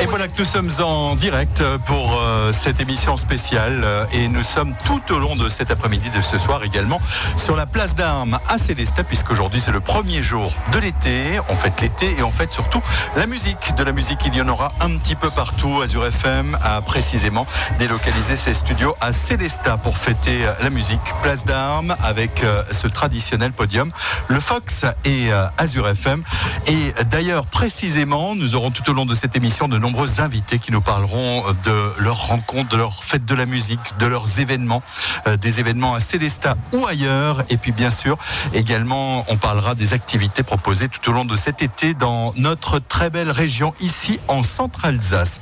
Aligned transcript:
Et 0.00 0.06
voilà 0.06 0.28
que 0.28 0.38
nous 0.38 0.46
sommes 0.46 0.70
en 0.80 1.14
direct 1.14 1.62
pour 1.84 2.18
euh, 2.18 2.52
cette 2.52 2.80
émission 2.80 3.18
spéciale 3.18 3.82
euh, 3.84 4.06
et 4.14 4.28
nous 4.28 4.42
sommes 4.42 4.72
tout 4.86 5.02
au 5.12 5.18
long 5.18 5.36
de 5.36 5.50
cet 5.50 5.70
après-midi 5.70 6.08
de 6.08 6.22
ce 6.22 6.38
soir 6.38 6.64
également 6.64 7.02
sur 7.36 7.54
la 7.54 7.66
place 7.66 7.94
d'armes 7.96 8.38
à 8.48 8.56
Célestat 8.56 9.04
puisqu'aujourd'hui 9.04 9.60
c'est 9.60 9.72
le 9.72 9.80
premier 9.80 10.22
jour 10.22 10.54
de 10.72 10.78
l'été. 10.78 11.38
On 11.50 11.56
fête 11.56 11.78
l'été 11.82 12.16
et 12.18 12.22
on 12.22 12.30
fête 12.30 12.50
surtout 12.50 12.80
la 13.14 13.26
musique. 13.26 13.74
De 13.76 13.84
la 13.84 13.92
musique, 13.92 14.20
il 14.24 14.34
y 14.34 14.40
en 14.40 14.48
aura 14.48 14.72
un 14.80 14.96
petit 14.96 15.16
peu 15.16 15.28
partout. 15.28 15.82
Azure 15.82 16.06
FM 16.06 16.56
a 16.62 16.80
précisément 16.80 17.46
délocalisé 17.78 18.36
ses 18.36 18.54
studios 18.54 18.96
à 19.02 19.12
Célestat 19.12 19.76
pour 19.76 19.98
fêter 19.98 20.38
la 20.62 20.70
musique. 20.70 21.12
Place 21.22 21.44
d'armes 21.44 21.94
avec 22.02 22.42
euh, 22.42 22.62
ce 22.70 22.86
traditionnel 22.86 23.52
podium, 23.52 23.92
le 24.28 24.40
Fox 24.40 24.86
et 25.04 25.28
Azure 25.58 25.88
FM. 25.88 26.22
Et 26.66 27.04
d'ailleurs, 27.10 27.44
précisément, 27.44 28.34
nous 28.34 28.54
aurons 28.54 28.70
tout 28.70 28.88
au 28.88 28.94
long 28.94 29.04
de 29.04 29.14
cette 29.14 29.36
émission 29.36 29.68
de 29.68 29.76
nombreux 29.76 29.89
invités 30.18 30.58
qui 30.58 30.72
nous 30.72 30.80
parleront 30.80 31.44
de 31.64 31.92
leurs 31.98 32.26
rencontres, 32.26 32.68
de 32.68 32.76
leur 32.76 33.04
fête 33.04 33.24
de 33.24 33.34
la 33.34 33.46
musique, 33.46 33.80
de 33.98 34.06
leurs 34.06 34.40
événements, 34.40 34.82
euh, 35.26 35.36
des 35.36 35.60
événements 35.60 35.94
à 35.94 36.00
Célestat 36.00 36.56
ou 36.72 36.86
ailleurs. 36.86 37.42
Et 37.50 37.56
puis 37.56 37.72
bien 37.72 37.90
sûr, 37.90 38.18
également, 38.54 39.24
on 39.28 39.36
parlera 39.36 39.74
des 39.74 39.92
activités 39.92 40.42
proposées 40.42 40.88
tout 40.88 41.10
au 41.10 41.12
long 41.12 41.24
de 41.24 41.36
cet 41.36 41.62
été 41.62 41.94
dans 41.94 42.32
notre 42.36 42.78
très 42.78 43.10
belle 43.10 43.30
région 43.30 43.74
ici 43.80 44.20
en 44.28 44.42
Centre-Alsace. 44.42 45.40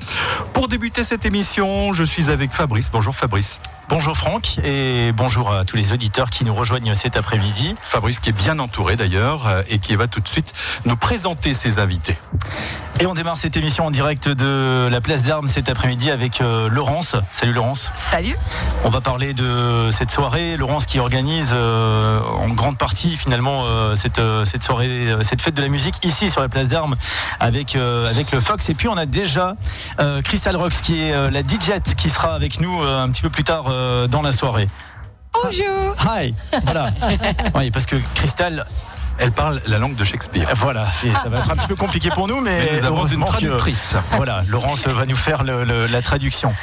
Pour 0.52 0.68
débuter 0.68 1.04
cette 1.04 1.24
émission, 1.24 1.92
je 1.92 2.04
suis 2.04 2.30
avec 2.30 2.52
Fabrice. 2.52 2.90
Bonjour 2.90 3.14
Fabrice. 3.14 3.60
Bonjour 3.88 4.18
Franck 4.18 4.58
et 4.64 5.12
bonjour 5.12 5.50
à 5.50 5.64
tous 5.64 5.78
les 5.78 5.94
auditeurs 5.94 6.28
qui 6.28 6.44
nous 6.44 6.54
rejoignent 6.54 6.92
cet 6.92 7.16
après-midi. 7.16 7.74
Fabrice 7.84 8.18
qui 8.18 8.28
est 8.28 8.32
bien 8.32 8.58
entouré 8.58 8.96
d'ailleurs 8.96 9.46
euh, 9.46 9.62
et 9.70 9.78
qui 9.78 9.96
va 9.96 10.06
tout 10.06 10.20
de 10.20 10.28
suite 10.28 10.52
nous 10.84 10.96
présenter 10.96 11.54
ses 11.54 11.78
invités. 11.78 12.18
Et 13.00 13.06
on 13.06 13.14
démarre 13.14 13.38
cette 13.38 13.56
émission 13.56 13.86
en 13.86 13.90
direct 13.90 14.28
de 14.28 14.88
la 14.90 15.00
place 15.00 15.22
d'Armes 15.22 15.46
cet 15.46 15.70
après-midi 15.70 16.10
avec 16.10 16.40
euh, 16.40 16.68
Laurence. 16.68 17.16
Salut 17.32 17.52
Laurence. 17.54 17.90
Salut. 17.94 18.36
On 18.84 18.90
va 18.90 19.00
parler 19.00 19.32
de 19.32 19.88
cette 19.90 20.10
soirée. 20.10 20.58
Laurence 20.58 20.84
qui 20.84 20.98
organise 20.98 21.52
euh, 21.54 22.20
en 22.20 22.48
grande 22.50 22.76
partie 22.76 23.16
finalement 23.16 23.64
cette, 23.94 24.20
cette 24.44 24.64
soirée, 24.64 25.14
cette 25.22 25.40
fête 25.40 25.54
de 25.54 25.62
la 25.62 25.68
musique 25.68 26.04
ici 26.04 26.28
sur 26.28 26.40
la 26.40 26.48
place 26.48 26.68
d'Armes 26.68 26.96
avec, 27.40 27.76
avec 27.76 28.32
le 28.32 28.40
Fox. 28.40 28.68
Et 28.68 28.74
puis 28.74 28.88
on 28.88 28.96
a 28.96 29.06
déjà 29.06 29.54
Crystal 30.24 30.56
Rocks 30.56 30.82
qui 30.82 31.02
est 31.02 31.30
la 31.30 31.40
DJ 31.40 31.80
qui 31.96 32.10
sera 32.10 32.34
avec 32.34 32.60
nous 32.60 32.82
un 32.82 33.08
petit 33.10 33.22
peu 33.22 33.30
plus 33.30 33.44
tard 33.44 33.70
euh, 33.77 33.77
dans 34.08 34.22
la 34.22 34.32
soirée. 34.32 34.68
Bonjour. 35.42 35.94
Hi. 36.00 36.34
Voilà. 36.64 36.90
oui, 37.54 37.70
parce 37.70 37.86
que 37.86 37.96
Cristal 38.14 38.66
elle 39.18 39.32
parle 39.32 39.60
la 39.66 39.78
langue 39.78 39.96
de 39.96 40.04
Shakespeare. 40.04 40.48
Voilà, 40.56 40.92
ça 40.92 41.28
va 41.28 41.38
être 41.38 41.50
un 41.50 41.56
petit 41.56 41.66
peu 41.66 41.74
compliqué 41.74 42.10
pour 42.10 42.28
nous, 42.28 42.40
mais, 42.40 42.70
nous 42.72 42.84
avons 42.84 43.06
une 43.06 43.24
traductrice. 43.24 43.94
voilà, 44.16 44.42
Laurence 44.48 44.86
va 44.86 45.06
nous 45.06 45.16
faire 45.16 45.44
la 45.44 46.02
traduction. 46.02 46.54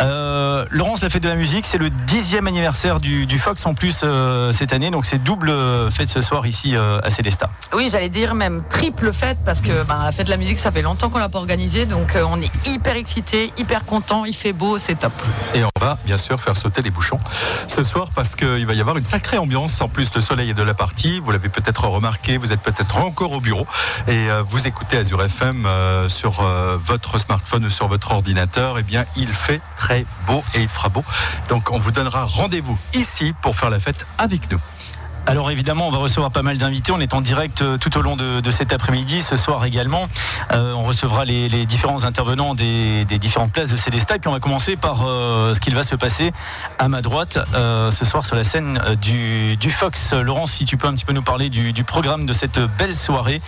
Euh, 0.00 0.64
Laurence, 0.70 1.02
la 1.02 1.10
fête 1.10 1.22
de 1.22 1.28
la 1.28 1.34
musique, 1.34 1.66
c'est 1.66 1.78
le 1.78 1.90
dixième 1.90 2.46
anniversaire 2.46 3.00
du, 3.00 3.38
Fox 3.38 3.66
en 3.66 3.74
plus 3.74 4.02
euh, 4.04 4.52
cette 4.52 4.72
année, 4.72 4.90
donc 4.90 5.06
c'est 5.06 5.22
double 5.22 5.52
fête 5.90 6.08
ce 6.08 6.20
soir 6.22 6.46
ici 6.46 6.76
euh, 6.76 7.00
à 7.02 7.10
Célestat. 7.10 7.50
Oui, 7.74 7.88
j'allais 7.90 8.08
dire 8.08 8.34
même 8.34 8.62
triple 8.70 9.12
fête 9.12 9.38
parce 9.44 9.60
que 9.60 9.82
bah, 9.82 10.00
la 10.04 10.12
fête 10.12 10.26
de 10.26 10.30
la 10.30 10.36
musique, 10.36 10.58
ça 10.58 10.70
fait 10.70 10.82
longtemps 10.82 11.10
qu'on 11.10 11.18
l'a 11.18 11.28
pas 11.28 11.38
organisée, 11.38 11.84
donc 11.84 12.16
on 12.16 12.40
est 12.40 12.50
hyper 12.66 12.96
excités, 12.96 13.52
hyper 13.58 13.84
contents, 13.84 14.24
il 14.24 14.34
fait 14.34 14.52
beau, 14.52 14.78
c'est 14.78 14.94
top. 14.94 15.12
Et 15.54 15.64
on 15.64 15.80
va 15.80 15.98
bien 16.04 16.16
sûr 16.16 16.40
faire 16.40 16.56
sauter 16.56 16.80
les 16.80 16.90
bouchons 16.90 17.18
ce 17.66 17.82
soir 17.82 18.08
parce 18.14 18.36
qu'il 18.36 18.66
va 18.66 18.74
y 18.74 18.80
avoir 18.80 18.96
une 18.96 19.04
sacrée 19.04 19.38
ambiance. 19.38 19.80
En 19.80 19.88
plus, 19.88 20.14
le 20.14 20.20
soleil 20.20 20.50
est 20.50 20.54
de 20.54 20.62
la 20.62 20.74
partie. 20.74 21.20
Vous 21.20 21.32
l'avez 21.32 21.48
peut-être 21.48 21.86
remarqué 21.88 22.03
vous 22.38 22.52
êtes 22.52 22.60
peut-être 22.60 22.98
encore 22.98 23.32
au 23.32 23.40
bureau 23.40 23.66
et 24.06 24.30
euh, 24.30 24.42
vous 24.46 24.66
écoutez 24.66 24.98
Azure 24.98 25.22
FM 25.22 25.64
euh, 25.64 26.08
sur 26.08 26.40
euh, 26.40 26.76
votre 26.84 27.18
smartphone 27.18 27.64
ou 27.64 27.70
sur 27.70 27.88
votre 27.88 28.10
ordinateur, 28.12 28.78
eh 28.78 28.82
bien, 28.82 29.04
il 29.16 29.28
fait 29.28 29.60
très 29.78 30.04
beau 30.26 30.44
et 30.54 30.60
il 30.60 30.68
fera 30.68 30.90
beau. 30.90 31.04
Donc, 31.48 31.70
on 31.70 31.78
vous 31.78 31.92
donnera 31.92 32.24
rendez-vous 32.24 32.78
ici 32.92 33.32
pour 33.42 33.56
faire 33.56 33.70
la 33.70 33.80
fête 33.80 34.06
avec 34.18 34.50
nous. 34.50 34.60
Alors 35.26 35.50
évidemment, 35.50 35.88
on 35.88 35.90
va 35.90 35.98
recevoir 35.98 36.30
pas 36.30 36.42
mal 36.42 36.58
d'invités. 36.58 36.92
On 36.92 37.00
est 37.00 37.14
en 37.14 37.22
direct 37.22 37.62
euh, 37.62 37.78
tout 37.78 37.96
au 37.96 38.02
long 38.02 38.14
de, 38.14 38.50
cet 38.50 38.72
après-midi, 38.72 39.22
ce 39.22 39.36
soir 39.36 39.64
également. 39.64 40.08
Euh, 40.52 40.74
on 40.74 40.84
recevra 40.84 41.24
les, 41.24 41.64
différents 41.64 42.04
intervenants 42.04 42.54
des, 42.54 43.06
différentes 43.18 43.52
places 43.52 43.70
de 43.70 43.76
Célestat. 43.76 44.18
Puis 44.18 44.28
on 44.28 44.32
va 44.32 44.40
commencer 44.40 44.76
par 44.76 45.06
euh, 45.06 45.54
ce 45.54 45.60
qu'il 45.60 45.74
va 45.74 45.82
se 45.82 45.94
passer 45.94 46.32
à 46.78 46.88
ma 46.88 47.00
droite 47.00 47.38
ce 47.54 48.04
soir 48.04 48.24
sur 48.24 48.36
la 48.36 48.44
scène 48.44 48.78
du, 49.00 49.70
Fox. 49.70 50.12
Laurence, 50.12 50.52
si 50.52 50.64
tu 50.64 50.76
peux 50.76 50.86
un 50.86 50.94
petit 50.94 51.04
peu 51.04 51.14
nous 51.14 51.22
parler 51.22 51.48
du, 51.48 51.84
programme 51.84 52.26
de 52.26 52.32
cette 52.32 52.58
belle 52.78 52.94
soirée 52.94 53.40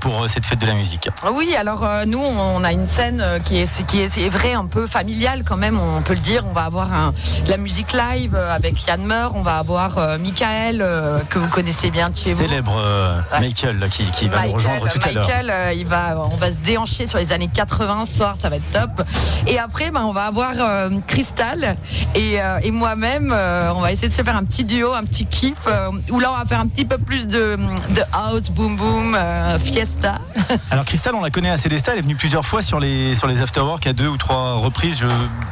pour 0.00 0.28
cette 0.28 0.46
fête 0.46 0.58
de 0.58 0.66
la 0.66 0.74
musique. 0.74 1.08
Oui, 1.32 1.54
alors 1.56 1.86
nous, 2.06 2.20
on 2.20 2.62
a 2.64 2.72
une 2.72 2.86
scène 2.86 3.22
qui 3.44 3.58
est, 3.58 3.86
qui 3.86 4.00
est, 4.00 4.28
vrai 4.28 4.54
un 4.54 4.66
peu 4.66 4.86
familiale 4.86 5.42
quand 5.44 5.56
même, 5.56 5.78
on 5.78 6.02
peut 6.02 6.14
le 6.14 6.20
dire. 6.20 6.44
On 6.46 6.52
va 6.52 6.64
avoir 6.64 7.12
la 7.48 7.56
musique 7.56 7.92
live 7.92 8.34
avec 8.34 8.86
Yann 8.86 9.04
Meur, 9.04 9.32
on 9.34 9.42
va 9.42 9.58
avoir 9.58 10.18
Michael 10.18 10.84
que 11.28 11.38
vous 11.38 11.48
connaissez 11.48 11.90
bien 11.90 12.06
vous. 12.08 12.38
Célèbre 12.38 12.76
euh, 12.78 13.20
Michael 13.40 13.88
qui, 13.90 14.28
va 14.28 14.46
nous 14.46 14.52
rejoindre 14.52 14.88
tout 14.88 14.98
à 15.02 15.12
l'heure. 15.12 15.26
Michael, 15.26 15.50
euh, 15.50 15.72
il 15.74 15.86
va, 15.86 16.16
on 16.18 16.36
va 16.36 16.50
se 16.50 16.56
déhancher 16.56 17.06
sur 17.06 17.18
les 17.18 17.32
années 17.32 17.50
80 17.52 18.04
ce 18.08 18.16
soir, 18.16 18.36
ça 18.40 18.48
va 18.48 18.56
être 18.56 18.70
top. 18.72 19.06
Et 19.46 19.58
après, 19.58 19.90
ben, 19.90 20.02
on 20.02 20.12
va 20.12 20.24
avoir 20.24 20.52
euh, 20.58 20.90
Crystal 21.06 21.76
et, 22.14 22.40
moi-même, 22.70 23.32
on 23.74 23.80
va 23.80 23.92
essayer 23.92 24.08
de 24.08 24.12
se 24.12 24.22
faire 24.22 24.36
un 24.36 24.44
petit 24.44 24.64
duo, 24.64 24.92
un 24.92 25.04
petit 25.04 25.26
kiff, 25.26 25.66
où 26.10 26.20
là 26.20 26.30
on 26.32 26.36
va 26.36 26.44
faire 26.44 26.60
un 26.60 26.66
petit 26.66 26.84
peu 26.84 26.98
plus 26.98 27.26
de, 27.26 27.56
de 27.90 28.02
house, 28.12 28.50
boom 28.50 28.76
boom, 28.76 29.16
fiesta. 29.58 30.16
Alors 30.70 30.84
Crystal, 30.84 31.14
on 31.14 31.22
la 31.22 31.30
connaît 31.30 31.50
à 31.50 31.56
Célestat, 31.56 31.92
elle 31.92 32.00
est 32.00 32.02
venue 32.02 32.16
plusieurs 32.16 32.44
fois 32.44 32.60
sur 32.60 32.80
les, 32.80 33.14
sur 33.14 33.28
les 33.28 33.40
afterwork 33.40 33.86
à 33.86 33.92
deux 33.92 34.08
ou 34.08 34.16
trois 34.16 34.54
reprises, 34.54 34.98
je, 34.98 35.06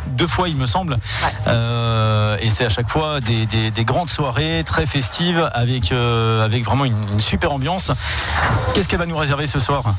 deux 0.08 0.26
fois 0.26 0.48
il 0.48 0.56
me 0.56 0.66
semble. 0.66 0.98
et 1.46 2.50
c'est 2.50 2.64
à 2.64 2.68
chaque 2.68 2.90
fois 2.90 3.20
des, 3.20 3.46
des 3.46 3.84
grandes 3.84 4.10
soirées 4.10 4.62
très 4.66 4.86
festives 4.86 5.50
avec, 5.54 5.92
euh, 5.92 6.44
avec 6.44 6.64
vraiment 6.64 6.84
une 6.84 7.20
super 7.20 7.52
ambiance. 7.52 7.90
Qu'est-ce 8.74 8.88
qu'elle 8.88 8.98
va 8.98 9.06
nous 9.06 9.16
réserver 9.16 9.46
ce 9.46 9.58
soir? 9.58 9.94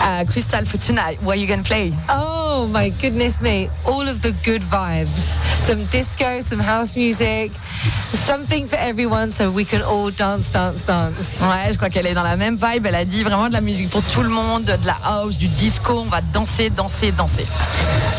Uh, 0.00 0.24
Crystal, 0.30 0.64
for 0.64 0.78
tonight, 0.78 1.22
what 1.22 1.36
are 1.36 1.40
you 1.40 1.46
going 1.46 1.62
to 1.62 1.68
play? 1.68 1.92
Oh 2.08 2.68
my 2.70 2.90
goodness 3.00 3.40
me! 3.40 3.68
All 3.84 4.08
of 4.08 4.22
the 4.22 4.32
good 4.44 4.62
vibes. 4.62 5.26
Some 5.58 5.84
disco, 5.86 6.40
some 6.40 6.60
house 6.60 6.96
music, 6.96 7.50
something 8.14 8.66
for 8.66 8.76
everyone, 8.76 9.30
so 9.30 9.50
we 9.50 9.64
can 9.64 9.82
all 9.82 10.10
dance, 10.10 10.50
dance, 10.50 10.84
dance. 10.84 11.40
Ouais, 11.40 11.72
je 11.72 11.76
crois 11.76 11.90
qu'elle 11.90 12.06
est 12.06 12.14
dans 12.14 12.22
la 12.22 12.36
même 12.36 12.56
vibe. 12.56 12.86
Elle 12.86 12.94
a 12.94 13.04
dit 13.04 13.22
vraiment 13.22 13.48
de 13.48 13.52
la 13.52 13.60
musique 13.60 13.90
pour 13.90 14.02
tout 14.02 14.22
le 14.22 14.28
monde, 14.28 14.64
de 14.64 14.86
la 14.86 14.96
house, 15.04 15.36
du 15.38 15.48
disco. 15.48 16.02
On 16.06 16.10
va 16.10 16.20
danser, 16.20 16.70
danser, 16.70 17.12
danser. 17.12 17.46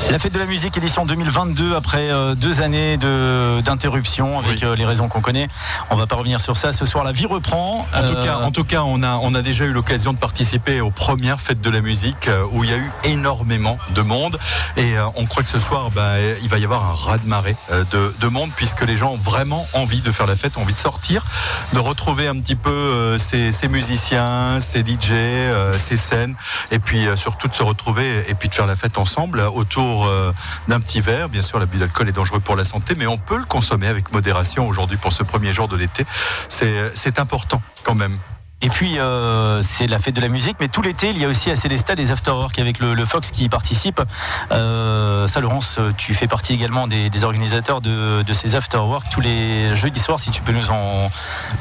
La 0.10 0.20
fête 0.20 0.34
de 0.34 0.40
la 0.40 0.46
musique 0.46 0.78
édition 0.78 1.06
2022 1.06 1.76
après 1.76 2.10
euh, 2.10 2.36
deux 2.36 2.62
années 2.62 2.98
d'interruption 2.98 4.40
avec 4.40 4.64
euh, 4.64 4.76
les 4.76 4.86
raisons 4.86 5.08
qu'on 5.08 5.22
connaît. 5.22 5.48
On 5.90 5.96
va 5.96 6.08
pas 6.08 6.16
revenir 6.16 6.42
sur 6.42 6.58
ça. 6.58 6.72
Ce 6.72 6.86
soir, 6.86 7.04
la 7.04 7.12
vie 7.12 7.26
reprend. 7.26 7.88
En 7.94 8.08
tout 8.08 8.20
cas, 8.22 8.38
en 8.38 8.52
tout 8.52 8.64
cas, 8.64 8.82
on 8.84 9.04
a 9.04 9.18
on 9.22 9.34
a 9.36 9.42
déjà 9.42 9.66
eu 9.66 9.72
l'occasion 9.72 10.14
de 10.14 10.18
participer 10.18 10.82
aux 10.82 10.92
premières 10.92 11.37
fêtes 11.38 11.62
de 11.62 11.70
la 11.70 11.82
musique 11.82 12.28
euh, 12.28 12.46
où 12.52 12.64
il 12.64 12.70
y 12.70 12.74
a 12.74 12.78
eu 12.78 12.92
énormément 13.04 13.78
de 13.94 14.02
monde 14.02 14.40
et 14.76 14.96
on 15.16 15.26
croit 15.26 15.44
que 15.44 15.50
ce 15.50 15.60
soir, 15.60 15.92
bah, 15.92 16.20
il 16.42 16.50
va 16.50 16.58
y 16.58 16.64
avoir 16.64 16.86
un 16.86 16.94
raz-de-marée 16.94 17.56
de, 17.70 18.14
de, 18.20 18.28
monde 18.28 18.52
puisque 18.56 18.82
les 18.82 18.98
gens 18.98 19.14
ont 19.14 19.18
vraiment 19.18 19.68
envie 19.74 20.02
de 20.02 20.12
faire 20.12 20.28
la 20.28 20.36
fête, 20.36 20.58
ont 20.58 20.62
envie 20.62 20.74
de 20.74 20.80
sortir, 20.80 21.26
de 21.74 21.80
retrouver 21.80 22.28
un 22.28 22.36
petit 22.40 22.56
peu 22.56 23.18
ces, 23.18 23.68
musiciens, 23.68 24.60
ces 24.60 24.80
DJ, 24.80 25.14
ces 25.78 25.98
scènes 25.98 26.36
et 26.72 26.80
puis 26.80 27.08
surtout 27.16 27.48
de 27.48 27.56
se 27.56 27.64
retrouver 27.64 28.24
et 28.28 28.36
puis 28.36 28.50
de 28.50 28.54
faire 28.54 28.68
la 28.68 28.76
fête 28.76 28.98
ensemble 28.98 29.42
autour 29.42 30.06
euh, 30.06 30.34
d'un 30.68 30.80
petit 30.80 31.02
verre. 31.02 31.30
Bien 31.30 31.42
sûr, 31.42 31.60
l'abus 31.60 31.78
d'alcool 31.78 32.10
est 32.10 32.14
dangereux 32.14 32.40
pour 32.40 32.56
la 32.56 32.66
santé, 32.66 32.96
mais 32.96 33.08
on 33.08 33.18
peut 33.18 33.38
le 33.38 33.46
consommer 33.46 33.88
avec 33.88 34.12
modération 34.12 34.68
aujourd'hui 34.68 34.98
pour 34.98 35.14
ce 35.14 35.24
premier 35.24 35.54
jour 35.54 35.68
de 35.68 35.76
l'été. 35.76 36.06
C'est 36.50 37.20
important 37.20 37.62
quand 37.84 37.96
même. 37.96 38.18
Et 38.62 38.70
puis, 38.70 38.98
euh, 38.98 39.62
c'est 39.62 39.86
la 39.86 40.00
fête 40.00 40.16
de 40.16 40.22
la 40.22 40.30
musique, 40.30 40.58
mais 40.60 40.68
tout 40.68 40.82
l'été, 40.82 41.12
il 41.12 41.18
y 41.20 41.26
a 41.26 41.28
aussi 41.28 41.52
à 41.52 41.56
Célestat 41.56 41.96
des 41.96 42.12
afterwork 42.12 42.58
avec 42.58 42.80
le, 42.80 43.06
Fox 43.06 43.30
qui 43.30 43.46
y 43.46 43.50
participe. 43.50 44.02
Euh, 44.52 45.28
ça, 45.28 45.42
Laurence, 45.42 45.80
tu 45.98 46.16
fais 46.16 46.28
partie 46.28 46.54
également 46.54 46.88
des, 46.88 47.24
organisateurs 47.24 47.82
de, 47.82 48.24
ces 48.34 48.56
afterwork 48.56 49.10
tous 49.12 49.22
les 49.22 49.76
jeudis 49.76 50.00
soirs, 50.00 50.20
si 50.20 50.32
tu 50.32 50.42
peux 50.42 50.52
nous 50.52 50.72
en 50.72 51.12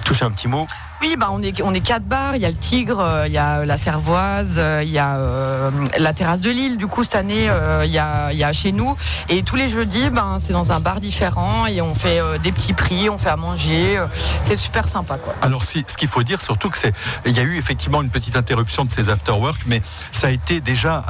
toucher 0.05 0.25
un 0.25 0.31
petit 0.31 0.49
mot. 0.49 0.67
Oui, 1.03 1.17
bah 1.19 1.29
on 1.31 1.43
est 1.43 1.61
on 1.63 1.75
est 1.75 1.81
quatre 1.81 2.05
bars. 2.05 2.37
Il 2.37 2.43
y 2.43 2.47
a 2.47 2.49
le 2.49 2.57
Tigre, 2.57 3.01
euh, 3.01 3.27
il 3.27 3.33
y 3.33 3.39
a 3.39 3.67
la 3.67 3.77
Cervoise, 3.77 4.57
euh, 4.57 4.83
il 4.83 4.91
y 4.91 4.99
a 4.99 5.17
euh, 5.17 5.71
la 5.99 6.15
terrasse 6.15 6.41
de 6.41 6.49
Lille. 6.51 6.79
Du 6.79 6.87
coup, 6.87 7.05
cette 7.05 7.17
année, 7.17 7.51
il 7.85 7.91
y 7.91 7.99
a 7.99 8.33
il 8.33 8.39
y 8.39 8.45
a 8.45 8.53
chez 8.53 8.73
nous. 8.73 8.97
Et 9.29 9.43
tous 9.43 9.57
les 9.57 9.69
jeudis, 9.69 10.09
ben 10.09 10.39
c'est 10.39 10.55
dans 10.55 10.73
un 10.73 10.81
bar 10.81 11.01
différent 11.01 11.67
et 11.67 11.83
on 11.83 11.95
fait 11.95 12.21
des 12.43 12.51
petits 12.51 12.73
prix, 12.73 13.11
on 13.11 13.19
fait 13.19 13.29
à 13.29 13.37
manger. 13.37 14.01
c'est 14.43 14.57
super 14.57 14.89
sympa. 14.89 15.19
Alors, 15.43 15.65
si, 15.65 15.85
ce 15.87 15.97
qu'il 15.97 16.09
faut 16.09 16.23
dire 16.23 16.41
surtout 16.41 16.71
que 16.71 16.79
c'est, 16.79 16.95
il 17.27 17.33
y 17.33 17.41
a 17.41 17.43
eu 17.43 17.59
effectivement 17.59 18.03
une 18.03 18.11
petite 18.11 18.37
interruption 18.37 18.85
de 18.85 18.91
ces 18.91 19.11
afterwork, 19.11 19.63
mais 19.67 19.83
ça 20.13 20.29
a 20.29 20.31
été 20.31 20.61
déjà 20.61 21.05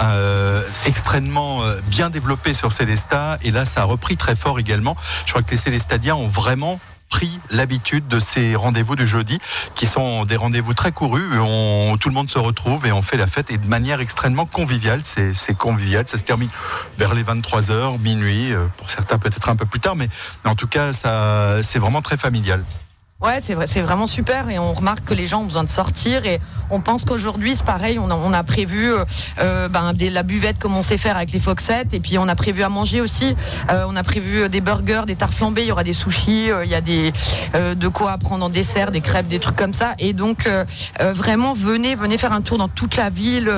extrêmement 0.86 1.60
bien 1.86 2.10
développé 2.10 2.52
sur 2.52 2.72
Célestat 2.72 3.38
et 3.42 3.50
là, 3.50 3.64
ça 3.64 3.82
a 3.82 3.84
repris 3.84 4.16
très 4.16 4.34
fort 4.34 4.58
également. 4.58 4.96
Je 5.26 5.32
crois 5.32 5.42
que 5.42 5.50
les 5.50 5.56
Célestadiens 5.56 6.16
ont 6.16 6.28
vraiment 6.28 6.80
pris 7.08 7.38
l'habitude 7.50 8.08
de 8.08 8.20
ces 8.20 8.56
rendez-vous 8.56 8.96
du 8.96 9.06
jeudi, 9.06 9.38
qui 9.74 9.86
sont 9.86 10.24
des 10.24 10.36
rendez-vous 10.36 10.74
très 10.74 10.92
courus. 10.92 11.24
On, 11.40 11.96
tout 11.98 12.08
le 12.08 12.14
monde 12.14 12.30
se 12.30 12.38
retrouve 12.38 12.86
et 12.86 12.92
on 12.92 13.02
fait 13.02 13.16
la 13.16 13.26
fête 13.26 13.50
et 13.50 13.58
de 13.58 13.66
manière 13.66 14.00
extrêmement 14.00 14.46
conviviale. 14.46 15.00
C'est 15.04 15.56
convivial. 15.56 16.06
Ça 16.08 16.18
se 16.18 16.24
termine 16.24 16.50
vers 16.98 17.14
les 17.14 17.22
23h, 17.22 18.00
minuit. 18.00 18.52
Euh, 18.52 18.66
pour 18.76 18.90
certains 18.90 19.18
peut-être 19.18 19.48
un 19.48 19.56
peu 19.56 19.66
plus 19.66 19.80
tard, 19.80 19.96
mais 19.96 20.08
en 20.44 20.54
tout 20.54 20.68
cas, 20.68 20.92
ça, 20.92 21.62
c'est 21.62 21.78
vraiment 21.78 22.02
très 22.02 22.16
familial. 22.16 22.64
Ouais, 23.22 23.38
c'est 23.40 23.54
vrai, 23.54 23.66
c'est 23.66 23.80
vraiment 23.80 24.06
super 24.06 24.50
et 24.50 24.58
on 24.58 24.74
remarque 24.74 25.04
que 25.04 25.14
les 25.14 25.26
gens 25.26 25.40
ont 25.40 25.46
besoin 25.46 25.64
de 25.64 25.70
sortir 25.70 26.26
et 26.26 26.38
on 26.68 26.80
pense 26.80 27.06
qu'aujourd'hui 27.06 27.54
c'est 27.54 27.64
pareil, 27.64 27.98
on 27.98 28.10
a, 28.10 28.42
prévu 28.42 28.92
euh, 28.92 29.06
euh 29.38 29.68
ben, 29.70 29.94
la 29.98 30.22
buvette 30.22 30.58
comme 30.58 30.76
on 30.76 30.82
sait 30.82 30.98
faire 30.98 31.16
avec 31.16 31.32
les 31.32 31.38
Foxettes 31.38 31.94
et 31.94 32.00
puis 32.00 32.18
on 32.18 32.28
a 32.28 32.34
prévu 32.34 32.62
à 32.62 32.68
manger 32.68 33.00
aussi, 33.00 33.34
euh, 33.70 33.86
on 33.88 33.96
a 33.96 34.02
prévu 34.02 34.50
des 34.50 34.60
burgers, 34.60 35.04
des 35.06 35.16
tartes 35.16 35.32
flambées, 35.32 35.62
il 35.62 35.68
y 35.68 35.72
aura 35.72 35.82
des 35.82 35.94
sushis, 35.94 36.50
il 36.62 36.68
y 36.68 36.74
a 36.74 36.82
des 36.82 37.14
de 37.54 37.88
quoi 37.88 38.18
prendre 38.18 38.44
en 38.44 38.50
dessert, 38.50 38.90
des 38.90 39.00
crêpes, 39.00 39.28
des 39.28 39.38
trucs 39.38 39.56
comme 39.56 39.72
ça 39.72 39.94
et 39.98 40.12
donc 40.12 40.46
vraiment 41.00 41.54
venez, 41.54 41.94
venez 41.94 42.18
faire 42.18 42.34
un 42.34 42.42
tour 42.42 42.58
dans 42.58 42.68
toute 42.68 42.96
la 42.96 43.08
ville 43.08 43.50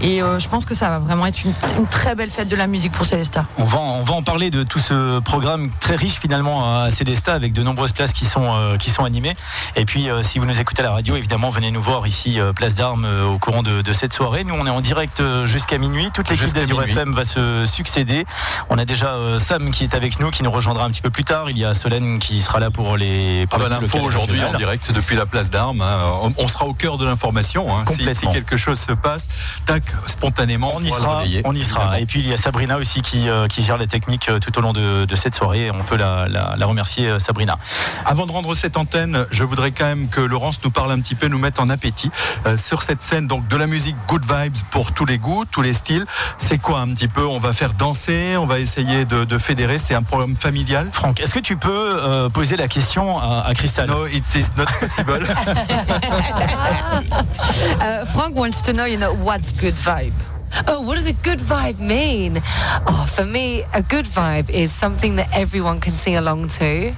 et 0.00 0.20
je 0.20 0.48
pense 0.48 0.64
que 0.64 0.74
ça 0.74 0.88
va 0.88 0.98
vraiment 1.00 1.26
être 1.26 1.44
une, 1.44 1.52
une, 1.78 1.86
très 1.86 2.14
belle 2.14 2.30
fête 2.30 2.48
de 2.48 2.56
la 2.56 2.66
musique 2.66 2.92
pour 2.92 3.04
Célesta. 3.04 3.44
On 3.58 3.64
va, 3.64 3.78
on 3.78 4.02
va 4.02 4.14
en 4.14 4.22
parler 4.22 4.50
de 4.50 4.62
tout 4.62 4.78
ce 4.78 5.20
programme 5.20 5.70
très 5.80 5.96
riche 5.96 6.18
finalement 6.18 6.80
à 6.80 6.88
Célesta 6.90 7.34
avec 7.34 7.52
de 7.52 7.62
nombreuses 7.62 7.92
places 7.92 8.14
qui 8.14 8.24
sont 8.24 8.76
qui 8.85 8.85
sont 8.90 9.04
animés. 9.04 9.34
Et 9.74 9.84
puis, 9.84 10.10
euh, 10.10 10.22
si 10.22 10.38
vous 10.38 10.46
nous 10.46 10.60
écoutez 10.60 10.80
à 10.82 10.84
la 10.84 10.92
radio, 10.92 11.16
évidemment, 11.16 11.50
venez 11.50 11.70
nous 11.70 11.82
voir 11.82 12.06
ici, 12.06 12.40
euh, 12.40 12.52
Place 12.52 12.74
d'Armes, 12.74 13.04
euh, 13.04 13.26
au 13.26 13.38
courant 13.38 13.62
de, 13.62 13.92
cette 13.92 14.12
soirée. 14.12 14.44
Nous, 14.44 14.54
on 14.54 14.66
est 14.66 14.70
en 14.70 14.80
direct 14.80 15.22
jusqu'à 15.44 15.78
minuit. 15.78 16.10
Toute 16.12 16.28
l'équipe 16.28 16.52
d'Azur 16.52 16.82
FM 16.82 17.14
va 17.14 17.24
se 17.24 17.64
succéder. 17.64 18.26
On 18.68 18.76
a 18.76 18.84
déjà 18.84 19.16
Sam 19.38 19.70
qui 19.70 19.84
est 19.84 19.94
avec 19.94 20.20
nous, 20.20 20.30
qui 20.30 20.42
nous 20.42 20.50
rejoindra 20.50 20.84
un 20.84 20.90
petit 20.90 21.00
peu 21.00 21.08
plus 21.08 21.24
tard. 21.24 21.50
Il 21.50 21.56
y 21.56 21.64
a 21.64 21.72
Solène 21.72 22.18
qui 22.18 22.42
sera 22.42 22.60
là 22.60 22.70
pour 22.70 22.96
les. 22.96 23.46
Pour 23.46 23.58
ah 23.58 23.68
bah, 23.68 23.78
l'info 23.80 23.98
aujourd'hui 23.98 24.42
en 24.44 24.52
direct 24.56 24.92
depuis 24.92 25.16
la 25.16 25.24
Place 25.24 25.50
d'Armes. 25.50 25.80
Hein. 25.80 26.32
On, 26.36 26.46
sera 26.46 26.66
au 26.66 26.74
cœur 26.74 26.98
de 26.98 27.06
l'information. 27.06 27.66
Hein. 27.74 27.84
Si, 27.88 28.26
quelque 28.26 28.56
chose 28.56 28.78
se 28.78 28.92
passe, 28.92 29.28
tac, 29.64 29.82
spontanément, 30.06 30.72
on, 30.74 30.82
y 30.82 30.90
sera. 30.90 31.22
On 31.44 31.54
y 31.54 31.64
sera. 31.64 31.98
Et 32.00 32.06
puis 32.06 32.20
il 32.20 32.28
y 32.28 32.34
a 32.34 32.36
Sabrina 32.36 32.76
aussi 32.76 33.00
qui, 33.00 33.28
qui 33.48 33.62
gère 33.62 33.78
les 33.78 33.88
techniques 33.88 34.30
tout 34.40 34.58
au 34.58 34.60
long 34.60 34.74
de, 34.74 35.06
cette 35.16 35.34
soirée. 35.34 35.70
On 35.70 35.84
peut 35.84 35.96
la, 35.96 36.26
la 36.28 36.66
remercier, 36.66 37.18
Sabrina. 37.18 37.58
Avant 38.04 38.26
de 38.26 38.32
rendre 38.32 38.52
cette 38.54 38.75
antenne, 38.76 39.26
je 39.30 39.44
voudrais 39.44 39.70
quand 39.70 39.84
même 39.84 40.08
que 40.08 40.20
Laurence 40.20 40.60
nous 40.64 40.70
parle 40.70 40.92
un 40.92 41.00
petit 41.00 41.14
peu, 41.14 41.28
nous 41.28 41.38
mette 41.38 41.60
en 41.60 41.68
appétit 41.68 42.10
euh, 42.46 42.56
sur 42.56 42.82
cette 42.82 43.02
scène 43.02 43.26
donc 43.26 43.48
de 43.48 43.56
la 43.56 43.66
musique 43.66 43.96
Good 44.08 44.24
Vibes 44.24 44.56
pour 44.70 44.92
tous 44.92 45.04
les 45.04 45.18
goûts, 45.18 45.44
tous 45.50 45.62
les 45.62 45.74
styles. 45.74 46.04
C'est 46.38 46.58
quoi 46.58 46.80
un 46.80 46.88
petit 46.94 47.08
peu? 47.08 47.24
On 47.26 47.38
va 47.38 47.52
faire 47.52 47.72
danser, 47.74 48.36
on 48.36 48.46
va 48.46 48.58
essayer 48.58 49.04
de, 49.04 49.38
fédérer. 49.38 49.78
C'est 49.78 49.94
un 49.94 50.02
programme 50.02 50.36
familial? 50.36 50.88
Franck, 50.92 51.20
est-ce 51.20 51.34
que 51.34 51.40
tu 51.40 51.56
peux 51.56 51.70
euh, 51.70 52.28
poser 52.28 52.56
la 52.56 52.68
question 52.68 53.18
à, 53.18 53.44
à 53.46 53.54
Christelle? 53.54 53.88
No, 53.88 54.06
it's 54.06 54.34
not 54.56 54.66
possible. 54.80 55.22
uh, 57.80 58.04
Frank 58.06 58.34
wants 58.34 58.62
to 58.62 58.72
know, 58.72 58.86
you 58.86 58.98
know, 58.98 59.14
what's 59.14 59.52
good 59.52 59.74
vibe? 59.74 60.12
Oh, 60.68 60.80
what 60.80 60.94
does 60.94 61.06
a 61.06 61.12
good 61.12 61.38
vibe 61.38 61.78
mean? 61.78 62.40
Oh, 62.44 63.10
for 63.12 63.24
me, 63.24 63.62
a 63.74 63.82
good 63.82 64.04
vibe 64.04 64.48
is 64.50 64.72
something 64.72 65.16
that 65.16 65.28
everyone 65.34 65.80
can 65.80 65.92
sing 65.92 66.16
along 66.16 66.48
to. 66.48 66.94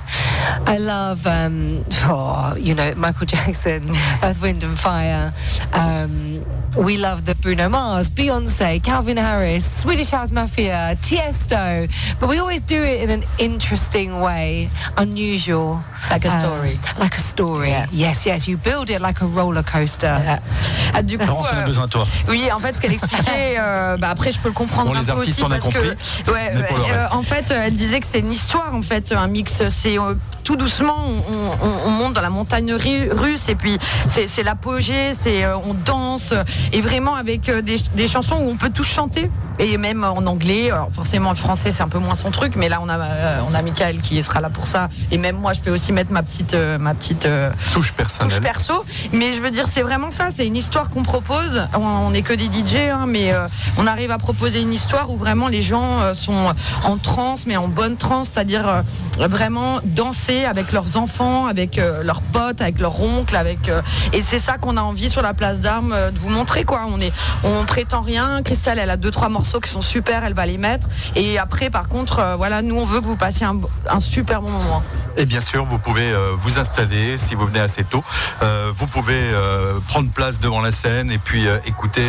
I 0.67 0.79
love, 0.79 1.27
um, 1.27 1.85
oh, 2.05 2.57
you 2.59 2.75
know, 2.75 2.95
Michael 2.95 3.27
Jackson, 3.35 3.89
Earth, 4.23 4.41
Wind 4.43 4.65
and 4.65 4.79
Fire. 4.79 5.33
Um, 5.73 6.45
we 6.79 6.97
love 6.97 7.25
the 7.25 7.35
Bruno 7.35 7.69
Mars, 7.69 8.09
Beyonce, 8.09 8.83
Calvin 8.83 9.17
Harris, 9.17 9.81
Swedish 9.81 10.11
House 10.11 10.31
Mafia, 10.33 10.97
Tiesto, 11.03 11.91
but 12.21 12.29
we 12.29 12.39
always 12.39 12.61
do 12.61 12.81
it 12.81 13.03
in 13.03 13.11
an 13.11 13.25
interesting 13.39 14.21
way, 14.21 14.71
unusual. 14.97 15.81
Like 16.11 16.25
a 16.25 16.31
story. 16.41 16.73
Um, 16.73 17.01
like 17.01 17.15
a 17.15 17.21
story. 17.21 17.71
Yeah. 17.71 17.87
Yes, 17.91 18.27
yes. 18.27 18.47
You 18.47 18.57
build 18.57 18.91
it 18.91 19.01
like 19.01 19.21
a 19.21 19.27
roller 19.27 19.63
coaster. 19.63 20.07
Yeah. 20.07 20.41
Ah, 20.95 21.03
du 21.03 21.19
coup, 21.19 21.27
non, 21.27 21.43
euh, 21.45 21.65
besoin 21.65 21.87
de 21.87 21.91
toi. 21.91 22.07
Oui, 22.29 22.49
en 22.53 22.61
fait, 22.61 22.77
ce 22.77 22.81
qu'elle 22.81 22.93
expliquait, 22.93 23.57
euh, 23.59 23.97
bah, 23.97 24.11
après, 24.11 24.31
je 24.31 24.39
peux 24.39 24.49
le 24.49 24.55
comprendre 24.55 24.93
bon, 24.93 24.99
un 24.99 25.05
peu 25.05 25.21
aussi 25.21 25.35
parce 25.41 25.69
que, 25.69 25.79
ouais, 26.31 26.53
euh, 26.55 27.07
en 27.11 27.23
fait, 27.23 27.51
elle 27.51 27.75
disait 27.75 28.01
que 28.01 28.07
c'est 28.07 28.21
une 28.21 28.33
histoire, 28.33 28.75
en 28.75 28.83
fait, 28.83 29.13
un 29.13 29.27
mix. 29.27 29.63
C'est 29.69 29.99
euh, 29.99 30.15
tout 30.49 30.57
doucement, 30.57 31.05
on, 31.63 31.91
monte 31.91 32.15
dans 32.15 32.23
la 32.23 32.31
montagne 32.31 32.73
russe 32.73 33.51
et 33.51 33.55
puis 33.55 33.77
c'est 34.07 34.43
l'apogée, 34.43 35.13
c'est 35.13 35.45
euh, 35.45 35.59
on 35.59 35.75
danse 35.75 36.33
et 36.73 36.81
vraiment 36.81 37.15
avec 37.15 37.49
euh, 37.49 37.63
des, 37.63 38.09
chansons 38.09 38.37
où 38.37 38.49
on 38.49 38.57
peut 38.57 38.71
tous 38.71 38.85
chanter 38.85 39.31
et 39.59 39.77
même 39.77 40.05
en 40.05 40.25
anglais. 40.27 40.71
Alors 40.71 40.89
forcément 40.91 41.31
le 41.31 41.37
français 41.37 41.73
c'est 41.73 41.83
un 41.83 41.89
peu 41.89 41.99
moins 41.99 42.15
son 42.15 42.31
truc, 42.31 42.57
mais 42.57 42.69
là 42.69 42.81
on 42.83 42.89
a 42.89 42.99
euh, 42.99 43.41
on 43.49 43.55
a 43.55 43.63
Michael 43.63 43.99
qui 43.99 44.23
sera 44.23 44.41
là 44.41 44.51
pour 44.51 44.67
ça 44.67 44.89
et 45.11 45.19
même 45.19 45.37
moi 45.37 45.53
je 45.53 45.61
fais 45.61 45.71
aussi 45.71 45.93
mettre 45.93 46.13
ma 46.13 46.23
petite 46.23 46.57
ma 46.79 46.95
petite 46.95 47.27
touche 47.73 47.93
personnelle. 47.93 48.41
perso. 48.41 48.85
Mais 49.13 49.33
je 49.33 49.41
veux 49.41 49.51
dire 49.51 49.67
c'est 49.71 49.83
vraiment 49.83 50.11
ça, 50.11 50.31
c'est 50.37 50.47
une 50.47 50.57
histoire 50.57 50.91
qu'on 50.91 51.03
propose. 51.03 51.67
On 51.75 52.11
n'est 52.11 52.23
que 52.23 52.33
des 52.33 52.47
DJ, 52.47 52.91
hein, 52.91 53.07
mais 53.07 53.33
on 53.77 53.87
arrive 53.87 54.11
à 54.11 54.19
proposer 54.19 54.61
une 54.61 54.73
histoire 54.73 55.11
où 55.11 55.17
vraiment 55.17 55.49
les 55.49 55.63
gens 55.63 56.15
sont 56.15 56.55
en 56.85 56.97
transe, 56.97 57.47
mais 57.47 57.57
en 57.57 57.69
bonne 57.69 57.97
transe, 57.97 58.31
c'est-à-dire 58.33 58.83
vraiment 59.27 59.81
danser 59.85 60.45
avec 60.45 60.73
leurs 60.73 60.97
enfants, 60.97 61.47
avec 61.47 61.79
euh, 61.79 62.03
leurs 62.03 62.23
potes, 62.23 62.61
avec 62.61 62.79
leurs 62.81 63.01
oncles, 63.03 63.37
avec 63.37 63.69
euh, 63.69 63.83
et 64.13 64.23
c'est 64.23 64.39
ça 64.39 64.59
qu'on 64.59 64.77
a 64.77 64.81
envie 64.81 65.09
sur 65.09 65.23
la 65.23 65.35
place 65.35 65.61
d'armes 65.61 65.93
euh, 65.93 66.11
de 66.11 66.19
vous 66.19 66.31
montrer 66.31 66.48
On 67.45 67.65
prétend 67.65 68.03
rien. 68.03 68.43
Christelle, 68.43 68.79
elle 68.79 68.91
a 68.91 68.97
deux 68.97 69.11
trois 69.11 69.29
morceaux 69.29 69.61
qui 69.61 69.71
sont 69.71 69.83
super, 69.83 70.25
elle 70.25 70.35
va 70.35 70.47
les 70.47 70.59
mettre. 70.59 70.89
Et 71.17 71.39
après, 71.39 71.71
par 71.71 71.89
contre, 71.89 72.37
voilà, 72.37 72.63
nous 72.63 72.77
on 72.77 72.85
veut 72.85 73.01
que 73.01 73.07
vous 73.07 73.17
passiez 73.17 73.47
un, 73.47 74.01
super 74.01 74.43
bon 74.43 74.51
moment. 74.51 74.83
Et 75.17 75.25
bien 75.25 75.41
sûr, 75.41 75.65
vous 75.65 75.79
pouvez 75.79 76.13
vous 76.39 76.59
installer 76.59 77.19
si 77.19 77.35
vous 77.35 77.47
venez 77.47 77.61
assez 77.61 77.85
tôt. 77.85 78.05
vous 78.75 78.87
pouvez 78.87 79.21
prendre 79.89 80.11
place 80.11 80.41
devant 80.41 80.61
la 80.61 80.73
scène 80.73 81.11
et 81.11 81.19
puis 81.19 81.47
écouter 81.67 82.05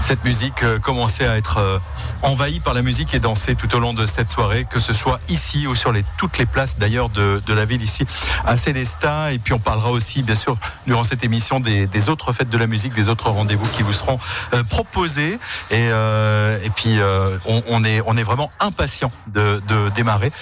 cette 0.00 0.24
musique, 0.24 0.62
commencer 0.82 1.26
à 1.26 1.36
être 1.36 1.80
envahi 2.22 2.60
par 2.60 2.74
la 2.74 2.82
musique 2.82 3.14
et 3.14 3.20
danser 3.20 3.54
tout 3.54 3.74
au 3.74 3.80
long 3.80 3.94
de 3.94 4.06
cette 4.06 4.30
soirée, 4.30 4.66
que 4.68 4.80
ce 4.80 4.92
soit 4.92 5.20
ici 5.28 5.66
ou 5.66 5.74
sur 5.74 5.92
toutes 6.16 6.38
les 6.38 6.46
places 6.46 6.78
d'ailleurs 6.78 7.08
de, 7.08 7.42
la 7.48 7.64
ville 7.64 7.82
ici 7.82 8.06
à 8.44 8.56
Célestat. 8.56 9.32
Et 9.32 9.38
puis 9.38 9.52
on 9.52 9.58
parlera 9.58 9.90
aussi, 9.90 10.22
bien 10.22 10.34
sûr, 10.34 10.56
durant 10.86 11.04
cette 11.04 11.24
émission 11.24 11.60
des, 11.60 12.08
autres 12.08 12.32
fêtes 12.32 12.48
de 12.48 12.58
la 12.58 12.66
musique, 12.66 12.94
des 12.94 13.08
autres 13.08 13.30
rendez-vous 13.30 13.66
qui 13.72 13.82
vous 13.82 13.92
seront 13.92 14.18
euh, 14.54 14.62
proposés. 14.62 15.38
Et, 15.70 15.88
euh, 15.90 16.58
et 16.62 16.70
puis 16.70 17.00
euh, 17.00 17.36
on, 17.46 17.84
est, 17.84 18.00
on 18.06 18.16
est 18.16 18.22
vraiment 18.22 18.50
impatient 18.60 19.10
de, 19.28 19.60
de 19.68 19.88
démarrer. 19.90 20.32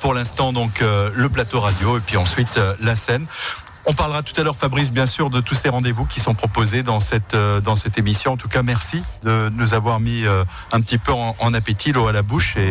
pour 0.00 0.14
l'instant, 0.14 0.52
donc 0.52 0.80
le 0.82 1.28
plateau 1.28 1.60
radio 1.60 1.98
et 1.98 2.00
puis 2.00 2.16
ensuite 2.16 2.60
la 2.80 2.96
scène. 2.96 3.26
On 3.88 3.94
parlera 3.94 4.22
tout 4.22 4.38
à 4.40 4.42
l'heure, 4.42 4.56
Fabrice, 4.56 4.92
bien 4.92 5.06
sûr, 5.06 5.30
de 5.30 5.40
tous 5.40 5.54
ces 5.54 5.68
rendez-vous 5.68 6.06
qui 6.06 6.18
sont 6.18 6.34
proposés 6.34 6.82
dans 6.82 6.98
cette, 6.98 7.36
dans 7.36 7.76
cette 7.76 7.98
émission. 7.98 8.32
En 8.32 8.36
tout 8.36 8.48
cas, 8.48 8.62
merci 8.62 9.04
de 9.22 9.48
nous 9.54 9.74
avoir 9.74 10.00
mis 10.00 10.24
un 10.72 10.80
petit 10.80 10.98
peu 10.98 11.12
en, 11.12 11.54
appétit, 11.54 11.92
l'eau 11.92 12.08
à 12.08 12.12
la 12.12 12.22
bouche. 12.22 12.56
Et 12.56 12.70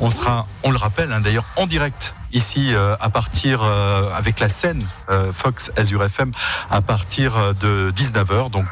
on 0.00 0.10
sera, 0.10 0.46
on 0.62 0.70
le 0.70 0.78
rappelle, 0.78 1.12
hein, 1.12 1.20
d'ailleurs, 1.20 1.44
en 1.56 1.66
direct 1.66 2.14
ici 2.32 2.74
euh, 2.74 2.96
à 3.00 3.10
partir 3.10 3.60
euh, 3.62 4.10
avec 4.14 4.40
la 4.40 4.48
scène 4.48 4.86
euh, 5.10 5.32
Fox 5.32 5.70
Azure 5.76 6.04
FM 6.04 6.32
à 6.70 6.80
partir 6.80 7.32
de 7.60 7.92
19h. 7.92 8.50
Donc 8.50 8.66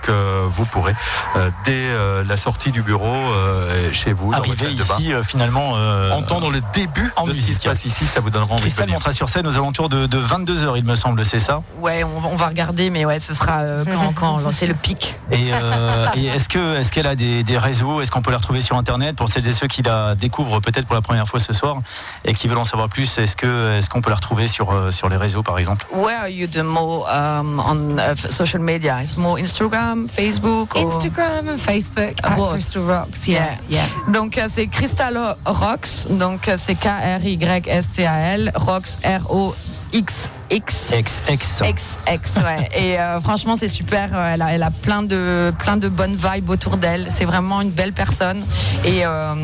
vous 0.57 0.65
pourrez 0.67 0.95
dès 1.65 1.89
la 2.27 2.37
sortie 2.37 2.71
du 2.71 2.83
bureau 2.83 3.15
chez 3.93 4.13
vous 4.13 4.33
arriver 4.33 4.73
ici 4.73 5.13
finalement 5.23 5.73
entendre 6.13 6.51
le 6.51 6.61
début 6.73 7.13
en 7.17 7.27
de 7.27 7.33
ce 7.33 7.41
qui 7.41 7.55
se 7.55 7.61
passe 7.61 7.85
ici. 7.85 8.07
Ça 8.07 8.21
vous 8.21 8.31
donnera 8.31 8.55
envie 8.55 8.63
Christelle 8.63 8.91
montera 8.91 9.13
sur 9.13 9.29
scène 9.29 9.47
aux 9.47 9.57
alentours 9.57 9.89
de, 9.89 10.07
22h, 10.07 10.75
il 10.77 10.85
me 10.85 10.97
semble, 10.97 11.25
c'est 11.25 11.41
ça? 11.41 11.63
Ouais, 11.79 12.05
on, 12.05 12.37
va 12.37 12.49
regarder, 12.49 12.91
mais 12.91 13.05
ouais, 13.05 13.19
ce 13.19 13.35
sera 13.35 13.63
quand, 13.85 14.13
quand 14.15 14.51
c'est 14.51 14.67
le 14.67 14.75
pic. 14.75 15.17
Et, 15.31 15.51
est-ce 16.27 16.49
que 16.49 16.77
est-ce 16.77 16.93
qu'elle 16.93 17.07
a 17.07 17.15
des, 17.15 17.59
réseaux? 17.59 18.01
Est-ce 18.01 18.11
qu'on 18.11 18.23
peut 18.23 18.31
la 18.31 18.39
retrouver 18.39 18.61
sur 18.61 18.77
Internet? 18.77 19.17
Pour 19.17 19.29
celles 19.29 19.47
et 19.47 19.53
ceux 19.53 19.67
qui 19.67 19.83
la 19.83 20.15
découvrent 20.15 20.61
peut-être 20.61 20.87
pour 20.87 20.95
la 20.95 21.03
première 21.03 21.29
fois 21.29 21.41
ce 21.41 21.53
soir 21.53 21.77
et 22.25 22.33
qui 22.33 22.49
veulent 22.49 22.59
en 22.59 22.65
savoir 22.65 22.89
plus 22.89 23.19
Est-ce 23.19 23.37
que 23.37 23.44
est-ce 23.45 23.89
qu'on 23.89 24.01
peut 24.01 24.11
la 24.11 24.17
retrouver 24.17 24.49
sur, 24.49 24.71
euh, 24.73 24.91
sur 24.91 25.09
les 25.09 25.17
réseaux, 25.17 25.43
par 25.43 25.59
exemple? 25.59 25.87
Where 25.93 26.21
are 26.21 26.29
you 26.29 26.47
the 26.47 26.63
more 26.63 27.09
um, 27.09 27.61
on 27.65 27.99
uh, 27.99 28.17
social 28.17 28.63
media? 28.63 29.01
It's 29.03 29.17
more 29.17 29.39
Instagram, 29.39 30.09
Facebook 30.09 30.75
Instagram 30.77 31.49
and 31.49 31.59
Facebook 31.59 32.15
at 32.23 32.37
Crystal 32.37 32.83
Rocks, 32.83 33.27
yeah. 33.27 33.57
yeah. 33.69 33.85
Donc 34.09 34.39
euh, 34.39 34.47
c'est 34.49 34.67
Crystal 34.67 35.37
Rocks, 35.45 36.07
donc 36.11 36.49
euh, 36.49 36.57
c'est 36.57 36.75
K-R-Y-S-T-A-L, 36.75 38.53
Rocks 38.55 38.99
R-O-X. 39.05 40.29
X. 40.51 40.93
X, 40.97 41.23
X. 41.29 41.63
X, 41.65 41.99
X, 42.13 42.35
ouais. 42.37 42.69
Et 42.77 42.99
euh, 42.99 43.21
franchement, 43.21 43.57
c'est 43.57 43.69
super. 43.69 44.15
Elle 44.15 44.43
a, 44.43 44.53
elle 44.53 44.63
a, 44.63 44.71
plein, 44.71 45.03
de, 45.03 45.53
plein 45.59 45.77
de 45.77 45.89
bonnes 45.89 46.17
vibes 46.17 46.51
autour 46.51 46.77
d'elle. 46.77 47.09
C'est 47.11 47.25
vraiment 47.25 47.61
une 47.61 47.71
belle 47.71 47.93
personne. 47.93 48.45
Et, 48.85 49.05
euh, 49.05 49.35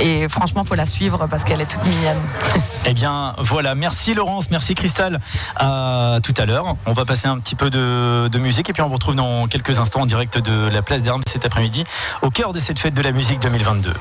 et 0.00 0.28
franchement, 0.28 0.64
faut 0.64 0.74
la 0.74 0.86
suivre 0.86 1.26
parce 1.28 1.44
qu'elle 1.44 1.60
est 1.60 1.70
toute 1.70 1.84
mignonne. 1.84 2.20
Eh 2.86 2.94
bien, 2.94 3.34
voilà. 3.38 3.74
Merci 3.74 4.14
Laurence, 4.14 4.50
merci 4.50 4.74
Cristal. 4.74 5.20
À 5.56 6.18
tout 6.22 6.32
à 6.38 6.46
l'heure. 6.46 6.76
On 6.86 6.94
va 6.94 7.04
passer 7.04 7.28
un 7.28 7.38
petit 7.38 7.54
peu 7.54 7.68
de, 7.68 8.28
de, 8.28 8.38
musique 8.38 8.70
et 8.70 8.72
puis 8.72 8.80
on 8.80 8.88
vous 8.88 8.94
retrouve 8.94 9.14
dans 9.14 9.46
quelques 9.48 9.78
instants 9.78 10.00
en 10.00 10.06
direct 10.06 10.38
de 10.38 10.66
la 10.66 10.80
place 10.80 11.02
d'Armes 11.02 11.20
cet 11.28 11.44
après-midi, 11.44 11.84
au 12.22 12.30
cœur 12.30 12.54
de 12.54 12.58
cette 12.58 12.78
fête 12.78 12.94
de 12.94 13.02
la 13.02 13.12
musique 13.12 13.38
2022. 13.40 13.92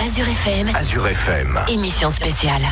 Azure 0.00 0.26
FM. 0.26 0.74
Azure 0.74 1.06
FM. 1.06 1.60
Émission 1.68 2.10
spéciale. 2.10 2.62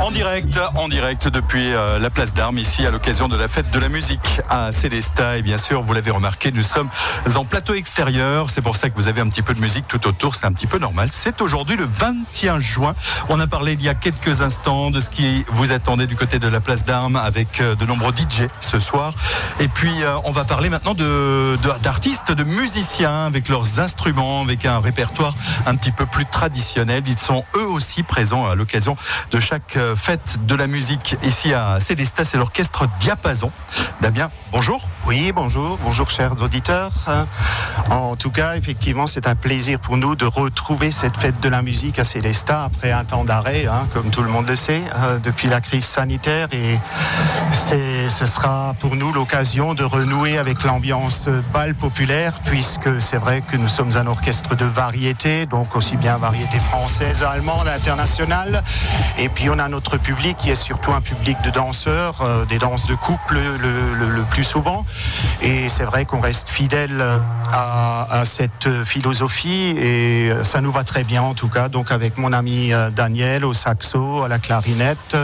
En 0.00 0.12
direct, 0.12 0.58
en 0.76 0.88
direct 0.88 1.28
depuis 1.28 1.74
euh, 1.74 1.98
la 1.98 2.08
place 2.08 2.32
d'Armes 2.32 2.58
ici 2.58 2.86
à 2.86 2.90
l'occasion 2.90 3.28
de 3.28 3.36
la 3.36 3.48
fête 3.48 3.70
de 3.70 3.78
la 3.80 3.88
musique 3.88 4.40
à 4.48 4.70
Célesta 4.70 5.36
et 5.36 5.42
bien 5.42 5.58
sûr 5.58 5.82
vous 5.82 5.92
l'avez 5.92 6.12
remarqué 6.12 6.52
nous 6.52 6.62
sommes 6.62 6.88
en 7.34 7.44
plateau 7.44 7.74
extérieur. 7.74 8.48
C'est 8.48 8.62
pour 8.62 8.76
ça 8.76 8.90
que 8.90 8.96
vous 8.96 9.08
avez 9.08 9.20
un 9.20 9.28
petit 9.28 9.42
peu 9.42 9.54
de 9.54 9.60
musique 9.60 9.86
tout 9.88 10.06
autour. 10.06 10.36
C'est 10.36 10.46
un 10.46 10.52
petit 10.52 10.68
peu 10.68 10.78
normal. 10.78 11.08
C'est 11.12 11.40
aujourd'hui 11.40 11.76
le 11.76 11.84
21 11.84 12.60
juin. 12.60 12.94
On 13.28 13.40
a 13.40 13.46
parlé 13.48 13.72
il 13.72 13.82
y 13.82 13.88
a 13.88 13.94
quelques 13.94 14.40
instants 14.40 14.90
de 14.90 15.00
ce 15.00 15.10
qui 15.10 15.44
vous 15.48 15.72
attendait 15.72 16.06
du 16.06 16.14
côté 16.14 16.38
de 16.38 16.48
la 16.48 16.60
place 16.60 16.84
d'Armes 16.84 17.16
avec 17.16 17.60
euh, 17.60 17.74
de 17.74 17.84
nombreux 17.84 18.12
DJ 18.12 18.48
ce 18.60 18.78
soir. 18.78 19.14
Et 19.58 19.68
puis 19.68 19.92
euh, 20.02 20.16
on 20.24 20.30
va 20.30 20.44
parler 20.44 20.70
maintenant 20.70 20.94
de 20.94 21.56
d'artistes 21.82 22.32
de, 22.32 22.44
musiciens 22.44 23.26
avec 23.26 23.48
leurs 23.48 23.80
instruments 23.80 24.42
avec 24.42 24.64
un 24.64 24.78
répertoire 24.78 25.34
un 25.66 25.74
petit 25.74 25.90
peu 25.90 26.06
plus 26.06 26.24
traditionnel. 26.24 27.02
Ils 27.06 27.18
sont 27.18 27.44
eux 27.56 27.66
aussi 27.66 28.04
présents 28.04 28.48
à 28.48 28.54
l'occasion 28.54 28.96
de 29.32 29.40
chaque 29.40 29.76
fête 29.96 30.38
de 30.46 30.54
la 30.54 30.66
musique 30.66 31.16
ici 31.22 31.52
à 31.54 31.80
Célestat, 31.80 32.24
c'est 32.24 32.36
l'orchestre 32.36 32.86
Diapason. 33.00 33.50
Damien, 34.00 34.30
bonjour. 34.52 34.88
Oui, 35.06 35.32
bonjour, 35.34 35.78
bonjour 35.82 36.10
chers 36.10 36.40
auditeurs. 36.42 36.92
En 37.90 38.16
tout 38.16 38.30
cas, 38.30 38.56
effectivement, 38.56 39.06
c'est 39.06 39.26
un 39.26 39.34
plaisir 39.34 39.80
pour 39.80 39.96
nous 39.96 40.16
de 40.16 40.26
retrouver 40.26 40.90
cette 40.90 41.16
fête 41.16 41.40
de 41.40 41.48
la 41.48 41.62
musique 41.62 41.98
à 41.98 42.04
Célestat 42.04 42.64
après 42.64 42.92
un 42.92 43.04
temps 43.04 43.24
d'arrêt, 43.24 43.66
hein, 43.66 43.88
comme 43.94 44.10
tout 44.10 44.22
le 44.22 44.28
monde 44.28 44.46
le 44.46 44.56
sait, 44.56 44.82
euh, 44.96 45.18
depuis 45.18 45.48
la 45.48 45.60
crise 45.60 45.84
sanitaire. 45.84 46.48
Et 46.52 46.78
ce 47.52 48.26
sera 48.26 48.74
pour 48.80 48.96
nous 48.96 49.12
l'occasion 49.12 49.74
de 49.74 49.84
renouer 49.84 50.38
avec 50.38 50.62
l'ambiance 50.64 51.28
bal 51.52 51.74
populaire, 51.74 52.34
puisque 52.44 53.00
c'est 53.00 53.16
vrai 53.16 53.42
que 53.42 53.56
nous 53.56 53.68
sommes 53.68 53.96
un 53.96 54.06
orchestre 54.06 54.54
de 54.54 54.64
variété, 54.64 55.46
donc 55.46 55.76
aussi 55.76 55.96
bien 55.96 56.18
variété 56.18 56.58
française, 56.58 57.22
allemande, 57.22 57.68
internationale. 57.68 58.62
Et 59.18 59.28
puis 59.28 59.48
on 59.50 59.58
a 59.58 59.68
notre 59.78 59.96
public 59.96 60.36
qui 60.36 60.50
est 60.50 60.56
surtout 60.56 60.90
un 60.90 61.00
public 61.00 61.36
de 61.44 61.50
danseurs, 61.50 62.16
euh, 62.22 62.44
des 62.46 62.58
danses 62.58 62.88
de 62.88 62.96
couple 62.96 63.38
le, 63.38 64.24
plus 64.28 64.42
souvent. 64.42 64.84
Et 65.40 65.68
c'est 65.68 65.84
vrai 65.84 66.04
qu'on 66.04 66.20
reste 66.20 66.50
fidèle 66.50 67.00
à, 67.52 68.22
cette 68.24 68.68
philosophie 68.84 69.76
et 69.78 70.32
ça 70.42 70.60
nous 70.60 70.72
va 70.72 70.82
très 70.82 71.04
bien 71.04 71.22
en 71.22 71.34
tout 71.34 71.46
cas. 71.46 71.68
Donc 71.68 71.92
avec 71.92 72.18
mon 72.18 72.32
ami 72.32 72.72
euh, 72.72 72.90
Daniel 72.90 73.44
au 73.44 73.54
saxo, 73.54 74.24
à 74.24 74.28
la 74.28 74.40
clarinette, 74.40 75.16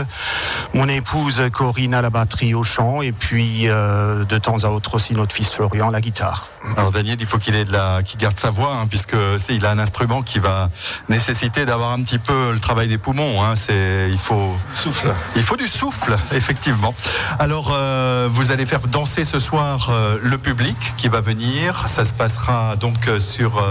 mon 0.73 0.87
épouse 0.87 1.41
Corinne 1.51 1.93
à 1.93 2.01
la 2.01 2.09
batterie, 2.09 2.53
au 2.53 2.63
chant 2.63 3.01
et 3.01 3.11
puis 3.11 3.67
euh, 3.67 4.23
de 4.23 4.37
temps 4.37 4.63
à 4.63 4.69
autre 4.69 4.95
aussi 4.95 5.13
notre 5.13 5.35
fils 5.35 5.51
Florian 5.53 5.89
à 5.89 5.91
la 5.91 5.99
guitare. 5.99 6.47
Alors 6.77 6.91
Daniel, 6.91 7.17
il 7.19 7.25
faut 7.25 7.37
qu'il 7.37 7.55
ait 7.55 7.65
de 7.65 7.71
la, 7.71 8.01
qu'il 8.03 8.19
garde 8.19 8.37
sa 8.37 8.49
voix, 8.49 8.73
hein, 8.73 8.87
puisque 8.87 9.15
c'est, 9.37 9.55
il 9.55 9.65
a 9.65 9.71
un 9.71 9.79
instrument 9.79 10.23
qui 10.23 10.39
va 10.39 10.69
nécessiter 11.09 11.65
d'avoir 11.65 11.91
un 11.91 12.01
petit 12.03 12.19
peu 12.19 12.51
le 12.51 12.59
travail 12.59 12.87
des 12.87 12.97
poumons. 12.97 13.43
Hein. 13.43 13.55
c'est, 13.55 14.09
il 14.11 14.17
faut 14.17 14.53
souffle. 14.75 15.13
Il 15.35 15.43
faut 15.43 15.55
du 15.55 15.67
souffle, 15.67 16.15
effectivement. 16.33 16.93
Alors, 17.39 17.71
euh, 17.73 18.27
vous 18.31 18.51
allez 18.51 18.65
faire 18.65 18.81
danser 18.87 19.25
ce 19.25 19.39
soir 19.39 19.89
euh, 19.89 20.17
le 20.21 20.37
public 20.37 20.77
qui 20.97 21.07
va 21.07 21.21
venir. 21.21 21.87
Ça 21.87 22.05
se 22.05 22.13
passera 22.13 22.75
donc 22.75 23.07
euh, 23.07 23.19
sur 23.19 23.63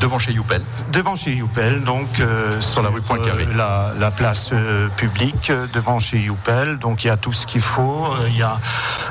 devant 0.00 0.18
chez 0.18 0.32
Youpel. 0.32 0.62
Devant 0.92 1.14
chez 1.14 1.34
Youpel, 1.34 1.82
donc 1.82 2.22
sur 2.60 2.82
la 2.82 2.90
rue 2.90 3.00
Poincaré. 3.00 3.46
La, 3.56 3.92
la, 3.98 4.10
place 4.10 4.50
publique 4.96 5.52
devant 5.72 5.98
chez 5.98 6.18
Youpel. 6.18 6.78
Donc 6.78 7.04
il 7.04 7.08
y 7.08 7.10
a 7.10 7.16
tout 7.16 7.32
ce 7.32 7.46
qu'il 7.46 7.60
faut. 7.60 8.06
Il 8.28 8.36
y 8.36 8.42
a 8.42 8.60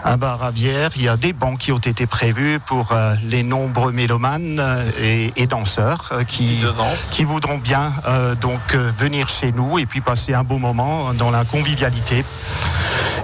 un 0.06 0.18
bar 0.18 0.44
à 0.44 0.52
bière. 0.52 0.92
Il 0.96 1.04
y 1.04 1.10
a 1.10 1.18
des 1.18 1.34
bancs 1.34 1.58
qui 1.58 1.72
ont 1.72 1.80
été 1.80 2.06
prévus 2.06 2.60
pour 2.60 2.91
les 3.24 3.44
nombreux 3.44 3.92
mélomanes 3.92 4.62
et, 5.02 5.48
danseurs 5.48 6.12
qui, 6.28 6.64
qui 7.12 7.24
voudront 7.24 7.58
bien 7.58 7.92
donc 8.40 8.76
venir 8.76 9.28
chez 9.30 9.52
nous 9.52 9.80
et 9.80 9.86
puis 9.86 10.02
passer 10.02 10.34
un 10.34 10.44
beau 10.44 10.58
moment 10.58 11.14
dans 11.14 11.32
la 11.32 11.46
convivialité 11.46 12.24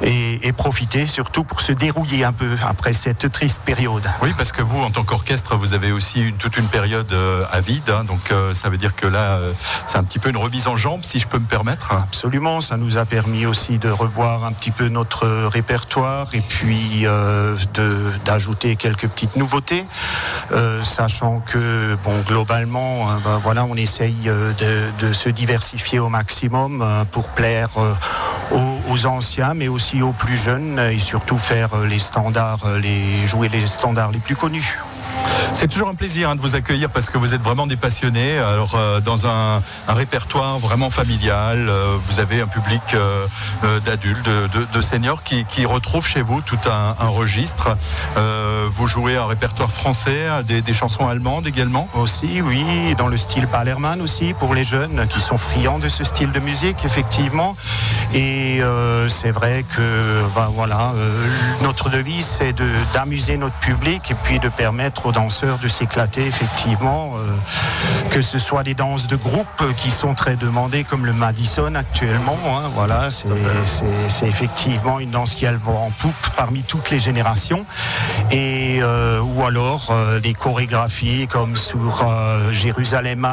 et, 0.02 0.52
profiter 0.54 1.06
surtout 1.06 1.44
pour 1.44 1.62
se 1.62 1.72
dérouiller 1.72 2.24
un 2.24 2.34
peu 2.34 2.58
après 2.66 2.94
cette 2.94 3.32
triste 3.32 3.62
période. 3.64 4.04
Oui, 4.22 4.34
parce 4.36 4.52
que 4.52 4.62
vous, 4.62 4.80
en 4.80 4.90
tant 4.90 5.04
qu'orchestre, 5.04 5.56
vous 5.56 5.74
avez 5.74 5.92
aussi 5.92 6.22
une, 6.22 6.36
toute 6.36 6.58
une 6.58 6.68
période 6.68 7.12
euh, 7.14 7.46
à 7.52 7.62
vide, 7.62 7.90
hein, 7.90 8.04
donc 8.04 8.32
euh, 8.32 8.54
ça 8.54 8.70
veut 8.70 8.78
dire 8.78 8.96
que 8.96 9.06
là, 9.06 9.38
euh, 9.38 9.54
c'est 9.86 9.98
un 9.98 10.04
petit 10.04 10.20
peu 10.20 10.30
une 10.30 10.38
remise 10.38 10.68
en 10.68 10.76
jambe, 10.76 11.04
si 11.04 11.20
je 11.20 11.28
peux 11.28 11.38
me 11.38 11.46
permettre. 11.46 11.92
Absolument, 11.92 12.60
ça 12.62 12.78
nous 12.78 12.98
a 12.98 13.06
permis 13.06 13.46
aussi 13.46 13.78
de 13.78 13.90
revoir 13.90 14.46
un 14.46 14.52
petit 14.52 14.72
peu 14.72 14.88
notre 14.88 15.28
répertoire 15.48 16.30
et 16.34 16.42
puis 16.42 17.06
d'ajouter 18.26 18.76
quelques 18.76 19.08
petites 19.08 19.36
nouveautés, 19.36 19.57
sachant 20.84 21.40
que, 21.40 21.96
bon, 22.04 22.22
globalement, 22.22 23.08
ben, 23.24 23.38
voilà, 23.38 23.66
on 23.66 23.76
essaye 23.76 24.14
de, 24.14 24.54
de, 25.00 25.14
se 25.14 25.30
diversifier 25.30 26.00
au 26.00 26.10
maximum 26.10 26.86
pour 27.12 27.30
plaire 27.30 27.70
aux, 28.52 29.06
anciens, 29.06 29.54
mais 29.54 29.68
aussi 29.68 30.02
aux 30.02 30.14
plus 30.14 30.38
jeunes, 30.38 30.80
et 30.80 31.00
surtout 31.00 31.38
faire 31.38 31.74
euh, 31.74 31.86
les 31.86 32.00
standards, 32.00 32.66
euh, 32.66 32.80
les, 32.80 33.28
jouer 33.28 33.50
les 33.50 33.68
standards 33.68 34.12
les 34.12 34.20
plus 34.20 34.36
connus. 34.36 34.80
C'est 35.60 35.68
toujours 35.68 35.90
un 35.90 35.96
plaisir 35.96 36.30
hein, 36.30 36.36
de 36.36 36.42
vous 36.42 36.54
accueillir 36.54 36.88
parce 36.92 37.10
que 37.10 37.18
vous 37.18 37.34
êtes 37.34 37.42
vraiment 37.42 37.66
des 37.66 37.78
passionnés. 37.78 38.38
Alors 38.38 38.76
euh, 38.76 39.00
dans 39.00 39.26
un, 39.26 39.64
répertoire 39.88 40.60
vraiment 40.60 40.92
familial, 40.92 41.68
vous 42.08 42.20
avez 42.20 42.42
un 42.42 42.48
public 42.48 42.96
d'adultes, 43.84 44.30
de, 44.74 44.82
seniors 44.82 45.24
qui, 45.24 45.66
retrouvent 45.66 46.06
chez 46.06 46.22
vous 46.22 46.42
tout 46.42 46.60
un, 46.70 47.08
registre. 47.08 47.76
vous 48.70 48.86
jouez 48.86 49.18
un 49.18 49.26
répertoire 49.26 49.72
français, 49.72 50.28
des, 50.48 50.62
des, 50.62 50.74
chansons 50.74 51.08
allemandes 51.08 51.48
également? 51.48 51.90
Aussi, 51.96 52.42
oui, 52.42 52.94
dans 52.96 53.08
le 53.08 53.18
style 53.18 53.48
Palerman 53.48 54.02
aussi 54.02 54.34
pour 54.34 54.54
les 54.54 54.64
jeunes 54.64 55.08
qui 55.08 55.22
sont 55.22 55.38
friands 55.38 55.80
de 55.80 55.90
ce 55.90 56.04
style 56.04 56.32
de 56.32 56.40
musique, 56.40 56.86
effectivement. 56.86 57.56
Et 58.14 58.62
euh, 58.62 59.10
c'est 59.10 59.32
vrai 59.32 59.66
que 59.76 60.24
bah, 60.36 60.50
voilà, 60.54 60.92
euh, 60.96 61.28
notre 61.62 61.90
devise, 61.90 62.26
c'est 62.26 62.56
d'amuser 62.94 63.38
notre 63.38 63.56
public 63.56 64.12
et 64.12 64.16
puis 64.16 64.40
de 64.40 64.50
permettre 64.50 65.08
aux 65.08 65.12
danseurs 65.12 65.47
de 65.62 65.68
s'éclater, 65.68 66.26
effectivement, 66.26 67.14
euh, 67.18 67.38
que 68.10 68.22
ce 68.22 68.40
soit 68.40 68.64
des 68.64 68.74
danses 68.74 69.08
de 69.08 69.16
groupe 69.16 69.48
qui 69.78 69.92
sont 69.92 70.14
très 70.14 70.36
demandées, 70.36 70.84
comme 70.84 71.06
le 71.06 71.14
Madison 71.14 71.74
actuellement. 71.76 72.38
Hein, 72.46 72.72
voilà, 72.74 73.10
c'est 73.10 74.28
effectivement 74.28 75.00
une 75.00 75.12
danse 75.12 75.34
qui 75.34 75.46
a 75.46 75.52
le 75.52 75.58
vent 75.58 75.86
en 75.88 75.92
poupe 75.92 76.14
parmi 76.36 76.64
toutes 76.64 76.90
les 76.90 77.00
générations. 77.00 77.66
Et, 78.32 78.82
ou 78.82 79.44
alors 79.44 79.94
des 80.22 80.34
chorégraphies 80.34 81.28
comme 81.28 81.56
sur 81.56 82.06
Jérusalem, 82.52 83.28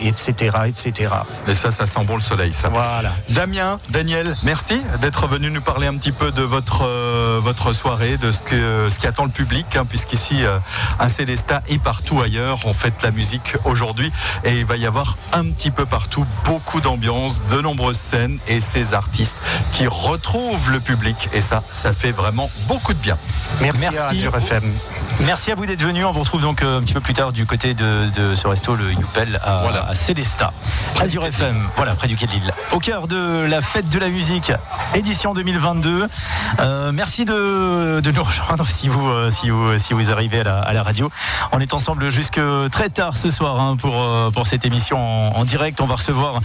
etc., 0.00 0.56
etc. 0.66 1.12
Et 1.46 1.54
ça, 1.54 1.70
ça 1.70 1.86
sent 1.86 2.04
bon 2.04 2.16
le 2.16 2.22
soleil, 2.22 2.52
ça. 2.52 2.68
Voilà. 2.68 3.12
Damien, 3.30 3.78
Daniel, 3.90 4.34
merci 4.42 4.80
d'être 5.00 5.26
venu 5.26 5.50
nous 5.50 5.60
parler 5.60 5.86
un 5.86 5.96
petit 5.96 6.12
peu 6.12 6.30
de 6.30 6.42
votre, 6.42 6.84
euh, 6.84 7.40
votre 7.42 7.72
soirée, 7.72 8.16
de 8.16 8.32
ce, 8.32 8.42
que, 8.42 8.88
ce 8.88 8.98
qui 8.98 9.06
attend 9.06 9.24
le 9.24 9.30
public, 9.30 9.76
hein, 9.76 9.84
puisqu'ici 9.84 10.44
euh, 10.44 10.58
à 10.98 11.08
Et 11.68 11.78
partout 11.78 12.20
ailleurs, 12.20 12.60
on 12.64 12.72
fête 12.72 13.02
la 13.02 13.10
musique 13.10 13.56
aujourd'hui 13.64 14.12
et 14.44 14.58
il 14.58 14.64
va 14.64 14.76
y 14.76 14.86
avoir 14.86 15.16
un 15.32 15.44
petit 15.50 15.70
peu 15.70 15.86
partout 15.86 16.26
beaucoup 16.44 16.80
d'ambiance, 16.80 17.42
de 17.46 17.60
nombreuses 17.60 17.98
scènes 17.98 18.38
et 18.46 18.60
ces 18.60 18.94
artistes 18.94 19.36
qui 19.72 19.86
retrouvent 19.86 20.70
le 20.70 20.80
public 20.80 21.28
et 21.32 21.40
ça, 21.40 21.62
ça 21.72 21.92
fait 21.92 22.12
vraiment 22.12 22.50
beaucoup 22.66 22.94
de 22.94 22.98
bien. 22.98 23.18
Merci, 23.60 23.80
merci. 23.80 24.26
à 24.26 24.38
FM. 24.38 24.72
Merci 25.20 25.50
à 25.50 25.56
vous 25.56 25.66
d'être 25.66 25.82
venu. 25.82 26.04
On 26.04 26.12
vous 26.12 26.20
retrouve 26.20 26.42
donc 26.42 26.62
euh, 26.62 26.78
un 26.78 26.82
petit 26.82 26.94
peu 26.94 27.00
plus 27.00 27.14
tard 27.14 27.32
du 27.32 27.44
côté 27.44 27.74
de, 27.74 28.34
ce 28.36 28.46
resto, 28.46 28.76
le 28.76 28.92
Youpel, 28.92 29.40
à, 29.44 29.62
voilà. 29.62 29.86
à 29.88 29.94
Célestat. 29.94 30.52
Azure 31.00 31.24
FM, 31.26 31.68
voilà, 31.76 31.94
près 31.94 32.06
du 32.06 32.16
quai 32.16 32.26
de 32.26 32.32
Lille. 32.32 32.52
Au 32.72 32.78
cœur 32.78 33.08
de 33.08 33.40
la 33.40 33.60
fête 33.60 33.88
de 33.88 33.98
la 33.98 34.08
musique, 34.08 34.52
édition 34.94 35.34
2022. 35.34 36.06
Euh, 36.60 36.92
merci 36.92 37.24
de, 37.24 38.00
nous 38.00 38.22
rejoindre 38.22 38.66
si 38.66 38.88
vous, 38.88 39.08
euh, 39.08 39.30
si 39.30 39.50
vous, 39.50 39.76
si 39.78 39.92
vous 39.92 40.10
arrivez 40.12 40.40
à 40.40 40.72
la, 40.72 40.82
radio. 40.82 41.10
On 41.52 41.60
est 41.60 41.74
ensemble 41.74 42.10
jusque 42.10 42.40
très 42.70 42.88
tard 42.88 43.16
ce 43.16 43.30
soir 43.30 43.60
hein, 43.60 43.76
pour, 43.76 44.04
pour 44.32 44.46
cette 44.46 44.64
émission 44.64 44.98
en, 44.98 45.44
direct. 45.44 45.80
On 45.80 45.86
va 45.86 45.96
recevoir 45.96 46.40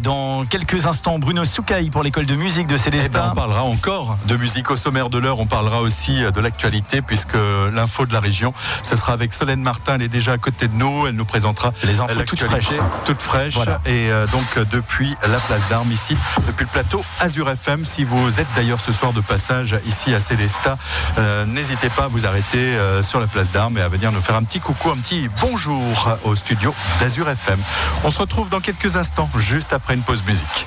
dans 0.00 0.44
quelques 0.44 0.86
instants 0.86 1.18
Bruno 1.18 1.44
Soukaï 1.44 1.90
pour 1.90 2.02
l'école 2.02 2.26
de 2.26 2.34
musique 2.34 2.66
de 2.66 2.76
Célestat. 2.76 3.08
Eh 3.08 3.26
ben, 3.26 3.30
on 3.32 3.34
parlera 3.34 3.62
encore 3.62 4.18
de 4.26 4.36
musique 4.36 4.70
au 4.70 4.76
sommaire 4.76 5.10
de 5.10 5.18
l'heure. 5.18 5.38
On 5.38 5.46
parlera 5.46 5.80
aussi 5.80 6.20
de 6.20 6.40
l'actualité 6.40 7.02
puisque 7.02 7.36
l'info 7.72 8.06
de 8.06 8.12
la 8.12 8.20
région. 8.20 8.52
Ce 8.82 8.96
sera 8.96 9.12
avec 9.12 9.32
Solène 9.32 9.62
Martin, 9.62 9.96
elle 9.96 10.02
est 10.02 10.08
déjà 10.08 10.32
à 10.32 10.38
côté 10.38 10.68
de 10.68 10.74
nous, 10.74 11.06
elle 11.06 11.14
nous 11.14 11.24
présentera 11.24 11.72
les 11.84 12.00
infos 12.00 12.18
toutes 12.28 12.42
fraîches. 12.42 12.68
Toutes 13.04 13.22
fraîches. 13.22 13.58
Et 13.86 14.10
euh, 14.10 14.26
donc 14.26 14.44
euh, 14.56 14.64
depuis 14.70 15.16
la 15.22 15.38
place 15.38 15.68
d'Armes 15.68 15.90
ici, 15.90 16.16
depuis 16.46 16.64
le 16.64 16.70
plateau 16.70 17.04
Azure 17.20 17.48
FM, 17.48 17.84
si 17.84 18.04
vous 18.04 18.40
êtes 18.40 18.46
d'ailleurs 18.56 18.80
ce 18.80 18.92
soir 18.92 19.12
de 19.12 19.20
passage 19.20 19.76
ici 19.86 20.14
à 20.14 20.20
Célestat, 20.20 20.78
euh, 21.18 21.44
n'hésitez 21.46 21.88
pas 21.90 22.04
à 22.04 22.08
vous 22.08 22.26
arrêter 22.26 22.76
sur 23.02 23.20
la 23.20 23.26
place 23.26 23.50
d'Armes 23.50 23.78
et 23.78 23.80
à 23.80 23.88
venir 23.88 24.12
nous 24.12 24.20
faire 24.20 24.36
un 24.38 24.44
petit 24.44 24.60
coucou, 24.60 24.90
un 24.90 24.96
petit 24.96 25.28
bonjour 25.40 26.16
au 26.24 26.36
studio 26.36 26.72
d'Azure 27.00 27.28
FM. 27.28 27.58
On 28.04 28.10
se 28.12 28.20
retrouve 28.20 28.48
dans 28.48 28.60
quelques 28.60 28.94
instants, 28.94 29.28
juste 29.36 29.72
après 29.72 29.94
une 29.94 30.02
pause 30.02 30.22
musique. 30.24 30.66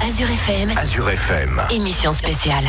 Azure 0.00 0.30
FM. 0.30 0.78
Azure 0.78 1.10
FM. 1.10 1.62
Émission 1.70 2.14
spéciale. 2.14 2.64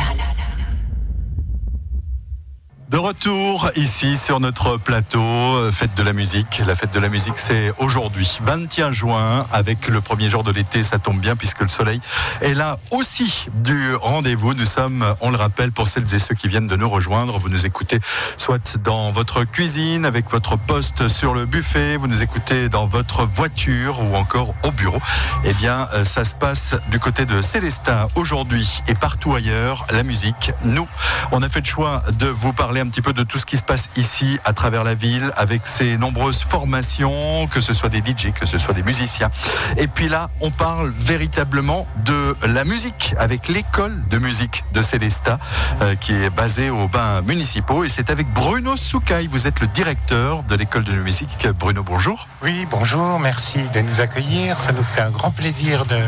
De 2.92 2.98
retour 2.98 3.70
ici 3.74 4.18
sur 4.18 4.38
notre 4.38 4.76
plateau, 4.76 5.22
euh, 5.22 5.72
fête 5.72 5.94
de 5.94 6.02
la 6.02 6.12
musique. 6.12 6.60
La 6.66 6.74
fête 6.74 6.92
de 6.92 7.00
la 7.00 7.08
musique, 7.08 7.38
c'est 7.38 7.72
aujourd'hui, 7.78 8.38
21 8.44 8.92
juin, 8.92 9.46
avec 9.50 9.88
le 9.88 10.02
premier 10.02 10.28
jour 10.28 10.44
de 10.44 10.52
l'été. 10.52 10.82
Ça 10.82 10.98
tombe 10.98 11.18
bien 11.18 11.34
puisque 11.34 11.62
le 11.62 11.68
soleil 11.68 12.02
est 12.42 12.52
là 12.52 12.78
aussi 12.90 13.46
du 13.54 13.94
rendez-vous. 13.94 14.52
Nous 14.52 14.66
sommes, 14.66 15.06
on 15.22 15.30
le 15.30 15.38
rappelle, 15.38 15.72
pour 15.72 15.88
celles 15.88 16.14
et 16.14 16.18
ceux 16.18 16.34
qui 16.34 16.48
viennent 16.48 16.66
de 16.66 16.76
nous 16.76 16.90
rejoindre. 16.90 17.38
Vous 17.38 17.48
nous 17.48 17.64
écoutez 17.64 17.98
soit 18.36 18.76
dans 18.76 19.10
votre 19.10 19.44
cuisine, 19.44 20.04
avec 20.04 20.30
votre 20.30 20.58
poste 20.58 21.08
sur 21.08 21.32
le 21.32 21.46
buffet, 21.46 21.96
vous 21.96 22.08
nous 22.08 22.20
écoutez 22.20 22.68
dans 22.68 22.86
votre 22.86 23.24
voiture 23.24 24.00
ou 24.00 24.16
encore 24.16 24.54
au 24.64 24.70
bureau. 24.70 25.00
Eh 25.46 25.54
bien, 25.54 25.88
euh, 25.94 26.04
ça 26.04 26.26
se 26.26 26.34
passe 26.34 26.74
du 26.90 26.98
côté 26.98 27.24
de 27.24 27.40
Célestin 27.40 28.08
aujourd'hui 28.16 28.82
et 28.86 28.94
partout 28.94 29.34
ailleurs. 29.34 29.86
La 29.90 30.02
musique, 30.02 30.50
nous, 30.66 30.86
on 31.30 31.42
a 31.42 31.48
fait 31.48 31.60
le 31.60 31.66
choix 31.66 32.02
de 32.18 32.26
vous 32.26 32.52
parler 32.52 32.81
un 32.82 32.88
petit 32.88 33.00
peu 33.02 33.12
de 33.12 33.22
tout 33.22 33.38
ce 33.38 33.46
qui 33.46 33.56
se 33.56 33.62
passe 33.62 33.90
ici 33.96 34.40
à 34.44 34.52
travers 34.52 34.82
la 34.82 34.94
ville 34.94 35.32
avec 35.36 35.66
ces 35.68 35.96
nombreuses 35.96 36.40
formations, 36.42 37.46
que 37.46 37.60
ce 37.60 37.74
soit 37.74 37.88
des 37.88 37.98
DJ, 37.98 38.32
que 38.32 38.44
ce 38.44 38.58
soit 38.58 38.74
des 38.74 38.82
musiciens. 38.82 39.30
Et 39.76 39.86
puis 39.86 40.08
là, 40.08 40.30
on 40.40 40.50
parle 40.50 40.92
véritablement 40.98 41.86
de 42.04 42.34
la 42.44 42.64
musique 42.64 43.14
avec 43.18 43.46
l'école 43.46 43.96
de 44.08 44.18
musique 44.18 44.64
de 44.72 44.82
Célestat 44.82 45.38
euh, 45.80 45.94
qui 45.94 46.12
est 46.12 46.30
basée 46.30 46.70
aux 46.70 46.88
bains 46.88 47.20
municipaux 47.22 47.84
et 47.84 47.88
c'est 47.88 48.10
avec 48.10 48.26
Bruno 48.32 48.76
Soucaille. 48.76 49.28
Vous 49.28 49.46
êtes 49.46 49.60
le 49.60 49.68
directeur 49.68 50.42
de 50.42 50.56
l'école 50.56 50.82
de 50.82 50.92
musique. 50.94 51.46
Bruno, 51.58 51.84
bonjour. 51.84 52.26
Oui, 52.42 52.66
bonjour, 52.68 53.20
merci 53.20 53.60
de 53.74 53.80
nous 53.80 54.00
accueillir. 54.00 54.58
Ça 54.58 54.72
nous 54.72 54.82
fait 54.82 55.02
un 55.02 55.10
grand 55.10 55.30
plaisir 55.30 55.86
de, 55.86 56.00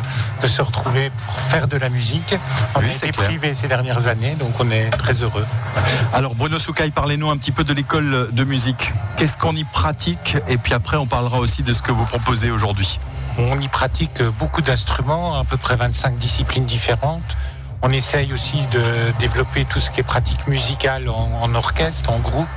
de 0.42 0.48
se 0.48 0.60
retrouver 0.60 1.12
pour 1.24 1.34
faire 1.38 1.68
de 1.68 1.76
la 1.76 1.88
musique. 1.88 2.34
On 2.74 2.80
Oui, 2.80 2.86
a 2.86 3.06
été 3.06 3.54
ces 3.54 3.68
dernières 3.68 4.08
années, 4.08 4.34
donc 4.34 4.54
on 4.58 4.70
est 4.72 4.90
très 4.90 5.14
heureux. 5.14 5.46
Alors 6.12 6.34
Bruno 6.34 6.58
Soucaille, 6.64 6.92
parlez-nous 6.92 7.28
un 7.28 7.36
petit 7.36 7.52
peu 7.52 7.62
de 7.62 7.74
l'école 7.74 8.30
de 8.32 8.42
musique. 8.42 8.90
Qu'est-ce 9.18 9.36
qu'on 9.36 9.54
y 9.54 9.64
pratique 9.64 10.38
Et 10.48 10.56
puis 10.56 10.72
après, 10.72 10.96
on 10.96 11.06
parlera 11.06 11.38
aussi 11.38 11.62
de 11.62 11.74
ce 11.74 11.82
que 11.82 11.92
vous 11.92 12.06
proposez 12.06 12.50
aujourd'hui. 12.50 12.98
On 13.36 13.60
y 13.60 13.68
pratique 13.68 14.22
beaucoup 14.38 14.62
d'instruments, 14.62 15.38
à 15.38 15.44
peu 15.44 15.58
près 15.58 15.76
25 15.76 16.16
disciplines 16.16 16.64
différentes. 16.64 17.36
On 17.86 17.90
essaye 17.90 18.32
aussi 18.32 18.66
de 18.72 18.82
développer 19.20 19.66
tout 19.66 19.78
ce 19.78 19.90
qui 19.90 20.00
est 20.00 20.04
pratique 20.04 20.46
musicale 20.48 21.10
en, 21.10 21.28
en 21.42 21.54
orchestre, 21.54 22.10
en 22.10 22.18
groupe, 22.18 22.48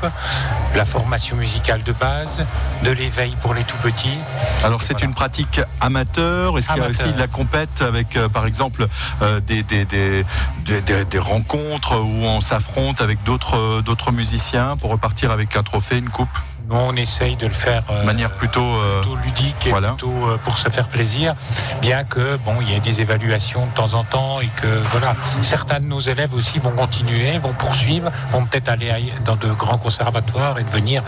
la 0.73 0.85
formation 0.85 1.35
musicale 1.35 1.83
de 1.83 1.91
base, 1.91 2.45
de 2.83 2.91
l'éveil 2.91 3.35
pour 3.41 3.53
les 3.53 3.65
tout 3.65 3.75
petits. 3.83 4.17
Alors 4.63 4.81
c'est 4.81 4.93
Voilà. 4.93 5.07
une 5.07 5.13
pratique 5.13 5.59
amateur. 5.81 6.57
Est-ce 6.57 6.69
qu'il 6.69 6.77
y 6.81 6.85
a 6.85 6.87
aussi 6.89 7.11
de 7.11 7.19
la 7.19 7.27
compète 7.27 7.81
avec, 7.81 8.15
euh, 8.15 8.29
par 8.29 8.45
exemple, 8.45 8.87
euh, 9.21 9.41
des, 9.41 9.63
des, 9.63 9.83
des, 9.83 10.23
des- 10.65 10.81
des- 10.81 11.03
des 11.03 11.19
rencontres 11.19 11.99
où 11.99 12.23
on 12.23 12.39
s'affronte 12.39 13.01
avec 13.01 13.21
d'autres 13.23 13.57
euh, 13.57 13.81
d'autres 13.81 14.13
musiciens 14.13 14.77
pour 14.77 14.91
repartir 14.91 15.31
avec 15.31 15.57
un 15.57 15.63
trophée, 15.63 15.97
une 15.97 16.09
coupe, 16.09 16.29
Nous, 16.69 16.75
on 16.75 16.93
essaye 16.97 17.37
de 17.37 17.47
le 17.47 17.53
faire 17.53 17.83
de 17.83 17.93
euh, 17.93 18.03
manière 18.03 18.29
plutôt. 18.31 18.59
euh, 18.61 18.99
plutôt 19.01 19.15
ludique 19.23 19.67
et 19.67 19.69
voilà. 19.69 19.89
plutôt 19.89 20.11
euh, 20.27 20.37
pour 20.43 20.57
se 20.57 20.67
faire 20.69 20.87
plaisir, 20.89 21.33
bien 21.81 22.03
que 22.03 22.35
bon, 22.43 22.55
il 22.61 22.69
y 22.69 22.73
ait 22.75 22.79
des 22.81 22.99
évaluations 22.99 23.67
de 23.67 23.71
temps 23.71 23.93
en 23.93 24.03
temps 24.03 24.41
et 24.41 24.49
que 24.61 24.67
voilà, 24.91 25.15
certains 25.43 25.79
de 25.79 25.85
nos 25.85 26.01
élèves 26.01 26.33
aussi 26.33 26.59
vont 26.59 26.71
continuer, 26.71 27.37
vont 27.37 27.53
poursuivre, 27.53 28.11
vont 28.31 28.45
peut-être 28.45 28.67
aller 28.67 28.91
dans 29.23 29.37
de 29.37 29.47
grands 29.53 29.77
conservatoires 29.77 30.59
et 30.59 30.63
devenir 30.65 31.03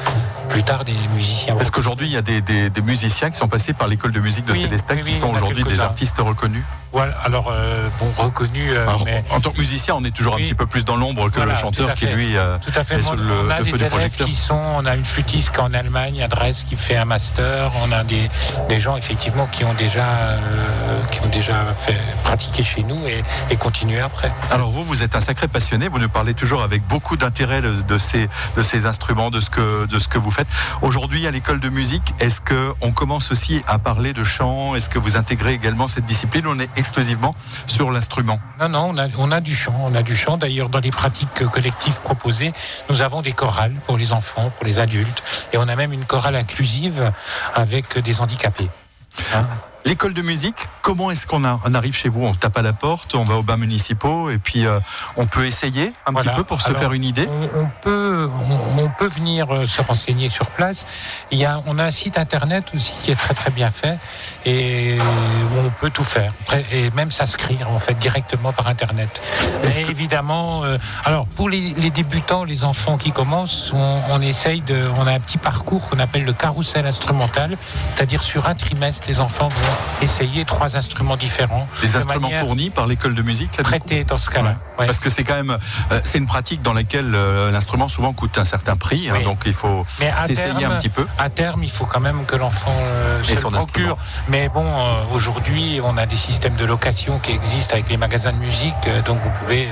plus 0.48 0.64
tard 0.64 0.86
des 0.86 0.96
musiciens. 1.14 1.56
Parce 1.58 1.72
qu'aujourd'hui, 1.72 2.08
il 2.08 2.14
y 2.14 2.18
a 2.18 2.22
des, 2.22 2.40
des- 2.42 2.70
des 2.70 2.82
musiciens 2.82 3.30
qui 3.30 3.38
sont 3.38 3.50
passés 3.50 3.74
par 3.74 3.88
l'école 3.90 4.14
de 4.14 4.20
musique 4.22 4.46
de 4.46 4.54
Oui, 4.54 4.62
Célestat 4.62 4.94
oui, 4.96 5.02
qui 5.02 5.10
oui, 5.10 5.18
sont 5.20 5.34
aujourd'hui 5.34 5.64
des 5.66 5.82
artistes 5.82 6.18
reconnus. 6.20 6.64
Voilà, 6.92 7.14
alors 7.24 7.54
bon, 8.00 8.12
reconnu, 8.18 8.76
Alors, 8.76 9.04
mais 9.06 9.24
En 9.30 9.40
tant 9.40 9.52
que 9.52 9.60
musicien, 9.60 9.94
on 9.96 10.04
est 10.04 10.16
toujours 10.16 10.34
un 10.36 10.38
petit 10.38 10.56
peu 10.56 10.66
plus 10.66 10.86
dans 10.86 10.96
l'ombre 10.96 11.30
que 11.30 11.36
Voilà, 11.36 11.54
le 11.54 11.60
chanteur 11.60 11.94
qui 11.94 12.08
lui. 12.08 12.34
tout 12.62 12.72
à 12.80 12.84
fait. 12.84 12.96
Et 12.96 13.02
Moi, 13.02 13.06
sur 13.06 13.16
le- 13.16 13.32
on 13.46 13.50
a 13.52 13.60
le 13.60 13.66
feu 13.66 13.72
des 13.74 13.78
du 13.78 13.78
élèves 13.78 13.90
projecteur. 13.92 14.28
qui 14.28 14.34
sont, 14.36 14.56
on 14.78 14.86
a 14.86 14.96
une 14.96 15.06
flûtiste 15.06 15.49
qui 15.52 15.58
est 15.58 15.62
en 15.62 15.74
Allemagne, 15.74 16.22
Adresse, 16.22 16.64
qui 16.64 16.76
fait 16.76 16.96
un 16.96 17.06
master. 17.06 17.72
On 17.84 17.92
a 17.92 18.04
des, 18.04 18.30
gens 18.80 18.96
effectivement 18.96 19.48
qui 19.48 19.64
ont 19.66 19.74
déjà, 19.74 20.06
euh, 20.06 21.02
déjà 21.40 21.74
fait 21.86 21.98
pratiquer 22.24 22.64
chez 22.64 22.84
nous 22.84 23.08
et, 23.08 23.24
et 23.50 23.56
continuer 23.56 24.02
après. 24.02 24.30
Alors 24.52 24.72
vous, 24.72 24.84
vous 24.84 25.04
êtes 25.04 25.16
un 25.16 25.22
sacré 25.22 25.48
passionné. 25.48 25.88
Vous 25.88 26.00
nous 26.00 26.10
parlez 26.10 26.34
toujours 26.34 26.64
avec 26.64 26.86
beaucoup 26.86 27.16
d'intérêt 27.16 27.62
de 27.62 27.98
ces 27.98 28.28
de 28.58 28.64
ces 28.64 28.86
instruments, 28.86 29.32
de 29.32 29.40
ce 29.40 29.50
que 29.50 29.86
de 29.86 30.00
ce 30.00 30.10
que 30.10 30.18
vous 30.18 30.32
faites. 30.32 30.48
Aujourd'hui, 30.82 31.28
à 31.28 31.32
l'école 31.32 31.62
de 31.62 31.70
musique, 31.70 32.14
est-ce 32.20 32.42
que 32.42 32.74
on 32.82 32.92
commence 32.92 33.32
aussi 33.32 33.64
à 33.68 33.80
parler 33.80 34.12
de 34.12 34.26
chant? 34.26 34.76
Est-ce 34.76 34.90
que 34.90 35.00
vous 35.00 35.16
intégrez 35.16 35.54
également 35.54 35.88
cette 35.88 36.06
discipline? 36.06 36.46
On 36.46 36.60
est 36.60 36.70
exclusivement 36.76 37.36
sur 37.68 37.90
l'instrument. 37.90 38.40
Non, 38.60 38.70
non, 38.70 38.86
on 38.94 38.98
a, 38.98 39.08
on 39.18 39.32
a 39.32 39.40
du 39.40 39.56
chant. 39.56 39.76
On 39.90 39.96
a 39.96 40.04
du 40.04 40.16
chant. 40.16 40.36
D'ailleurs, 40.38 40.68
dans 40.68 40.82
les 40.82 40.92
pratiques 40.92 41.46
collectives 41.54 42.00
proposées, 42.02 42.54
nous 42.90 43.02
avons 43.02 43.22
des 43.22 43.32
chorales 43.32 43.76
pour 43.88 43.98
les 43.98 44.12
enfants, 44.12 44.52
pour 44.58 44.66
les 44.66 44.80
adultes. 44.80 45.24
Et 45.54 45.58
on 45.58 45.68
a 45.70 45.76
même 45.76 45.94
une 45.94 46.06
chorale 46.06 46.36
inclusive 46.36 47.14
avec 47.56 47.98
des 47.98 48.20
handicapés. 48.20 48.70
Hein? 49.34 49.46
L'école 49.86 50.14
de 50.14 50.22
musique, 50.22 50.68
comment 50.82 51.10
est-ce 51.10 51.26
qu'on 51.26 51.44
on 51.46 51.74
arrive 51.74 51.96
chez 51.96 52.10
vous 52.10 52.26
On 52.26 52.34
tape 52.34 52.58
à 52.58 52.62
la 52.62 52.74
porte, 52.74 53.16
on 53.16 53.24
va 53.24 53.36
aux 53.36 53.44
bains 53.44 53.56
municipaux 53.58 54.30
et 54.30 54.38
puis 54.38 54.66
euh, 54.66 54.80
on 55.16 55.26
peut 55.26 55.46
essayer 55.46 55.94
un 56.06 56.12
Voilà. 56.12 56.32
petit 56.32 56.38
peu 56.38 56.44
pour 56.44 56.62
se 56.62 56.68
Alors, 56.68 56.82
faire 56.82 56.92
une 56.94 57.06
idée? 57.06 57.28
on, 57.30 57.62
on 57.62 57.70
peut, 57.82 58.30
on, 58.78 58.84
on 58.84 58.90
peut 58.90 59.08
venir 59.08 59.54
euh, 59.54 59.66
se 59.68 59.82
renseigner 59.82 60.28
sur 60.28 60.48
place. 60.48 60.86
Il 61.32 61.38
y 61.40 61.46
a, 61.46 61.62
on 61.66 61.80
a 61.80 61.86
un 61.86 61.92
site 61.92 62.18
internet 62.18 62.66
aussi 62.76 62.94
qui 63.02 63.12
est 63.12 63.16
très 63.16 63.34
très 63.34 63.52
bien 63.52 63.72
fait 63.72 63.98
et 64.46 64.98
où 65.00 65.60
on 65.66 65.70
peut 65.70 65.90
tout 65.90 66.04
faire 66.04 66.34
et 66.72 66.92
même 66.92 67.10
s'inscrire 67.12 67.70
en 67.72 67.80
fait 67.80 67.98
directement 67.98 68.52
par 68.52 68.68
internet. 68.68 69.22
Et 69.64 69.84
que- 69.84 69.90
évidemment, 69.90 70.66
euh, 70.66 70.78
alors 71.06 71.26
pour 71.26 71.50
les, 71.50 71.74
les 71.78 71.90
débutants, 71.90 72.44
les 72.44 72.66
enfants 72.66 72.98
qui 72.98 73.12
commencent, 73.14 73.72
on, 73.74 74.02
on 74.10 74.22
essaye 74.22 74.60
de, 74.62 74.84
on 74.98 75.08
a 75.08 75.14
un 75.14 75.20
petit 75.22 75.38
parcours 75.38 75.90
qu'on 75.90 76.00
appelle 76.00 76.26
le 76.26 76.34
carrousel 76.34 76.86
instrumental, 76.86 77.58
c'est-à-dire 77.96 78.22
sur 78.22 78.46
un 78.48 78.56
trimestre, 78.56 79.08
les 79.08 79.20
enfants 79.22 79.48
vont 79.48 79.69
essayer 80.02 80.46
trois 80.46 80.78
instruments 80.78 81.18
différents. 81.18 81.68
Des 81.82 81.90
de 81.90 81.98
instruments 81.98 82.30
fournis 82.30 82.70
par 82.70 82.88
l'école 82.88 83.16
de 83.16 83.22
musique, 83.22 83.58
là, 83.58 83.64
Prêtés 83.64 84.04
dans 84.04 84.18
ce 84.18 84.30
cas-là. 84.30 84.56
Ouais. 84.78 84.86
Parce 84.86 85.00
que 85.00 85.10
c'est 85.10 85.24
quand 85.24 85.36
même, 85.36 85.58
euh, 85.92 86.00
c'est 86.04 86.18
une 86.18 86.28
pratique 86.28 86.62
dans 86.62 86.74
laquelle 86.74 87.14
euh, 87.14 87.52
l'instrument 87.52 87.88
souvent 87.88 88.14
coûte 88.14 88.38
un 88.38 88.46
certain 88.46 88.76
prix, 88.76 89.10
hein, 89.10 89.16
donc 89.24 89.44
il 89.46 89.54
faut 89.54 89.86
s'essayer 90.26 90.66
un 90.66 90.78
petit 90.78 90.90
peu. 90.90 91.06
À 91.18 91.30
terme, 91.30 91.64
il 91.64 91.72
faut 91.72 91.86
quand 91.86 92.00
même 92.00 92.26
que 92.26 92.36
l'enfant 92.36 92.76
euh, 92.80 93.24
se 93.24 93.34
le 93.34 93.52
procure. 93.52 93.98
Mais 94.28 94.50
bon, 94.50 94.66
euh, 94.66 95.04
aujourd'hui, 95.14 95.82
on 95.84 95.98
a 95.98 96.06
des 96.06 96.18
systèmes 96.18 96.56
de 96.56 96.66
location 96.66 97.20
qui 97.20 97.32
existent 97.32 97.74
avec 97.74 97.90
les 97.90 97.98
magasins 97.98 98.32
de 98.32 98.38
musique, 98.38 98.76
donc 99.06 99.20
vous 99.24 99.32
pouvez 99.42 99.70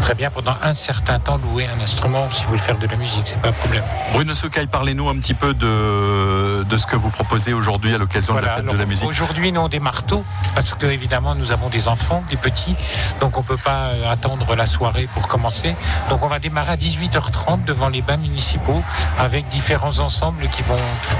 très 0.00 0.14
bien 0.14 0.30
pendant 0.30 0.56
un 0.62 0.74
certain 0.74 1.18
temps 1.18 1.38
louer 1.38 1.66
un 1.66 1.80
instrument 1.82 2.28
si 2.30 2.42
vous 2.42 2.50
voulez 2.50 2.60
faire 2.60 2.78
de 2.78 2.86
la 2.86 2.96
musique, 2.96 3.22
c'est 3.24 3.40
pas 3.40 3.48
un 3.48 3.52
problème. 3.52 3.84
Bruno 4.12 4.34
Soucaille, 4.34 4.66
parlez-nous 4.66 5.08
un 5.08 5.16
petit 5.18 5.34
peu 5.34 5.54
de, 5.54 6.64
de 6.64 6.76
ce 6.76 6.86
que 6.86 6.96
vous 6.96 7.10
proposez 7.10 7.52
aujourd'hui 7.52 7.94
à 7.94 7.98
l'occasion 7.98 8.34
de 8.34 8.40
la 8.40 8.56
fête 8.56 8.66
de 8.66 8.76
la 8.76 8.86
musique. 8.86 9.08
Aujourd'hui, 9.08 9.39
nous, 9.48 9.60
on 9.60 9.68
des 9.68 9.80
marteaux, 9.80 10.22
parce 10.54 10.74
que 10.74 10.86
évidemment, 10.86 11.34
nous 11.34 11.50
avons 11.50 11.70
des 11.70 11.88
enfants, 11.88 12.22
des 12.28 12.36
petits, 12.36 12.76
donc 13.20 13.38
on 13.38 13.42
peut 13.42 13.56
pas 13.56 13.86
euh, 13.86 14.12
attendre 14.12 14.54
la 14.54 14.66
soirée 14.66 15.08
pour 15.14 15.28
commencer. 15.28 15.74
Donc 16.10 16.22
on 16.22 16.28
va 16.28 16.38
démarrer 16.38 16.72
à 16.72 16.76
18h30 16.76 17.64
devant 17.64 17.88
les 17.88 18.02
bains 18.02 18.18
municipaux 18.18 18.82
avec 19.18 19.48
différents 19.48 19.98
ensembles 19.98 20.46
qui 20.48 20.62
vont, 20.62 20.76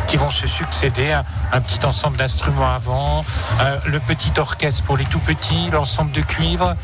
qui 0.07 0.19
vont 0.19 0.31
se 0.31 0.47
succéder. 0.47 1.13
Un, 1.53 1.61
petit 1.61 1.85
ensemble 1.87 2.17
d'instruments 2.17 2.75
avant, 2.75 3.25
euh, 3.61 3.79
le 3.87 4.01
petit 4.01 4.33
orchestre 4.39 4.83
pour 4.85 4.97
les 4.97 5.05
tout 5.05 5.19
petits, 5.21 5.71
l'ensemble 5.71 6.13
de 6.13 6.21
cuivre, 6.21 6.75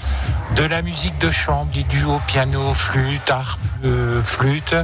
de 0.55 0.65
la 0.65 0.81
musique 0.81 1.19
de 1.19 1.31
chambre, 1.31 1.71
des 1.73 1.83
duos 1.83 2.21
piano, 2.27 2.73
flûte, 2.73 3.31
harpe, 3.31 3.61
euh, 3.85 4.23
flûte, 4.23 4.75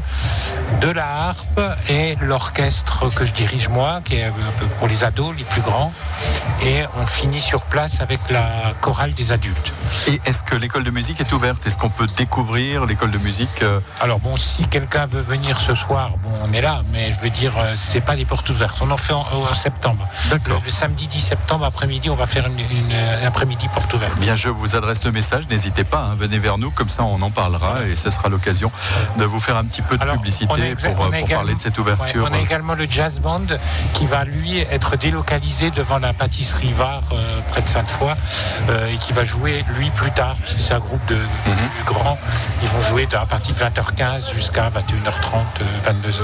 de 0.81 0.91
la 0.91 1.05
harpe 1.05 1.61
et 1.89 2.17
l'orchestre 2.21 3.09
que 3.15 3.25
je 3.25 3.33
dirige 3.33 3.69
moi, 3.69 4.01
qui 4.05 4.17
est 4.17 4.33
pour 4.79 4.89
les 4.89 5.05
ados, 5.05 5.35
les 5.37 5.45
plus 5.45 5.63
grands. 5.63 5.93
Et 6.65 6.85
on 7.01 7.07
finit 7.07 7.41
sur 7.41 7.63
place 7.63 8.01
avec 8.01 8.21
la 8.31 8.73
chorale 8.81 9.15
des 9.15 9.33
adultes. 9.33 9.73
Et 10.07 10.21
est-ce 10.27 10.43
que 10.43 10.55
l'école 10.57 10.85
de 10.85 10.91
musique 10.91 11.21
est 11.21 11.33
ouverte? 11.33 11.67
Est-ce 11.67 11.77
qu'on 11.79 11.91
peut 11.91 12.07
découvrir 12.17 12.87
l'école 12.87 13.11
de 13.11 13.19
musique 13.19 13.63
euh, 13.63 13.81
Alors 14.01 14.19
bon, 14.21 14.37
si 14.37 14.67
quelqu'un 14.67 15.07
veut 15.07 15.21
venir 15.21 15.61
ce 15.61 15.75
soir, 15.75 16.11
bon, 16.23 16.31
on 16.45 16.53
est 16.53 16.61
là, 16.61 16.83
mais 16.93 17.13
je 17.13 17.19
veux 17.21 17.31
dire, 17.31 17.53
euh, 17.59 17.73
c'est 17.77 18.01
pas 18.01 18.17
des 18.17 18.25
portes 18.25 18.49
ouvertes. 18.51 18.79
On 18.81 18.91
en 18.91 18.97
fait 18.97 19.13
en, 19.13 19.27
en 19.33 19.55
septembre. 19.55 20.07
D'accord. 20.31 20.61
le 20.65 20.71
samedi 20.71 21.07
10 21.09 21.21
septembre 21.21 21.65
après-midi, 21.65 22.11
on 22.11 22.15
va 22.17 22.27
faire 22.27 22.47
une, 22.47 22.59
une, 22.59 22.93
euh, 22.93 23.27
après-midi 23.27 23.69
porte 23.75 23.93
ouverte. 23.95 24.19
Bien, 24.19 24.37
je 24.37 24.49
vous 24.49 24.75
adresse 24.77 25.05
le 25.05 25.13
message. 25.13 25.45
N'hésitez 25.49 25.85
pas, 25.85 26.11
hein, 26.13 26.17
venez 26.19 26.39
vers 26.39 26.59
nous, 26.59 26.71
comme 26.71 26.89
ça 26.89 27.03
on 27.05 27.21
en 27.23 27.31
parlera 27.31 27.85
et 27.87 27.97
ce 27.97 28.11
sera 28.11 28.29
l'occasion 28.29 28.71
de 29.17 29.25
vous 29.25 29.41
faire 29.41 29.57
un 29.57 29.65
petit 29.65 29.83
peu 29.83 29.97
de 29.97 30.03
Alors, 30.03 30.17
publicité 30.17 30.47
pour, 30.47 30.57
parler 30.57 31.55
de 31.55 31.61
cette 31.61 31.79
Ouais, 31.79 31.93
ouverture. 31.93 32.29
on 32.31 32.35
a 32.35 32.39
également 32.39 32.75
le 32.75 32.87
jazz 32.89 33.21
band 33.21 33.47
qui 33.95 34.07
va 34.07 34.25
lui 34.25 34.59
être 34.59 34.97
délocalisé 34.97 35.71
devant 35.71 35.99
la 35.99 36.13
patinoire 36.13 36.32
pâtisserie 36.33 36.73
Var 36.73 37.03
près 37.51 37.61
de 37.61 37.69
Sainte-Foy 37.69 38.15
et 38.91 38.97
qui 38.97 39.13
va 39.13 39.25
jouer 39.25 39.65
lui 39.77 39.91
plus 39.91 40.11
tard, 40.13 40.35
parce 40.41 40.55
que 40.55 40.63
c'est 40.63 40.73
un 40.73 40.79
groupe 40.79 41.05
de, 41.07 41.17
mhm. 41.17 41.85
grands. 41.85 42.19
Ils 42.63 42.69
vont 42.71 42.83
jouer 42.83 43.07
à 43.13 43.27
partir 43.27 43.55
de 43.55 43.59
20h15 43.59 44.33
jusqu'à 44.35 44.71
21h30, 44.71 45.45
22h. 45.85 46.23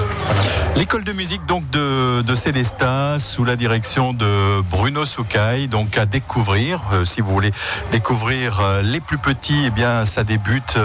L'école 0.76 1.04
de 1.04 1.12
musique 1.12 1.44
donc 1.44 1.68
de, 1.70 2.22
de 2.22 2.34
Célestat 2.34 3.18
sous 3.18 3.44
la 3.44 3.56
direction 3.56 4.14
de 4.14 4.62
Bruno 4.62 5.04
Soucaille, 5.04 5.68
donc 5.68 5.98
à 5.98 6.06
découvrir. 6.06 6.80
si 7.04 7.20
vous 7.20 7.32
voulez 7.32 7.52
découvrir 7.92 8.62
les 8.82 9.00
plus 9.00 9.18
petits, 9.18 9.64
eh 9.66 9.70
bien 9.70 10.06
ça 10.06 10.24
débute 10.24 10.78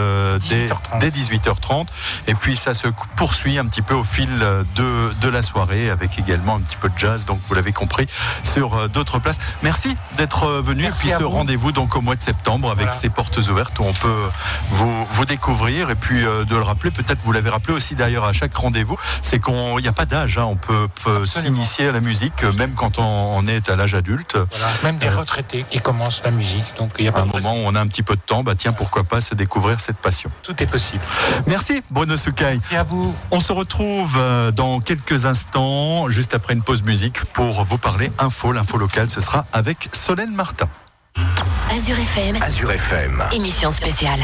dès, 0.49 0.67
dès 0.99 1.09
18h30 1.09 1.85
et 2.27 2.35
puis 2.35 2.57
ça 2.57 2.73
se 2.73 2.87
poursuit 3.15 3.57
un 3.57 3.65
petit 3.67 3.81
peu 3.81 3.93
au 3.93 4.03
fil 4.03 4.29
de, 4.75 5.13
de 5.21 5.29
la 5.29 5.41
soirée 5.41 5.89
avec 5.89 6.19
également 6.19 6.55
un 6.55 6.61
petit 6.61 6.75
peu 6.75 6.89
de 6.89 6.97
jazz. 6.97 7.25
Donc 7.25 7.39
vous 7.47 7.55
l'avez 7.55 7.71
compris 7.71 8.07
sur 8.43 8.73
euh, 8.75 8.87
places. 9.19 9.39
Merci 9.61 9.95
d'être 10.17 10.43
euh, 10.43 10.61
venu. 10.61 10.85
et 10.85 10.89
puis 10.89 11.09
ce 11.09 11.23
rendez-vous 11.23 11.71
donc 11.71 11.95
au 11.95 12.01
mois 12.01 12.15
de 12.15 12.21
septembre 12.21 12.71
avec 12.71 12.93
ces 12.93 13.09
portes 13.09 13.37
ouvertes 13.37 13.79
où 13.79 13.83
on 13.83 13.93
peut 13.93 14.29
vous, 14.71 15.05
vous 15.11 15.25
découvrir 15.25 15.89
et 15.89 15.95
puis 15.95 16.23
euh, 16.23 16.45
de 16.45 16.55
le 16.55 16.61
rappeler. 16.61 16.91
Peut-être 16.91 17.19
vous 17.23 17.31
l'avez 17.31 17.49
rappelé 17.49 17.73
aussi 17.73 17.95
d'ailleurs 17.95 18.25
à 18.25 18.33
chaque 18.33 18.55
rendez-vous, 18.55 18.97
c'est 19.21 19.39
qu'on 19.39 19.79
n'y 19.79 19.87
a 19.87 19.93
pas 19.93 20.05
d'âge. 20.05 20.37
Hein. 20.37 20.45
on 20.45 20.55
peut, 20.55 21.25
s'initier 21.25 21.89
à 21.89 21.91
la 21.91 21.99
musique 21.99 22.43
même 22.57 22.73
quand 22.73 22.99
on, 22.99 23.47
est 23.47 23.69
à 23.69 23.75
l'âge 23.75 23.93
adulte. 23.93 24.37
Même 24.83 24.97
des 24.97 25.09
retraités 25.09 25.65
qui 25.69 25.79
commencent 25.79 26.21
la 26.23 26.31
musique. 26.31 26.65
Donc 26.77 26.91
il 26.99 27.05
y 27.05 27.07
a 27.07 27.11
pas 27.11 27.21
un 27.21 27.25
moment 27.25 27.53
où 27.53 27.61
on 27.65 27.75
a 27.75 27.81
un 27.81 27.87
petit 27.87 28.03
peu 28.03 28.15
de 28.15 28.21
temps. 28.21 28.43
Bah 28.43 28.55
tiens 28.55 28.73
pourquoi 28.73 29.03
pas 29.03 29.21
se 29.21 29.35
découvrir 29.35 29.79
cette 29.79 29.97
passion. 29.97 30.29
Tout 30.43 30.61
est 30.61 30.67
possible. 30.67 31.03
Merci 31.47 31.83
Bruno 31.89 32.17
Soukai. 32.17 32.51
Merci 32.51 32.75
à 32.75 32.83
vous. 32.83 33.13
On 33.31 33.39
se 33.39 33.51
retrouve 33.51 34.19
dans 34.55 34.79
quelques 34.79 35.25
instants, 35.25 36.09
juste 36.09 36.33
après 36.33 36.53
une 36.53 36.61
pause 36.61 36.83
musique, 36.83 37.23
pour 37.33 37.63
vous 37.65 37.77
parler 37.77 38.11
info. 38.19 38.51
L'info 38.51 38.77
locale, 38.77 39.02
ce 39.09 39.21
sera 39.21 39.45
avec 39.53 39.89
Solène 39.93 40.33
Martin. 40.33 40.69
Azure 41.71 41.97
FM. 41.97 42.41
Azure 42.41 42.71
FM. 42.71 43.23
Émission 43.33 43.71
spéciale. 43.73 44.19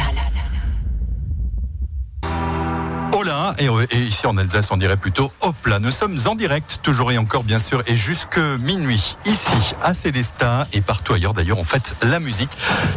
Hola, 3.11 3.55
et, 3.57 3.65
et, 3.65 3.99
ici 4.01 4.27
en 4.27 4.37
Alsace 4.37 4.71
on 4.71 4.77
dirait 4.77 4.95
plutôt 4.95 5.31
hop 5.41 5.65
là. 5.65 5.79
Nous 5.79 5.91
sommes 5.91 6.17
en 6.25 6.35
direct, 6.35 6.79
toujours 6.83 7.11
et 7.11 7.17
encore 7.17 7.43
bien 7.43 7.59
sûr, 7.59 7.83
et 7.87 7.95
jusque 7.95 8.37
minuit, 8.37 9.17
ici 9.25 9.73
à 9.83 9.93
Célestat 9.93 10.67
et 10.73 10.81
partout 10.81 11.13
ailleurs 11.13 11.33
d'ailleurs 11.33 11.57
on 11.57 11.63
fait 11.63 11.95
la 12.03 12.19
musique. 12.19 12.51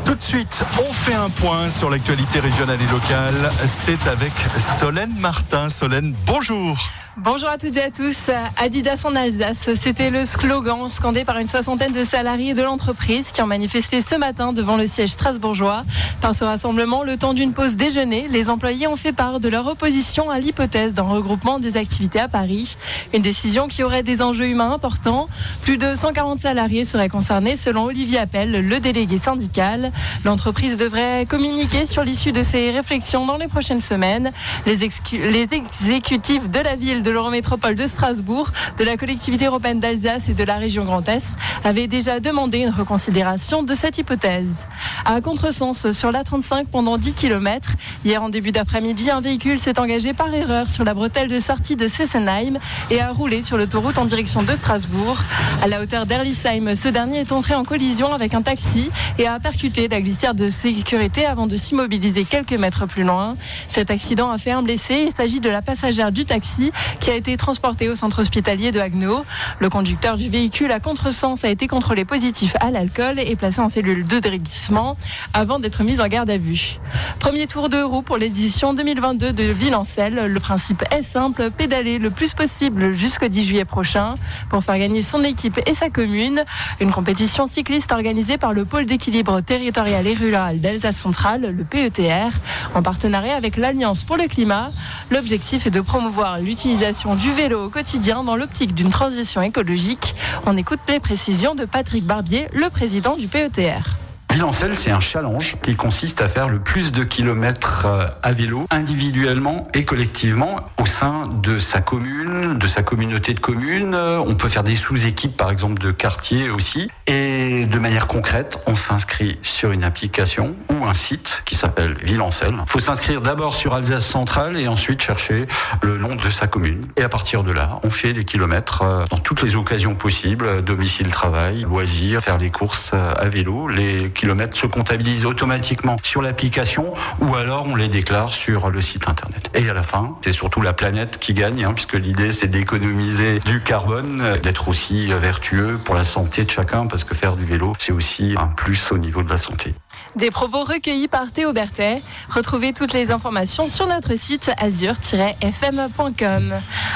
Tout 0.05 0.15
de 0.15 0.23
suite, 0.23 0.65
on 0.79 0.93
fait 0.93 1.15
un 1.15 1.31
point 1.31 1.71
sur 1.71 1.89
l'actualité 1.91 2.41
régionale 2.41 2.79
et 2.81 2.93
locale. 2.93 3.51
C'est 3.85 4.07
avec 4.07 4.33
Solène 4.79 5.15
Martin. 5.19 5.71
Solène, 5.71 6.15
bonjour. 6.27 6.79
Bonjour 7.19 7.51
à 7.51 7.59
toutes 7.59 7.77
et 7.77 7.83
à 7.83 7.91
tous. 7.91 8.31
Adidas 8.57 9.03
en 9.05 9.15
Alsace, 9.15 9.69
c'était 9.79 10.09
le 10.09 10.25
slogan 10.25 10.89
scandé 10.89 11.27
par 11.27 11.37
une 11.37 11.47
soixantaine 11.47 11.93
de 11.93 12.05
salariés 12.05 12.55
de 12.55 12.63
l'entreprise 12.63 13.33
qui 13.33 13.43
ont 13.43 13.47
manifesté 13.47 14.01
ce 14.01 14.15
matin 14.15 14.55
devant 14.55 14.79
le 14.79 14.87
siège 14.87 15.11
strasbourgeois. 15.11 15.85
Par 16.23 16.35
ce 16.35 16.45
rassemblement, 16.45 17.03
le 17.03 17.19
temps 17.19 17.35
d'une 17.35 17.53
pause 17.53 17.77
déjeuner, 17.77 18.29
les 18.31 18.49
employés 18.49 18.87
ont 18.87 18.97
fait 18.97 19.13
part 19.13 19.41
de 19.41 19.49
leur 19.51 19.67
opposition 19.67 20.31
à 20.31 20.39
l'hypothèse 20.39 20.95
d'un 20.95 21.03
regroupement 21.03 21.59
des 21.59 21.77
activités 21.77 22.19
à 22.19 22.29
Paris. 22.29 22.79
Une 23.13 23.21
décision 23.21 23.69
qui 23.69 23.83
aurait 23.83 24.03
des 24.03 24.23
enjeux 24.23 24.47
humains 24.47 24.73
importants. 24.73 25.29
Plus 25.61 25.77
de 25.77 25.95
140 25.95 26.41
salariés 26.41 26.87
seraient 26.87 27.11
concernés 27.11 27.57
selon 27.57 27.85
Olivier 27.85 28.21
Appel, 28.21 28.67
le 28.67 28.81
délégué 28.81 29.19
syndical. 29.23 29.93
L'entreprise 30.25 30.79
devrait 30.79 31.27
communiquer 31.27 31.85
sur 31.85 32.05
l'issue 32.05 32.33
de 32.33 32.43
ces 32.43 32.71
réflexions 32.71 33.27
dans 33.27 33.37
les 33.37 33.49
prochaines 33.49 33.83
semaines. 33.83 34.33
Les 34.65 34.83
exécutifs 34.83 36.49
de 36.49 36.61
la 36.61 36.75
ville 36.75 37.02
de 37.03 37.11
l'Eurométropole 37.11 37.75
de 37.75 37.87
Strasbourg, 37.87 38.51
de 38.79 38.85
la 38.85 38.97
collectivité 38.97 39.47
européenne 39.47 39.81
d'Alsace 39.81 40.29
et 40.29 40.35
de 40.35 40.45
la 40.45 40.57
région 40.57 40.85
Grand 40.85 41.07
Est 41.09 41.37
avait 41.65 41.87
déjà 41.87 42.21
demandé 42.21 42.59
une 42.59 42.71
reconsidération 42.71 43.63
de 43.63 43.75
cette 43.75 43.99
hypothèse. 43.99 44.67
À 45.05 45.21
contresens 45.21 45.91
sur 45.91 46.13
l'A35 46.13 46.67
pendant 46.67 46.99
10 46.99 47.15
km, 47.15 47.73
hier 48.05 48.23
en 48.23 48.29
début 48.29 48.53
d'après-midi, 48.53 49.11
un 49.11 49.21
véhicule 49.21 49.61
s'est 49.61 49.79
engagé 49.79 50.13
par 50.13 50.33
erreur 50.33 50.69
sur 50.69 50.85
la 50.85 50.95
bretelle 50.95 51.29
de 51.29 51.41
sortie 51.41 51.77
de 51.77 51.89
Sessenheim 51.89 52.59
et 52.91 53.01
a 53.01 53.11
roulé 53.11 53.43
sur 53.43 53.57
l'autoroute 53.57 53.99
en 53.99 54.05
direction 54.05 54.43
de 54.43 54.55
Strasbourg. 54.55 55.19
À 55.63 55.69
la 55.69 55.83
hauteur 55.83 56.07
d'Erlisheim, 56.07 56.75
ce 56.75 56.89
dernier 56.89 57.21
est 57.21 57.33
entré 57.33 57.55
en 57.55 57.65
collision 57.65 58.13
avec 58.13 58.35
un 58.35 58.43
taxi 58.43 58.91
et 59.19 59.27
a 59.27 59.39
percuté 59.41 59.89
la 59.89 60.01
glissière 60.01 60.35
de 60.35 60.51
sécurité 60.51 61.27
avant 61.27 61.47
de 61.47 61.57
s'immobiliser 61.57 62.25
quelques 62.25 62.53
mètres 62.53 62.87
plus 62.87 63.05
loin. 63.05 63.37
Cet 63.69 63.91
accident 63.91 64.31
a 64.31 64.39
fait 64.39 64.53
un 64.53 64.63
blessé. 64.63 65.05
Il 65.07 65.13
s'agit 65.13 65.41
de 65.41 65.51
la 65.51 65.63
passagère 65.63 66.13
du 66.13 66.25
taxi 66.25 66.73
qui 67.01 67.11
a 67.11 67.15
été 67.15 67.37
transporté 67.37 67.89
au 67.89 67.95
centre 67.95 68.21
hospitalier 68.21 68.73
de 68.73 68.81
Haguenau. 68.81 69.25
Le 69.59 69.69
conducteur 69.69 70.17
du 70.17 70.29
véhicule 70.29 70.71
à 70.73 70.81
contresens 70.81 71.45
a 71.45 71.49
été 71.49 71.67
contrôlé 71.69 72.05
positif 72.05 72.55
à 72.61 72.71
l'alcool 72.71 73.19
et 73.19 73.37
placé 73.37 73.61
en 73.61 73.69
cellule 73.69 74.07
de 74.07 74.19
déréglissement 74.19 74.97
avant 75.33 75.59
d'être 75.59 75.83
mis 75.83 76.01
en 76.01 76.09
garde 76.09 76.31
à 76.31 76.37
vue. 76.37 76.79
Premier 77.19 77.47
tour 77.47 77.69
de 77.69 77.81
roue 77.81 78.03
pour 78.03 78.17
l'édition 78.17 78.75
2022 78.75 79.33
de 79.33 79.45
Villancelle. 79.45 80.27
Le 80.27 80.41
principe 80.41 80.85
est 80.91 81.03
simple, 81.03 81.51
pédaler 81.51 81.99
le 81.99 82.11
plus 82.11 82.35
possible 82.35 82.93
jusqu'au 82.93 83.29
10 83.29 83.45
juillet 83.47 83.65
prochain 83.65 84.15
pour 84.51 84.63
faire 84.63 84.79
gagner 84.79 85.03
son 85.03 85.25
équipe 85.25 85.61
et 85.67 85.75
sa 85.75 85.91
commune. 85.91 86.45
Une 86.81 86.91
compétition 86.91 87.47
cycliste 87.47 87.93
organisée 87.93 88.39
par 88.39 88.53
le 88.53 88.65
pôle 88.65 88.87
d'équilibre 88.87 89.41
territorial 89.41 90.07
et 90.07 90.15
rural 90.15 90.61
d'Alsace 90.61 90.97
centrale, 90.97 91.55
le 91.57 91.65
PETR, 91.65 92.31
en 92.75 92.83
partenariat 92.83 93.37
avec 93.37 93.57
l'Alliance 93.57 94.05
pour 94.05 94.17
le 94.17 94.25
climat. 94.25 94.73
L'objectif 95.11 95.67
est 95.67 95.71
de 95.71 95.81
promouvoir 95.81 96.39
l'utilisation 96.39 96.82
du 96.83 97.31
vélo 97.33 97.67
au 97.67 97.69
quotidien 97.69 98.25
dans 98.25 98.35
l'optique 98.35 98.75
d'une 98.75 98.91
transition 98.91 99.41
écologique. 99.41 100.17
On 100.47 100.57
écoute 100.57 100.81
les 100.89 100.99
précisions 100.99 101.55
de 101.55 101.65
Patrick 101.65 102.05
Barbier, 102.05 102.49
le 102.53 102.71
président 102.71 103.17
du 103.17 103.29
PETR. 103.29 103.99
Villancelle, 104.33 104.75
c'est 104.75 104.91
un 104.91 105.01
challenge 105.01 105.57
qui 105.63 105.77
consiste 105.77 106.23
à 106.23 106.27
faire 106.27 106.49
le 106.49 106.59
plus 106.59 106.91
de 106.91 107.05
kilomètres 107.05 107.85
euh, 107.85 108.07
à 108.23 108.33
vélo, 108.33 108.67
individuellement 108.71 109.69
et 109.75 109.85
collectivement, 109.85 110.71
au 110.81 110.87
sein 110.87 111.29
de 111.43 111.59
sa 111.59 111.83
commune, 111.83 112.57
de 112.57 112.67
sa 112.67 112.83
communauté 112.83 113.35
de 113.35 113.41
communes. 113.41 113.95
On 113.95 114.35
peut 114.35 114.49
faire 114.49 114.63
des 114.63 114.75
sous-équipes, 114.75 115.37
par 115.37 115.51
exemple, 115.51 115.83
de 115.83 115.91
quartiers 115.91 116.49
aussi. 116.49 116.91
Et 117.07 117.67
de 117.67 117.79
manière 117.79 118.07
concrète, 118.07 118.59
on 118.67 118.75
s'inscrit 118.75 119.39
sur 119.43 119.71
une 119.71 119.85
application 119.85 120.57
ou 120.71 120.87
un 120.87 120.95
site 120.95 121.43
qui 121.45 121.55
s'appelle 121.55 121.95
Villancelle. 122.03 122.55
Il 122.59 122.71
faut 122.71 122.79
s'inscrire 122.79 123.21
d'abord 123.21 123.55
sur 123.55 123.75
Alsace 123.75 124.07
Centrale 124.07 124.59
et 124.59 124.67
ensuite 124.67 125.03
chercher 125.03 125.47
le 125.83 125.99
nom 125.99 126.17
de 126.17 126.31
sa 126.31 126.47
commune. 126.47 126.87
Et 126.97 127.03
à 127.03 127.11
partir 127.11 127.45
de 127.45 127.53
là, 127.53 127.81
on 127.83 127.91
fait 127.91 128.15
des 128.15 128.25
kilomètres 128.25 128.81
euh, 128.83 129.05
dans 129.11 129.19
toutes 129.19 129.43
les 129.43 129.57
occasions 129.57 129.95
possibles, 129.95 130.63
domicile, 130.65 131.09
travail, 131.09 131.67
loisirs, 131.69 132.23
faire 132.23 132.39
les 132.39 132.51
courses 132.51 132.93
euh, 132.95 133.13
à 133.19 133.29
vélo, 133.29 133.69
les 133.69 134.11
kilomètres 134.23 134.57
se 134.57 134.69
comptabilisent 134.69 135.27
automatiquement 135.27 135.97
sur 136.05 136.23
l'application 136.23 136.95
ou 137.21 137.35
alors 137.35 137.67
on 137.67 137.75
les 137.75 137.89
déclare 137.89 138.29
sur 138.29 138.71
le 138.71 138.81
site 138.81 139.09
internet. 139.09 139.51
Et 139.53 139.69
à 139.69 139.75
la 139.75 139.83
fin, 139.83 140.17
c'est 140.23 140.31
surtout 140.31 140.61
la 140.61 140.73
planète 140.73 141.19
qui 141.19 141.35
gagne, 141.35 141.65
hein, 141.65 141.73
puisque 141.75 141.95
l'idée 141.95 142.31
c'est 142.31 142.47
d'économiser 142.47 143.41
du 143.41 143.61
carbone, 143.63 144.39
d'être 144.41 144.69
aussi 144.69 145.07
vertueux 145.07 145.81
pour 145.85 145.97
la 145.97 146.05
santé 146.05 146.45
de 146.45 146.51
chacun, 146.51 146.87
parce 146.87 147.03
que 147.03 147.17
faire 147.17 147.35
du 147.35 147.45
vélo, 147.45 147.73
c'est 147.81 147.93
aussi 147.93 148.37
un 148.39 148.47
plus 148.47 148.93
au 148.93 148.99
niveau 148.99 149.25
de 149.25 149.29
la 149.29 149.39
santé. 149.39 149.75
Des 150.15 150.31
propos 150.31 150.65
recueillis 150.65 151.09
par 151.09 151.33
Théo 151.33 151.55
Berthet. 151.55 152.03
Retrouvez 152.29 152.75
toutes 152.75 152.93
les 152.93 153.11
informations 153.11 153.67
sur 153.67 153.87
notre 153.87 154.15
site 154.15 154.51
azur-fm.com. 154.59 156.53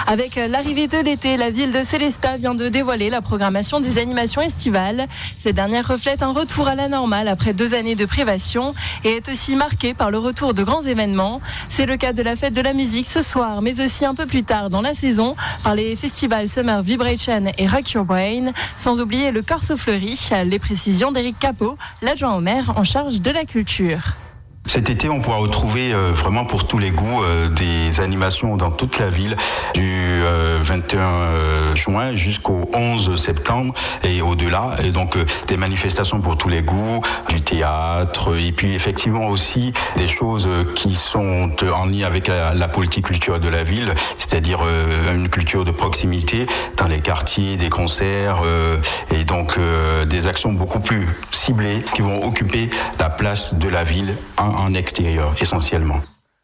Avec 0.07 0.37
l'arrivée 0.37 0.87
de 0.87 0.99
l'été, 0.99 1.39
la 1.39 1.49
ville 1.49 1.73
de 1.73 1.83
Célestat 1.83 2.37
vient 2.37 2.55
de 2.55 2.69
dévoiler 2.69 3.09
la 3.09 3.23
programmation 3.23 3.81
des 3.81 3.97
animations 3.99 4.43
estivales. 4.43 5.07
Ces 5.41 5.55
dernières 5.55 5.89
reflètent 5.89 6.23
un 6.23 6.33
retour 6.33 6.69
à 6.69 6.75
la 6.75 6.89
normale 6.89 7.29
après 7.29 7.55
deux 7.55 7.73
années 7.73 7.95
de 7.95 8.05
privation 8.05 8.75
et 9.03 9.17
est 9.17 9.31
aussi 9.31 9.57
marquée 9.57 9.95
par 9.95 10.11
le 10.11 10.19
retour 10.19 10.53
de 10.53 10.63
grands 10.63 10.83
événements. 10.83 11.41
C'est 11.71 11.87
le 11.87 11.97
cas 11.97 12.13
de 12.13 12.23
la 12.23 12.37
fête 12.37 12.53
de 12.53 12.61
la 12.61 12.75
musique 12.75 13.07
ce 13.07 13.23
soir, 13.23 13.63
mais 13.63 13.81
aussi 13.81 14.05
un 14.05 14.15
peu 14.15 14.27
plus 14.27 14.45
tard 14.45 14.69
dans 14.69 14.83
la 14.83 14.93
saison 14.93 15.37
par 15.65 15.75
les 15.75 15.97
festivals 15.97 16.51
Summer 16.51 16.83
Vibration 16.83 17.45
et 17.57 17.67
Rock 17.67 17.93
Your 17.93 18.05
Brain, 18.05 18.53
sans 18.77 19.01
oublier 19.01 19.31
le 19.31 19.41
Corso 19.41 19.79
Fleuri. 19.79 20.21
Les 20.45 20.59
précisions 20.59 21.13
d'Éric 21.13 21.39
Capot, 21.39 21.79
l'adjoint 22.03 22.35
au 22.35 22.41
maire 22.41 22.75
en 22.77 22.85
charge 22.85 23.06
de 23.07 23.31
la 23.31 23.45
culture. 23.45 24.17
Cet 24.67 24.91
été, 24.91 25.09
on 25.09 25.21
pourra 25.21 25.37
retrouver 25.37 25.93
euh, 25.93 26.11
vraiment 26.11 26.45
pour 26.45 26.67
tous 26.67 26.79
les 26.79 26.91
goûts 26.91 27.23
euh, 27.23 27.49
des 27.49 28.01
animations 28.01 28.57
dans 28.57 28.73
toute 28.73 28.99
la 28.99 29.11
ville 29.11 29.37
du 29.75 30.21
21 30.63 31.01
euh, 31.01 31.75
juin 31.77 32.17
jusqu'au 32.17 32.69
11 32.75 33.15
septembre 33.21 33.75
et 34.03 34.23
au-delà. 34.23 34.77
Et 34.83 34.91
donc 34.91 35.17
des 35.47 35.57
manifestations 35.57 36.21
pour 36.21 36.37
tous 36.37 36.49
les 36.49 36.63
goûts, 36.63 37.01
du 37.29 37.43
théâtre 37.43 38.37
et 38.37 38.51
puis 38.51 38.75
effectivement 38.75 39.29
aussi 39.29 39.73
des 39.97 40.09
choses 40.09 40.49
qui 40.75 40.97
sont 40.97 41.51
en 41.63 41.87
lien 41.87 42.07
avec 42.07 42.27
la, 42.27 42.69
politique 42.69 43.07
culturelle 43.07 43.41
de 43.41 43.49
la 43.49 43.63
ville, 43.63 43.95
c'est-à-dire 44.19 44.61
une 45.15 45.29
culture 45.29 45.65
de 45.65 45.71
proximité 45.71 46.47
dans 46.77 46.89
les 46.89 47.01
quartiers, 47.01 47.57
des 47.57 47.71
concerts 47.71 48.43
et 49.13 49.25
donc 49.25 49.59
des 50.07 50.27
actions 50.27 50.53
beaucoup 50.53 50.81
plus 50.81 51.07
ciblées 51.31 51.85
qui 51.95 52.03
vont 52.03 52.27
occuper 52.27 52.71
la 52.99 53.09
place 53.09 53.55
de 53.55 53.69
la 53.69 53.85
ville 53.85 54.17
en 54.57 54.75
extérieur 54.75 55.35
essentiellement. 55.41 56.01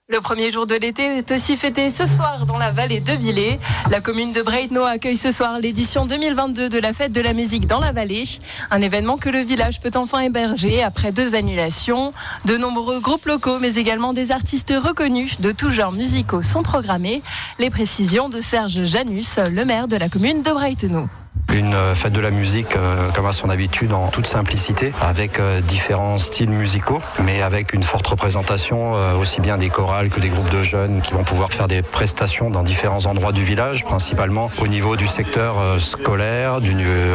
Le 0.08 0.20
premier 0.20 0.50
jour 0.50 0.66
de 0.66 0.74
l'été 0.74 1.04
est 1.04 1.30
aussi 1.30 1.56
fêté 1.56 1.88
ce 1.88 2.06
soir 2.06 2.44
dans 2.44 2.58
la 2.58 2.70
vallée 2.70 3.00
de 3.00 3.12
Villers. 3.12 3.58
La 3.90 4.00
commune 4.00 4.32
de 4.32 4.42
Breitno 4.42 4.82
accueille 4.82 5.16
ce 5.16 5.30
soir 5.30 5.58
l'édition 5.58 6.04
2022 6.04 6.68
de 6.68 6.78
la 6.78 6.92
fête 6.92 7.12
de 7.12 7.20
la 7.22 7.32
musique 7.32 7.66
dans 7.66 7.80
la 7.80 7.92
vallée. 7.92 8.24
Un 8.70 8.82
événement 8.82 9.16
que 9.16 9.30
le 9.30 9.38
village 9.38 9.80
peut 9.80 9.92
enfin 9.94 10.20
héberger 10.20 10.82
après 10.82 11.12
deux 11.12 11.34
annulations. 11.34 12.12
De 12.44 12.58
nombreux 12.58 13.00
groupes 13.00 13.24
locaux 13.24 13.58
mais 13.58 13.76
également 13.76 14.12
des 14.12 14.32
artistes 14.32 14.74
reconnus 14.76 15.40
de 15.40 15.50
tous 15.50 15.70
genres 15.70 15.92
musicaux 15.92 16.42
sont 16.42 16.62
programmés. 16.62 17.22
Les 17.58 17.70
précisions 17.70 18.28
de 18.28 18.42
Serge 18.42 18.84
Janus, 18.84 19.38
le 19.38 19.64
maire 19.64 19.88
de 19.88 19.96
la 19.96 20.10
commune 20.10 20.42
de 20.42 20.50
Breitno. 20.50 21.08
Une 21.52 21.74
euh, 21.74 21.94
fête 21.94 22.12
de 22.12 22.20
la 22.20 22.30
musique 22.30 22.76
euh, 22.76 23.10
comme 23.10 23.26
à 23.26 23.32
son 23.32 23.50
habitude 23.50 23.92
en 23.92 24.08
toute 24.08 24.26
simplicité, 24.26 24.92
avec 25.02 25.38
euh, 25.38 25.60
différents 25.60 26.16
styles 26.16 26.50
musicaux, 26.50 27.00
mais 27.22 27.42
avec 27.42 27.74
une 27.74 27.82
forte 27.82 28.06
représentation 28.06 28.92
aussi 29.20 29.40
bien 29.40 29.58
des 29.58 29.68
chorales 29.68 30.08
que 30.08 30.20
des 30.20 30.28
groupes 30.28 30.50
de 30.50 30.62
jeunes 30.62 31.00
qui 31.02 31.12
vont 31.12 31.24
pouvoir 31.24 31.52
faire 31.52 31.68
des 31.68 31.82
prestations 31.82 32.50
dans 32.50 32.62
différents 32.62 33.06
endroits 33.06 33.32
du 33.32 33.44
village, 33.44 33.84
principalement 33.84 34.50
au 34.60 34.66
niveau 34.66 34.96
du 34.96 35.06
secteur 35.06 35.54
scolaire, 35.80 36.58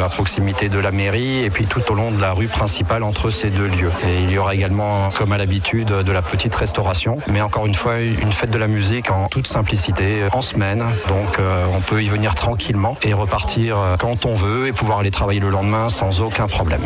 à 0.03 0.09
proximité 0.09 0.69
de 0.69 0.79
la 0.79 0.91
mairie, 0.91 1.43
et 1.43 1.49
puis 1.49 1.65
tout 1.65 1.81
au 1.91 1.95
long 1.95 2.11
de 2.11 2.21
la 2.21 2.33
rue 2.33 2.47
principale 2.47 3.03
entre 3.03 3.29
ces 3.29 3.49
deux 3.49 3.67
lieux. 3.67 3.91
Et 4.07 4.21
il 4.23 4.31
y 4.31 4.37
aura 4.37 4.55
également, 4.55 5.09
comme 5.17 5.31
à 5.31 5.37
l'habitude, 5.37 5.87
de 5.87 6.11
la 6.11 6.21
petite 6.21 6.55
restauration, 6.55 7.17
mais 7.27 7.41
encore 7.41 7.65
une 7.65 7.75
fois, 7.75 7.99
une 7.99 8.31
fête 8.31 8.51
de 8.51 8.59
la 8.59 8.67
musique 8.67 9.11
en 9.11 9.27
toute 9.27 9.47
simplicité, 9.47 10.23
en 10.31 10.41
semaine, 10.41 10.83
donc 11.07 11.39
on 11.73 11.81
peut 11.81 12.03
y 12.03 12.09
venir 12.09 12.35
tranquillement 12.35 12.97
et 13.03 13.13
repartir 13.13 13.77
quand 13.99 14.16
on 14.25 14.35
veut 14.35 14.67
et 14.67 14.73
pouvoir 14.73 14.99
aller 14.99 15.11
travailler 15.11 15.39
le 15.39 15.49
lendemain 15.49 15.89
sans 15.89 16.21
aucun 16.21 16.47
problème. 16.47 16.81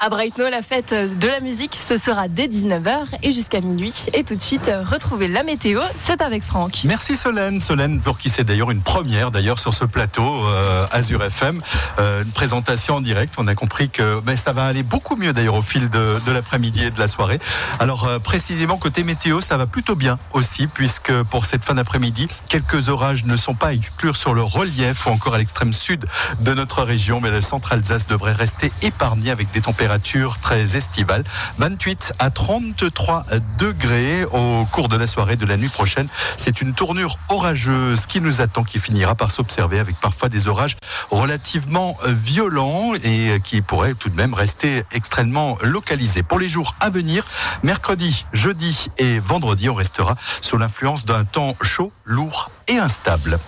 À 0.00 0.10
Breitno, 0.10 0.48
la 0.48 0.62
fête 0.62 0.94
de 0.94 1.26
la 1.26 1.40
musique, 1.40 1.74
ce 1.74 1.96
sera 1.96 2.28
dès 2.28 2.46
19h 2.46 3.06
et 3.24 3.32
jusqu'à 3.32 3.60
minuit. 3.60 3.92
Et 4.14 4.22
tout 4.22 4.36
de 4.36 4.40
suite, 4.40 4.70
retrouver 4.88 5.26
la 5.26 5.42
météo, 5.42 5.80
c'est 5.96 6.22
avec 6.22 6.44
Franck. 6.44 6.82
Merci 6.84 7.16
Solène. 7.16 7.60
Solène, 7.60 8.00
pour 8.00 8.16
qui 8.16 8.30
c'est 8.30 8.44
d'ailleurs 8.44 8.70
une 8.70 8.82
première 8.82 9.32
d'ailleurs 9.32 9.58
sur 9.58 9.74
ce 9.74 9.84
plateau 9.84 10.46
euh, 10.46 10.86
Azure 10.92 11.24
FM. 11.24 11.62
Euh, 11.98 12.22
une 12.22 12.30
présentation 12.30 12.94
en 12.94 13.00
direct. 13.00 13.34
On 13.38 13.48
a 13.48 13.56
compris 13.56 13.90
que 13.90 14.22
ça 14.36 14.52
va 14.52 14.66
aller 14.66 14.84
beaucoup 14.84 15.16
mieux 15.16 15.32
d'ailleurs 15.32 15.56
au 15.56 15.62
fil 15.62 15.90
de, 15.90 16.20
l'après-midi 16.30 16.84
et 16.84 16.90
de 16.92 16.98
la 17.00 17.08
soirée. 17.08 17.40
Alors 17.80 18.04
euh, 18.04 18.20
précisément 18.20 18.76
côté 18.76 19.02
météo, 19.02 19.40
ça 19.40 19.56
va 19.56 19.66
plutôt 19.66 19.96
bien 19.96 20.16
aussi, 20.32 20.68
puisque 20.68 21.12
pour 21.24 21.44
cette 21.44 21.64
fin 21.64 21.74
d'après-midi, 21.74 22.28
quelques 22.48 22.88
orages 22.88 23.24
ne 23.24 23.36
sont 23.36 23.54
pas 23.54 23.68
à 23.68 23.72
exclure 23.72 24.14
sur 24.14 24.32
le 24.32 24.42
relief 24.42 25.06
ou 25.06 25.10
encore 25.10 25.34
à 25.34 25.38
l'extrême 25.38 25.72
sud 25.72 26.06
de 26.38 26.54
notre 26.54 26.84
région, 26.84 27.20
mais 27.20 27.32
le 27.32 27.40
centre 27.40 27.72
Alsace 27.72 28.06
devrait 28.06 28.32
rester 28.32 28.70
épargné 28.82 29.32
avec 29.32 29.50
des 29.50 29.60
températures 29.60 29.87
très 30.40 30.76
estivale. 30.76 31.24
28 31.58 32.14
à 32.18 32.30
33 32.30 33.26
degrés 33.58 34.24
au 34.24 34.66
cours 34.66 34.88
de 34.88 34.96
la 34.96 35.06
soirée 35.06 35.36
de 35.36 35.46
la 35.46 35.56
nuit 35.56 35.68
prochaine. 35.68 36.08
C'est 36.36 36.60
une 36.60 36.74
tournure 36.74 37.18
orageuse 37.28 38.06
qui 38.06 38.20
nous 38.20 38.40
attend, 38.40 38.64
qui 38.64 38.78
finira 38.78 39.14
par 39.14 39.32
s'observer 39.32 39.78
avec 39.78 39.98
parfois 40.00 40.28
des 40.28 40.48
orages 40.48 40.76
relativement 41.10 41.96
violents 42.06 42.92
et 43.02 43.40
qui 43.42 43.62
pourraient 43.62 43.94
tout 43.94 44.10
de 44.10 44.16
même 44.16 44.34
rester 44.34 44.82
extrêmement 44.92 45.58
localisés. 45.62 46.22
Pour 46.22 46.38
les 46.38 46.48
jours 46.48 46.74
à 46.80 46.90
venir, 46.90 47.24
mercredi, 47.62 48.26
jeudi 48.32 48.88
et 48.98 49.18
vendredi, 49.18 49.68
on 49.68 49.74
restera 49.74 50.16
sous 50.40 50.58
l'influence 50.58 51.06
d'un 51.06 51.24
temps 51.24 51.56
chaud, 51.62 51.92
lourd 52.04 52.50
et 52.66 52.78
instable. 52.78 53.38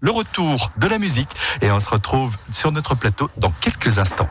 Le 0.00 0.10
retour 0.10 0.70
de 0.76 0.86
la 0.86 0.98
musique 0.98 1.30
et 1.62 1.70
on 1.70 1.80
se 1.80 1.88
retrouve 1.88 2.36
sur 2.52 2.70
notre 2.70 2.94
plateau 2.94 3.30
dans 3.38 3.50
quelques 3.60 3.98
instants. 3.98 4.28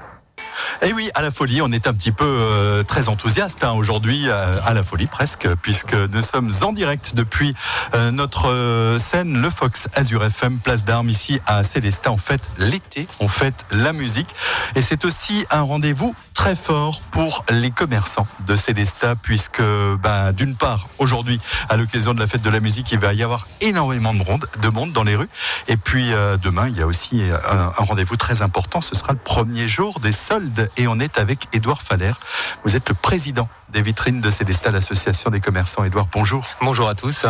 Et 0.81 0.87
eh 0.89 0.93
oui, 0.93 1.09
à 1.15 1.21
la 1.21 1.31
folie, 1.31 1.61
on 1.61 1.71
est 1.71 1.87
un 1.87 1.93
petit 1.93 2.11
peu 2.11 2.25
euh, 2.25 2.83
très 2.83 3.09
enthousiaste 3.09 3.63
hein, 3.63 3.71
aujourd'hui, 3.71 4.25
euh, 4.27 4.59
à 4.65 4.73
la 4.73 4.83
folie 4.83 5.07
presque, 5.07 5.47
puisque 5.61 5.93
nous 5.93 6.21
sommes 6.21 6.51
en 6.61 6.73
direct 6.73 7.13
depuis 7.15 7.55
euh, 7.93 8.11
notre 8.11 8.97
scène, 8.99 9.41
le 9.41 9.49
Fox 9.49 9.87
Azure 9.95 10.23
FM, 10.23 10.59
place 10.59 10.83
d'armes 10.83 11.09
ici 11.09 11.39
à 11.45 11.63
Célestat. 11.63 12.11
En 12.11 12.17
fait, 12.17 12.41
l'été, 12.57 13.07
on 13.19 13.27
fête 13.27 13.65
la 13.71 13.93
musique. 13.93 14.29
Et 14.75 14.81
c'est 14.81 15.05
aussi 15.05 15.45
un 15.49 15.61
rendez-vous 15.61 16.15
très 16.35 16.55
fort 16.55 17.01
pour 17.09 17.43
les 17.49 17.71
commerçants 17.71 18.27
de 18.45 18.55
Célestat, 18.55 19.15
puisque 19.15 19.63
bah, 20.03 20.31
d'une 20.31 20.55
part, 20.55 20.87
aujourd'hui, 20.99 21.39
à 21.69 21.77
l'occasion 21.77 22.13
de 22.13 22.19
la 22.19 22.27
fête 22.27 22.43
de 22.43 22.49
la 22.51 22.59
musique, 22.59 22.91
il 22.91 22.99
va 22.99 23.13
y 23.13 23.23
avoir 23.23 23.47
énormément 23.61 24.13
de 24.13 24.19
monde, 24.19 24.47
de 24.61 24.69
monde 24.69 24.93
dans 24.93 25.03
les 25.03 25.15
rues. 25.15 25.29
Et 25.67 25.77
puis 25.77 26.11
demain, 26.43 26.67
il 26.67 26.77
y 26.77 26.81
a 26.81 26.87
aussi 26.87 27.23
un, 27.49 27.71
un 27.77 27.83
rendez-vous 27.83 28.17
très 28.17 28.41
important. 28.41 28.81
Ce 28.81 28.95
sera 28.95 29.13
le 29.13 29.19
premier 29.19 29.67
jour 29.67 29.99
des 29.99 30.11
soldes 30.11 30.69
et 30.77 30.87
on 30.87 30.99
est 30.99 31.17
avec 31.17 31.47
Édouard 31.53 31.81
Faller. 31.81 32.13
Vous 32.63 32.75
êtes 32.75 32.89
le 32.89 32.95
président 32.95 33.47
des 33.69 33.81
vitrines 33.81 34.21
de 34.21 34.29
Célestat, 34.29 34.71
l'association 34.71 35.29
des 35.29 35.41
commerçants. 35.41 35.83
Édouard, 35.83 36.07
bonjour. 36.13 36.45
Bonjour 36.61 36.87
à 36.87 36.95
tous. 36.95 37.25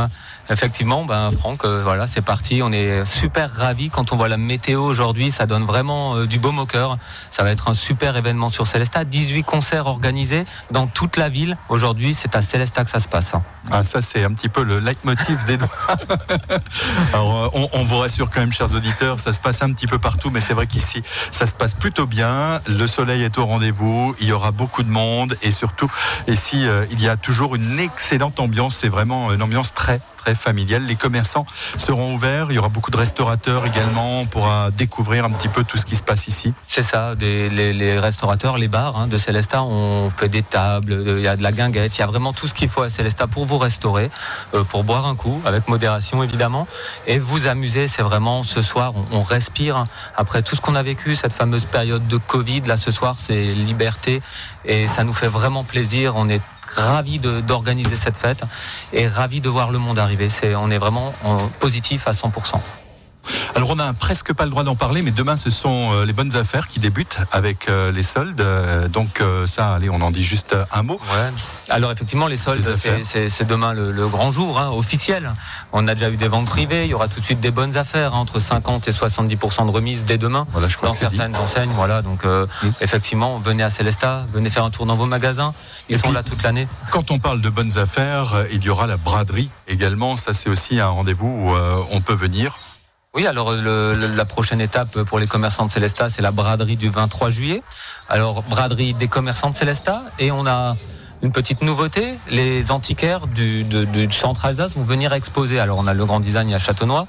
Effectivement, 0.50 1.06
ben 1.06 1.32
Franck, 1.32 1.66
euh, 1.66 1.82
voilà, 1.84 2.06
c'est 2.06 2.22
parti. 2.22 2.62
On 2.62 2.72
est 2.72 3.04
super 3.06 3.52
ravis 3.52 3.90
quand 3.90 4.12
on 4.12 4.16
voit 4.16 4.28
la 4.28 4.38
météo 4.38 4.84
aujourd'hui. 4.84 5.32
Ça 5.32 5.48
donne 5.48 5.64
vraiment 5.64 6.18
euh, 6.18 6.28
du 6.28 6.38
baume 6.38 6.60
au 6.60 6.66
cœur. 6.66 6.98
Ça 7.32 7.44
va 7.44 7.52
être 7.52 7.70
un 7.70 7.74
super 7.74 8.16
événement 8.16 8.50
sur 8.50 8.68
Célestat. 8.68 8.95
18 9.04 9.44
concerts 9.44 9.88
organisés 9.88 10.46
dans 10.72 10.88
toute 10.88 11.18
la 11.18 11.30
ville. 11.30 11.58
Aujourd'hui, 11.70 12.14
c'est 12.14 12.36
à 12.36 12.42
Célestat 12.42 12.86
que 12.86 12.92
ça 12.92 13.00
se 13.00 13.08
passe. 13.08 13.34
Ah, 13.72 13.84
ça, 13.84 14.02
c'est 14.02 14.24
un 14.24 14.32
petit 14.34 14.50
peu 14.50 14.64
le 14.64 14.80
leitmotiv 14.80 15.44
d'Edouard. 15.46 15.98
Alors, 17.14 17.56
euh, 17.56 17.68
on, 17.74 17.84
vous 17.84 17.98
rassure 17.98 18.30
quand 18.30 18.40
même, 18.40 18.54
chers 18.54 18.76
auditeurs, 18.76 19.20
ça 19.20 19.34
se 19.34 19.40
passe 19.40 19.64
un 19.64 19.72
petit 19.74 19.88
peu 19.88 19.98
partout, 19.98 20.30
mais 20.30 20.40
c'est 20.40 20.54
vrai 20.54 20.68
qu'ici, 20.68 21.02
ça 21.32 21.48
se 21.48 21.54
passe 21.54 21.74
plutôt 21.74 22.06
bien. 22.06 22.62
Le 22.68 22.86
soleil 22.86 23.24
est 23.24 23.38
au 23.40 23.46
rendez-vous. 23.46 24.16
Il 24.20 24.28
y 24.28 24.32
aura 24.32 24.52
beaucoup 24.52 24.84
de 24.84 24.90
monde 24.90 25.36
et 25.42 25.52
surtout, 25.52 25.90
Ici, 26.28 26.66
euh, 26.66 26.86
il 26.92 27.02
y 27.02 27.08
a 27.08 27.18
toujours 27.18 27.56
une 27.56 27.80
excellente 27.80 28.40
ambiance. 28.40 28.76
C'est 28.76 28.90
vraiment 28.90 29.32
une 29.32 29.42
ambiance 29.42 29.74
très, 29.74 30.02
familiale. 30.34 30.84
Les 30.86 30.96
commerçants 30.96 31.46
seront 31.78 32.16
ouverts. 32.16 32.48
Il 32.50 32.56
y 32.56 32.58
aura 32.58 32.70
beaucoup 32.70 32.92
de 32.92 32.98
restaurateurs 32.98 33.66
également. 33.66 34.22
On 34.22 34.26
pourra 34.26 34.72
découvrir 34.72 35.26
un 35.26 35.30
petit 35.30 35.50
peu 35.50 35.64
tout 35.64 35.78
ce 35.78 35.86
qui 35.86 35.96
se 35.96 36.04
passe 36.04 36.28
ici. 36.28 36.54
C'est 36.68 36.84
ça. 36.84 37.14
les, 37.20 38.00
restaurateurs, 38.00 38.58
les 38.58 38.68
bars 38.68 38.98
hein, 38.98 39.08
de 39.08 39.18
Célestat, 39.18 39.64
on 39.64 40.10
fait 40.10 40.30
des 40.30 40.42
tables, 40.42 41.04
il 41.08 41.22
y 41.22 41.28
a 41.28 41.36
de 41.36 41.44
la 41.44 41.52
guinguette. 41.52 41.98
Il 41.98 42.00
y 42.00 42.04
a 42.04 42.08
vraiment 42.08 42.34
tout 42.34 42.48
ce 42.48 42.54
qu'il 42.54 42.70
faut 42.70 42.82
à 42.82 42.90
Célestat 42.90 43.28
pour 43.28 43.46
vous 43.46 43.58
restaurer, 43.58 44.10
euh, 44.54 44.64
pour 44.64 44.84
boire 44.84 45.06
un 45.06 45.16
coup, 45.16 45.42
avec 45.46 45.68
modération 45.68 46.24
évidemment, 46.24 46.68
et 47.08 47.20
vous 47.20 47.48
amuser. 47.48 47.88
C'est 47.88 48.02
vraiment 48.02 48.44
ce 48.44 48.62
soir, 48.62 48.94
on, 49.12 49.24
respire 49.24 49.86
après 50.16 50.44
tout 50.44 50.56
ce 50.56 50.62
qu'on 50.62 50.76
a 50.76 50.84
vécu, 50.84 51.16
cette 51.16 51.34
fameuse 51.34 51.66
période 51.66 52.08
de 52.08 52.18
Covid. 52.18 52.62
Là, 52.62 52.78
ce 52.78 52.92
soir, 52.92 53.16
c'est 53.18 53.44
liberté 53.44 54.22
et 54.64 54.88
ça 54.88 55.04
nous 55.04 55.14
fait 55.14 55.28
vraiment 55.28 55.64
plaisir. 55.64 56.14
On 56.16 56.30
est 56.30 56.42
ravi 56.68 57.20
d'organiser 57.20 57.96
cette 57.96 58.18
fête 58.18 58.44
et 58.94 59.08
ravi 59.08 59.42
de 59.42 59.50
voir 59.50 59.72
le 59.72 59.80
monde 59.80 60.00
arriver. 60.00 60.30
C'est, 60.30 60.56
on 60.56 60.70
est 60.70 60.78
vraiment 60.78 61.14
positif 61.60 62.08
à 62.08 62.12
100%. 62.12 62.60
Alors 63.56 63.70
on 63.70 63.76
n'a 63.76 63.94
presque 63.94 64.34
pas 64.34 64.44
le 64.44 64.50
droit 64.50 64.64
d'en 64.64 64.76
parler, 64.76 65.02
mais 65.02 65.12
demain 65.12 65.36
ce 65.36 65.50
sont 65.50 65.92
euh, 65.94 66.06
les 66.06 66.14
bonnes 66.14 66.36
affaires 66.36 66.68
qui 66.68 66.80
débutent 66.80 67.20
avec 67.32 67.70
euh, 67.70 67.92
les 67.92 68.04
soldes. 68.04 68.42
Euh, 68.42 68.88
donc 68.88 69.22
ça, 69.46 69.76
allez, 69.76 69.90
on 69.90 70.02
en 70.02 70.12
dit 70.12 70.24
juste 70.24 70.56
un 70.72 70.84
mot. 70.84 71.00
Alors 71.70 71.92
effectivement, 71.92 72.28
les 72.28 72.38
soldes, 72.38 72.76
c'est 73.04 73.48
demain 73.48 73.74
le, 73.74 74.08
grand 74.08 74.32
jour 74.32 74.60
hein, 74.60 74.70
officiel. 74.70 75.32
On 75.74 75.88
a 75.88 75.94
déjà 75.94 76.10
eu 76.10 76.18
des 76.18 76.28
ventes 76.28 76.46
privées, 76.46 76.86
il 76.86 76.92
y 76.92 76.94
aura 76.94 77.08
tout 77.08 77.20
de 77.20 77.26
suite 77.26 77.40
des 77.40 77.52
bonnes 77.52 77.78
affaires, 77.78 78.14
hein, 78.14 78.20
entre 78.20 78.40
50 78.40 78.88
et 78.88 78.92
70% 78.92 79.66
de 79.66 79.72
remise 79.72 80.06
dès 80.06 80.18
demain 80.18 80.48
dans 80.84 80.94
certaines 80.94 81.36
enseignes. 81.36 81.72
Voilà, 81.76 82.02
donc 82.02 82.24
mmh. 82.26 82.70
effectivement, 82.82 83.40
venez 83.40 83.64
à 83.64 83.70
Célesta, 83.70 84.26
venez 84.32 84.50
faire 84.50 84.64
un 84.64 84.70
tour 84.70 84.86
dans 84.86 84.96
vos 84.96 85.06
magasins. 85.06 85.54
Ils 85.90 85.98
sont 85.98 86.12
là 86.12 86.24
toute 86.24 86.44
l'année. 86.44 86.68
Quand 86.92 87.12
on 87.12 87.20
parle 87.20 87.42
de 87.42 87.50
bonnes 87.50 87.78
affaires, 87.78 88.46
il 88.52 88.64
y 88.64 88.70
aura 88.70 88.88
la 88.88 88.98
braderie 88.98 89.50
également. 89.68 90.16
Ça, 90.16 90.34
c'est 90.34 90.50
aussi 90.50 90.80
un 90.80 90.88
rendez-vous 90.88 91.28
où 91.28 91.56
on 91.92 92.02
peut 92.02 92.14
venir 92.14 92.58
oui, 93.16 93.26
alors 93.28 93.54
la 93.54 94.26
prochaine 94.26 94.60
étape 94.60 95.04
pour 95.04 95.20
les 95.20 95.28
commerçants 95.28 95.66
de 95.66 95.72
Célestat, 95.72 96.10
c'est 96.10 96.22
la 96.22 96.32
braderie 96.32 96.76
du 96.76 96.90
23 96.90 97.30
juillet. 97.30 97.64
Alors 98.10 98.44
braderie 98.44 98.94
des 98.94 99.08
commerçants 99.08 99.50
de 99.50 99.56
Célestat 99.56 100.04
et 100.20 100.32
on 100.32 100.46
a 100.46 100.76
une 101.22 101.32
petite 101.32 101.62
nouveauté, 101.62 102.20
les 102.30 102.72
antiquaires 102.72 103.28
du, 103.28 103.66
centre 104.12 104.46
Alsace 104.46 104.76
vont 104.76 104.84
venir 104.84 105.14
exposer. 105.14 105.60
Alors 105.60 105.78
on 105.78 105.88
a 105.88 105.94
le 105.94 106.06
grand 106.06 106.20
design 106.20 106.54
à 106.54 106.60
Châteaunois 106.60 107.08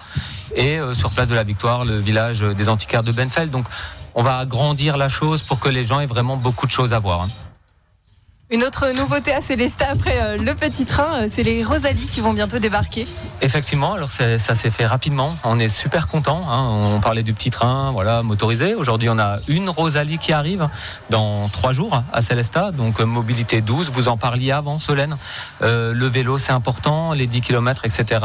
et 0.54 0.78
euh, 0.78 0.94
sur 0.94 1.10
place 1.10 1.28
de 1.28 1.34
la 1.34 1.42
Victoire, 1.42 1.84
le 1.84 1.98
village 1.98 2.40
des 2.40 2.68
antiquaires 2.68 3.02
de 3.02 3.10
Benfeld. 3.10 3.50
Donc 3.50 3.66
on 4.14 4.22
va 4.22 4.38
agrandir 4.38 4.96
la 4.96 5.08
chose 5.08 5.42
pour 5.42 5.58
que 5.58 5.68
les 5.68 5.82
gens 5.82 5.98
aient 5.98 6.06
vraiment 6.06 6.36
beaucoup 6.36 6.66
de 6.66 6.72
choses 6.72 6.94
à 6.94 7.00
voir. 7.00 7.22
Hein. 7.22 7.30
Une 8.48 8.62
autre 8.62 8.92
nouveauté 8.96 9.34
à 9.34 9.40
Célestat 9.40 9.88
après 9.90 10.22
euh, 10.22 10.36
le 10.36 10.54
petit 10.54 10.86
train, 10.86 11.22
euh, 11.22 11.28
c'est 11.28 11.42
les 11.42 11.64
Rosalie 11.64 12.06
qui 12.06 12.20
vont 12.20 12.32
bientôt 12.32 12.60
débarquer. 12.60 13.08
Effectivement, 13.42 13.94
alors 13.94 14.12
ça 14.12 14.38
s'est 14.38 14.70
fait 14.70 14.86
rapidement. 14.86 15.36
On 15.42 15.58
est 15.58 15.68
super 15.68 16.06
content. 16.06 16.48
Hein. 16.48 16.92
On 16.92 17.00
parlait 17.00 17.24
du 17.24 17.34
petit 17.34 17.50
train, 17.50 17.90
voilà, 17.90 18.22
motorisé. 18.22 18.76
Aujourd'hui, 18.76 19.08
on 19.10 19.18
a 19.18 19.40
une 19.48 19.68
Rosalie 19.68 20.18
qui 20.18 20.32
arrive 20.32 20.68
dans 21.10 21.48
trois 21.48 21.72
jours 21.72 22.04
à 22.12 22.22
Célestat. 22.22 22.70
Donc 22.70 23.00
euh, 23.00 23.04
mobilité 23.04 23.62
12. 23.62 23.90
Vous 23.90 24.06
en 24.06 24.16
parliez 24.16 24.52
avant, 24.52 24.78
Solène. 24.78 25.16
le 25.60 26.06
vélo, 26.06 26.38
c'est 26.38 26.52
important. 26.52 27.14
Les 27.14 27.26
10 27.26 27.40
km, 27.40 27.84
etc. 27.84 28.24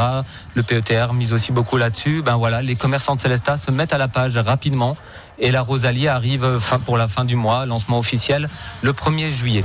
Le 0.54 0.62
PETR 0.62 1.14
mise 1.14 1.32
aussi 1.32 1.50
beaucoup 1.50 1.78
là-dessus. 1.78 2.22
Ben 2.22 2.36
voilà, 2.36 2.62
les 2.62 2.76
commerçants 2.76 3.16
de 3.16 3.20
Célestat 3.20 3.56
se 3.56 3.72
mettent 3.72 3.92
à 3.92 3.98
la 3.98 4.06
page 4.06 4.36
rapidement. 4.36 4.96
Et 5.40 5.50
la 5.50 5.62
Rosalie 5.62 6.06
arrive 6.06 6.60
pour 6.84 6.96
la 6.96 7.08
fin 7.08 7.24
du 7.24 7.34
mois, 7.34 7.66
lancement 7.66 7.98
officiel 7.98 8.48
le 8.82 8.92
1er 8.92 9.30
juillet. 9.30 9.64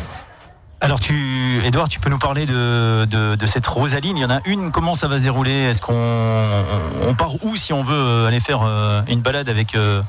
Alors, 0.80 1.00
tu, 1.00 1.60
Edouard, 1.66 1.90
tu 1.90 2.00
peux 2.00 2.10
nous 2.10 2.20
parler 2.20 2.46
de, 2.46 3.06
de, 3.06 3.36
de 3.36 3.46
cette 3.48 3.66
Rosaline. 3.66 4.16
Il 4.16 4.22
y 4.22 4.26
en 4.26 4.30
a 4.30 4.42
une. 4.46 4.72
Comment 4.72 4.94
ça 4.94 5.08
va 5.08 5.18
se 5.18 5.24
dérouler? 5.24 5.52
Est-ce 5.52 5.82
qu'on 5.82 6.64
on 7.02 7.16
part 7.16 7.44
où 7.44 7.56
si 7.56 7.74
on 7.74 7.82
veut 7.82 7.96
euh, 7.96 8.28
aller 8.28 8.40
faire 8.40 8.62
euh, 8.64 9.02
une 9.08 9.22
balade 9.22 9.50
avec 9.50 9.74
euh, 9.74 10.04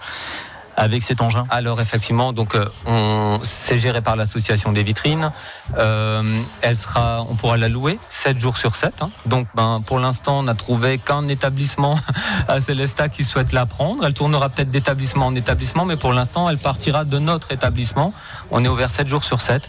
avec 0.78 1.02
cet 1.02 1.20
engin 1.20 1.42
Alors 1.50 1.80
effectivement, 1.80 2.32
donc 2.32 2.54
euh, 2.54 2.64
on 2.86 3.40
c'est 3.42 3.78
géré 3.78 4.00
par 4.00 4.16
l'association 4.16 4.72
des 4.72 4.82
vitrines. 4.84 5.30
Euh, 5.76 6.22
elle 6.62 6.76
sera, 6.76 7.24
on 7.28 7.34
pourra 7.34 7.56
la 7.56 7.68
louer 7.68 7.98
7 8.08 8.38
jours 8.38 8.56
sur 8.56 8.76
7. 8.76 8.94
hein. 9.02 9.10
Donc 9.26 9.48
ben 9.54 9.82
pour 9.84 9.98
l'instant, 9.98 10.38
on 10.38 10.42
n'a 10.44 10.54
trouvé 10.54 10.98
qu'un 10.98 11.26
établissement 11.28 11.96
à 12.48 12.60
Célesta 12.60 13.08
qui 13.08 13.24
souhaite 13.24 13.52
la 13.52 13.66
prendre. 13.66 14.06
Elle 14.06 14.14
tournera 14.14 14.48
peut-être 14.48 14.70
d'établissement 14.70 15.26
en 15.26 15.34
établissement, 15.34 15.84
mais 15.84 15.96
pour 15.96 16.12
l'instant, 16.12 16.48
elle 16.48 16.58
partira 16.58 17.04
de 17.04 17.18
notre 17.18 17.52
établissement. 17.52 18.12
On 18.50 18.64
est 18.64 18.68
ouvert 18.68 18.90
7 18.90 19.08
jours 19.08 19.24
sur 19.24 19.40
7. 19.40 19.68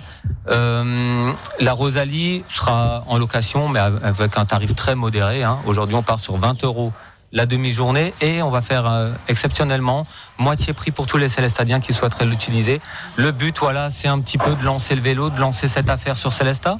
Euh, 0.49 1.31
la 1.59 1.73
Rosalie 1.73 2.43
sera 2.49 3.03
en 3.07 3.17
location, 3.17 3.67
mais 3.67 3.79
avec 3.79 4.37
un 4.37 4.45
tarif 4.45 4.75
très 4.75 4.95
modéré. 4.95 5.43
hein. 5.43 5.59
Aujourd'hui, 5.65 5.95
on 5.95 6.03
part 6.03 6.19
sur 6.19 6.37
20 6.37 6.63
euros 6.63 6.93
la 7.31 7.45
demi-journée 7.45 8.13
et 8.21 8.41
on 8.41 8.49
va 8.49 8.61
faire 8.61 8.87
euh, 8.87 9.11
exceptionnellement 9.27 10.05
moitié 10.37 10.73
prix 10.73 10.91
pour 10.91 11.05
tous 11.05 11.17
les 11.17 11.29
Célestadiens 11.29 11.79
qui 11.79 11.93
souhaiteraient 11.93 12.25
l'utiliser. 12.25 12.81
Le 13.15 13.31
but, 13.31 13.57
voilà, 13.59 13.89
c'est 13.89 14.07
un 14.07 14.19
petit 14.19 14.37
peu 14.37 14.55
de 14.55 14.63
lancer 14.63 14.95
le 14.95 15.01
vélo, 15.01 15.29
de 15.29 15.39
lancer 15.39 15.67
cette 15.67 15.89
affaire 15.89 16.17
sur 16.17 16.33
Célesta. 16.33 16.77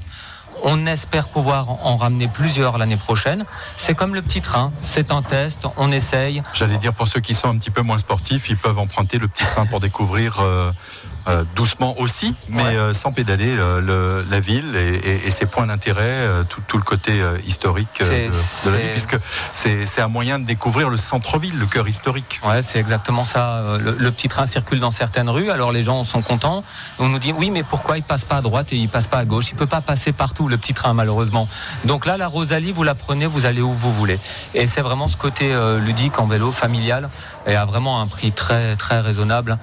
On 0.64 0.86
espère 0.88 1.30
pouvoir 1.30 1.70
en 1.70 1.96
ramener 1.96 2.28
plusieurs 2.28 2.78
l'année 2.78 2.98
prochaine. 2.98 3.46
C'est 3.78 3.96
comme 3.96 4.14
le 4.14 4.22
petit 4.22 4.42
train, 4.42 4.74
c'est 4.82 5.12
un 5.12 5.22
test, 5.22 5.68
on 5.78 5.92
essaye. 5.92 6.44
J'allais 6.54 6.78
dire 6.78 6.94
pour 6.94 7.08
ceux 7.08 7.22
qui 7.22 7.34
sont 7.34 7.48
un 7.48 7.58
petit 7.58 7.72
peu 7.72 7.82
moins 7.82 7.98
sportifs, 7.98 8.50
ils 8.50 8.58
peuvent 8.58 8.78
emprunter 8.78 9.20
le 9.20 9.30
petit 9.30 9.46
train 9.46 9.66
pour 9.66 9.80
découvrir 9.80 10.40
euh, 10.42 10.72
euh, 11.28 11.44
doucement 11.56 12.00
aussi, 12.00 12.36
mais 12.48 12.64
euh, 12.76 12.94
sans 12.94 13.12
pédaler 13.12 13.56
euh, 13.58 13.82
le- 13.82 14.26
la 14.30 14.40
ville 14.40 14.76
et, 14.76 14.96
et- 14.96 15.28
et 15.28 15.32
ses 15.32 15.46
points 15.46 15.68
d'intérêt, 15.68 16.28
tout, 16.50 16.62
tout 16.68 16.78
le 16.78 16.84
côté 16.84 17.22
historique 17.46 18.00
de, 18.00 18.06
de 18.06 18.72
la 18.72 18.78
ville, 18.78 18.92
puisque 18.92 19.18
c'est 19.52 20.02
un 20.02 20.08
moyen 20.08 20.40
de 20.40 20.46
découvrir 20.46 20.90
le 20.90 20.98
centre-ville, 20.98 21.58
le 21.58 21.66
cœur 21.66 21.88
historique. 21.88 22.40
Ouais, 22.46 22.62
c'est 22.62 22.80
exactement 22.80 23.26
ça. 23.26 23.64
Le, 23.80 23.96
le 23.98 24.12
petit 24.12 24.28
train 24.28 24.46
circule 24.46 24.80
dans 24.80 24.92
certaines 24.92 25.30
rues, 25.30 25.50
alors 25.52 25.72
les 25.72 25.84
gens 25.84 26.04
sont 26.04 26.22
contents. 26.22 26.64
On 27.00 27.08
nous 27.10 27.20
dit 27.20 27.34
oui, 27.34 27.50
mais 27.52 27.64
pourquoi 27.64 27.98
il 27.98 28.04
passe 28.04 28.26
pas 28.26 28.38
à 28.38 28.42
droite 28.42 28.72
et 28.74 28.78
il 28.78 28.90
passe 28.90 29.08
pas 29.08 29.18
à 29.20 29.26
gauche? 29.26 29.50
Il 29.52 29.56
peut 29.56 29.66
pas 29.68 29.82
passer 29.82 30.12
partout 30.12 30.48
le 30.48 30.58
petit 30.58 30.74
train 30.74 30.94
malheureusement. 30.94 31.48
Donc 31.86 32.06
là, 32.06 32.18
la 32.18 32.28
Rosalie, 32.28 32.72
vous 32.72 32.84
la 32.84 32.96
prenez, 32.96 33.26
vous 33.26 33.46
allez 33.46 33.62
où 33.62 33.74
vous 33.74 33.94
voulez. 33.94 34.20
Et 34.54 34.68
c'est 34.68 34.82
vraiment 34.82 35.08
ce 35.08 35.18
côté 35.18 35.54
ludique 35.80 36.20
en 36.20 36.28
vélo, 36.28 36.52
familial, 36.52 37.10
et 37.48 37.56
à 37.56 37.66
vraiment 37.66 38.02
un 38.02 38.08
prix 38.08 38.32
très 38.32 38.76
très 38.76 39.00
raisonnable 39.00 39.58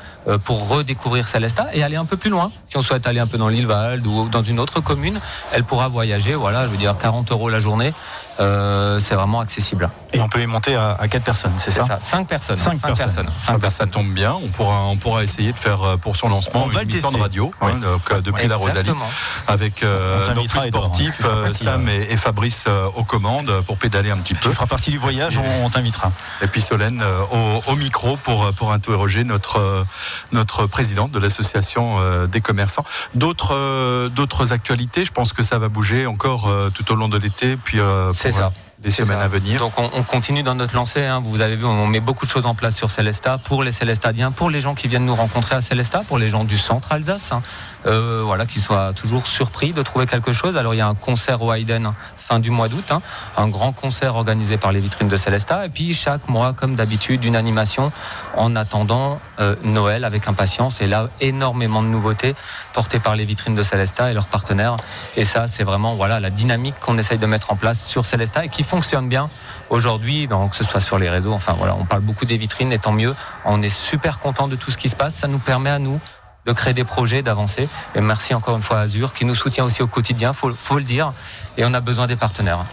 pour 0.44 0.68
redécouvrir 0.68 1.28
Et 1.72 1.82
aller 1.82 1.96
un 1.96 2.04
peu 2.04 2.16
plus 2.16 2.30
loin. 2.30 2.52
Si 2.64 2.76
on 2.76 2.82
souhaite 2.82 3.06
aller 3.06 3.20
un 3.20 3.26
peu 3.26 3.38
dans 3.38 3.48
l'île 3.48 3.66
Valde 3.66 4.06
ou 4.06 4.28
dans 4.28 4.42
une 4.42 4.60
autre 4.60 4.80
commune, 4.80 5.20
elle 5.52 5.64
pourra 5.64 5.88
voyager. 5.88 6.34
Voilà, 6.34 6.64
je 6.64 6.70
veux 6.70 6.76
dire 6.76 6.96
40 6.98 7.32
euros 7.32 7.48
la 7.48 7.60
journée, 7.60 7.92
euh, 8.40 9.00
c'est 9.00 9.14
vraiment 9.14 9.40
accessible. 9.40 9.88
Et 10.12 10.20
on 10.20 10.28
peut 10.28 10.40
y 10.40 10.46
monter 10.46 10.74
à, 10.76 10.96
à 10.98 11.08
4 11.08 11.22
personnes, 11.24 11.52
c'est 11.56 11.70
ça, 11.70 11.84
ça, 11.84 11.98
5 12.00 12.26
personnes. 12.26 12.58
Cinq 12.58 12.76
Cinq 12.78 12.94
personnes. 12.96 13.30
Cinq 13.38 13.54
Ah 13.54 13.58
bah, 13.58 13.70
ça 13.70 13.86
tombe 13.86 14.08
bien, 14.12 14.32
on 14.34 14.48
pourra, 14.48 14.82
on 14.84 14.96
pourra 14.96 15.22
essayer 15.22 15.52
de 15.52 15.58
faire 15.58 15.82
euh, 15.82 15.96
pour 15.96 16.16
son 16.16 16.28
lancement 16.28 16.64
On 16.66 16.70
une 16.70 16.80
émission 16.80 17.10
de 17.10 17.16
radio 17.18 17.52
Oui. 17.60 17.72
hein, 17.72 17.78
donc, 17.78 18.10
euh, 18.10 18.20
depuis 18.20 18.46
la 18.48 18.56
Rosalie 18.56 18.78
Exactement. 18.80 19.08
avec 19.46 19.82
euh, 19.82 20.34
nos 20.34 20.44
plus 20.44 20.58
hein. 20.58 20.62
sportifs, 20.68 21.18
Tu 21.20 21.26
euh, 21.26 21.52
Sam 21.52 21.88
et, 21.88 22.08
et 22.12 22.16
Fabrice 22.16 22.64
euh, 22.68 22.86
aux 22.94 23.04
commandes 23.04 23.52
pour 23.66 23.78
pédaler 23.78 24.10
un 24.10 24.16
petit 24.18 24.34
Tu 24.34 24.40
peu. 24.40 24.50
feras 24.52 24.66
partie 24.66 24.90
du 24.90 24.98
voyage, 24.98 25.38
on, 25.38 25.64
on 25.66 25.70
t'invitera. 25.70 26.12
Et 26.42 26.46
puis 26.46 26.62
Solène 26.62 27.02
euh, 27.02 27.20
au, 27.66 27.72
au 27.72 27.76
micro 27.76 28.16
pour, 28.16 28.52
pour 28.54 28.72
interroger 28.72 29.24
notre, 29.24 29.84
notre 30.32 30.66
présidente 30.66 31.10
de 31.10 31.18
l'association 31.18 31.96
euh, 31.98 32.26
des 32.26 32.40
commerçants. 32.40 32.84
D'autres 33.14 33.54
euh, 33.54 34.08
d'autres 34.08 34.52
actualités, 34.52 35.04
je 35.04 35.12
pense 35.12 35.32
que 35.32 35.42
ça 35.42 35.58
va 35.58 35.68
bouger 35.68 36.06
encore 36.06 36.48
euh, 36.48 36.70
tout 36.70 36.90
au 36.92 36.94
long 36.94 37.08
de 37.08 37.18
l'été, 37.18 37.56
puis 37.56 37.80
euh, 37.80 38.12
C'est 38.26 38.32
ça. 38.32 38.52
Les 38.84 38.90
semaines 38.90 39.18
ça. 39.18 39.24
à 39.24 39.28
venir. 39.28 39.60
Donc 39.60 39.72
on, 39.78 39.90
on 39.94 40.02
continue 40.02 40.42
dans 40.42 40.54
notre 40.54 40.74
lancée. 40.74 41.04
hein. 41.04 41.20
Vous 41.24 41.40
avez 41.40 41.56
vu, 41.56 41.64
on 41.64 41.86
met 41.86 42.00
beaucoup 42.00 42.26
de 42.26 42.30
choses 42.30 42.46
en 42.46 42.54
place 42.54 42.76
sur 42.76 42.90
Célesta 42.90 43.38
pour 43.38 43.62
les 43.62 43.72
Célestadiens, 43.72 44.30
pour 44.30 44.50
les 44.50 44.60
gens 44.60 44.74
qui 44.74 44.88
viennent 44.88 45.06
nous 45.06 45.14
rencontrer 45.14 45.56
à 45.56 45.60
Célesta, 45.60 46.02
pour 46.06 46.18
les 46.18 46.28
gens 46.28 46.44
du 46.44 46.58
centre 46.58 46.92
Alsace, 46.92 47.32
hein. 47.32 47.42
Euh, 47.86 48.22
voilà, 48.24 48.46
qui 48.46 48.60
soient 48.60 48.92
toujours 48.94 49.26
surpris 49.26 49.72
de 49.72 49.82
trouver 49.82 50.06
quelque 50.06 50.32
chose. 50.32 50.56
Alors 50.56 50.74
il 50.74 50.78
y 50.78 50.80
a 50.80 50.88
un 50.88 50.94
concert 50.94 51.40
au 51.42 51.52
Hayden 51.52 51.92
fin 52.16 52.40
du 52.40 52.50
mois 52.50 52.68
d'août, 52.68 52.90
hein. 52.90 53.02
un 53.36 53.46
grand 53.48 53.72
concert 53.72 54.16
organisé 54.16 54.56
par 54.56 54.72
les 54.72 54.80
vitrines 54.80 55.06
de 55.08 55.16
Célesta, 55.16 55.64
et 55.64 55.68
puis 55.68 55.94
chaque 55.94 56.28
mois, 56.28 56.52
comme 56.52 56.74
d'habitude, 56.74 57.24
une 57.24 57.36
animation 57.36 57.92
en 58.36 58.56
attendant 58.56 59.20
euh, 59.38 59.54
Noël 59.62 60.04
avec 60.04 60.26
impatience. 60.26 60.80
Et 60.80 60.88
là, 60.88 61.08
énormément 61.20 61.82
de 61.84 61.88
nouveautés 61.88 62.34
portées 62.72 62.98
par 62.98 63.14
les 63.14 63.24
vitrines 63.24 63.54
de 63.54 63.62
Célesta 63.62 64.10
et 64.10 64.14
leurs 64.14 64.26
partenaires. 64.26 64.76
Et 65.16 65.24
ça, 65.24 65.46
c'est 65.46 65.62
vraiment 65.62 65.94
voilà 65.94 66.18
la 66.18 66.30
dynamique 66.30 66.74
qu'on 66.80 66.98
essaye 66.98 67.18
de 67.18 67.26
mettre 67.26 67.52
en 67.52 67.56
place 67.56 67.86
sur 67.86 68.04
Célesta 68.04 68.44
et 68.44 68.48
qui 68.48 68.64
fonctionne 68.66 69.08
bien 69.08 69.30
aujourd'hui, 69.70 70.28
donc 70.28 70.50
que 70.50 70.56
ce 70.56 70.64
soit 70.64 70.80
sur 70.80 70.98
les 70.98 71.08
réseaux. 71.08 71.32
Enfin 71.32 71.54
voilà, 71.56 71.74
on 71.74 71.84
parle 71.84 72.02
beaucoup 72.02 72.26
des 72.26 72.36
vitrines 72.36 72.72
et 72.72 72.78
tant 72.78 72.92
mieux. 72.92 73.14
On 73.44 73.62
est 73.62 73.68
super 73.68 74.18
content 74.18 74.48
de 74.48 74.56
tout 74.56 74.70
ce 74.70 74.76
qui 74.76 74.88
se 74.88 74.96
passe. 74.96 75.14
Ça 75.14 75.28
nous 75.28 75.38
permet 75.38 75.70
à 75.70 75.78
nous 75.78 76.00
de 76.44 76.52
créer 76.52 76.74
des 76.74 76.84
projets, 76.84 77.22
d'avancer. 77.22 77.68
Et 77.94 78.00
merci 78.00 78.34
encore 78.34 78.56
une 78.56 78.62
fois 78.62 78.78
à 78.78 78.82
Azur 78.82 79.12
qui 79.12 79.24
nous 79.24 79.34
soutient 79.34 79.64
aussi 79.64 79.82
au 79.82 79.88
quotidien, 79.88 80.32
faut, 80.32 80.52
faut 80.56 80.78
le 80.78 80.84
dire. 80.84 81.12
Et 81.56 81.64
on 81.64 81.74
a 81.74 81.80
besoin 81.80 82.06
des 82.06 82.16
partenaires. 82.16 82.64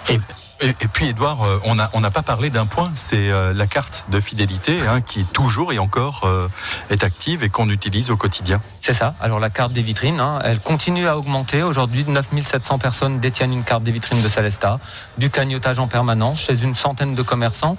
Et- 0.69 0.87
puis 0.87 1.07
Edouard, 1.09 1.43
euh, 1.43 1.59
on 1.63 1.75
n'a 1.75 2.11
pas 2.11 2.21
parlé 2.21 2.49
d'un 2.49 2.65
point, 2.65 2.91
c'est 2.95 3.29
euh, 3.29 3.53
la 3.53 3.67
carte 3.67 4.05
de 4.09 4.19
fidélité 4.19 4.79
hein, 4.87 5.01
qui 5.01 5.25
toujours 5.25 5.73
et 5.73 5.79
encore 5.79 6.21
euh, 6.25 6.47
est 6.89 7.03
active 7.03 7.43
et 7.43 7.49
qu'on 7.49 7.69
utilise 7.69 8.09
au 8.09 8.17
quotidien. 8.17 8.61
C'est 8.81 8.93
ça. 8.93 9.15
Alors 9.21 9.39
la 9.39 9.49
carte 9.49 9.73
des 9.73 9.81
vitrines, 9.81 10.19
hein, 10.19 10.39
elle 10.43 10.59
continue 10.59 11.07
à 11.07 11.17
augmenter. 11.17 11.63
Aujourd'hui, 11.63 12.05
9700 12.07 12.79
personnes 12.79 13.19
détiennent 13.19 13.53
une 13.53 13.63
carte 13.63 13.83
des 13.83 13.91
vitrines 13.91 14.21
de 14.21 14.27
Célesta, 14.27 14.79
du 15.17 15.29
cagnotage 15.29 15.79
en 15.79 15.87
permanence 15.87 16.41
chez 16.41 16.61
une 16.61 16.75
centaine 16.75 17.15
de 17.15 17.21
commerçants. 17.21 17.77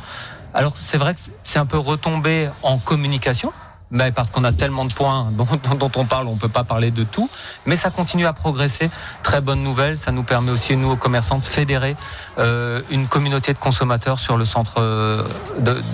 Alors 0.53 0.73
c'est 0.77 0.99
vrai 0.99 1.15
que 1.15 1.21
c'est 1.43 1.59
un 1.59 1.67
peu 1.67 1.79
retombé 1.79 2.49
en 2.63 2.79
communication. 2.79 3.53
Mais 3.91 4.13
parce 4.13 4.31
qu'on 4.31 4.45
a 4.45 4.53
tellement 4.53 4.85
de 4.85 4.93
points 4.93 5.31
dont, 5.79 5.91
on 5.97 6.05
parle, 6.05 6.29
on 6.29 6.37
peut 6.37 6.49
pas 6.49 6.65
parler 6.65 6.91
de 6.91 7.05
tout. 7.05 7.31
Mais 7.67 7.77
ça 7.77 7.91
continue 7.91 8.27
à 8.27 8.33
progresser. 8.33 8.91
Très 9.23 9.41
bonne 9.41 9.63
nouvelle. 9.63 9.97
Ça 9.97 10.13
nous 10.13 10.23
permet 10.23 10.51
aussi, 10.51 10.77
nous, 10.77 10.91
aux 10.91 10.97
commerçants, 10.97 11.39
de 11.39 11.47
fédérer 11.47 11.97
euh, 12.39 12.83
une 12.91 13.07
communauté 13.07 13.53
de 13.53 13.59
consommateurs 13.59 14.19
sur 14.19 14.37
le 14.37 14.45
centre 14.45 14.75
euh, 14.79 15.23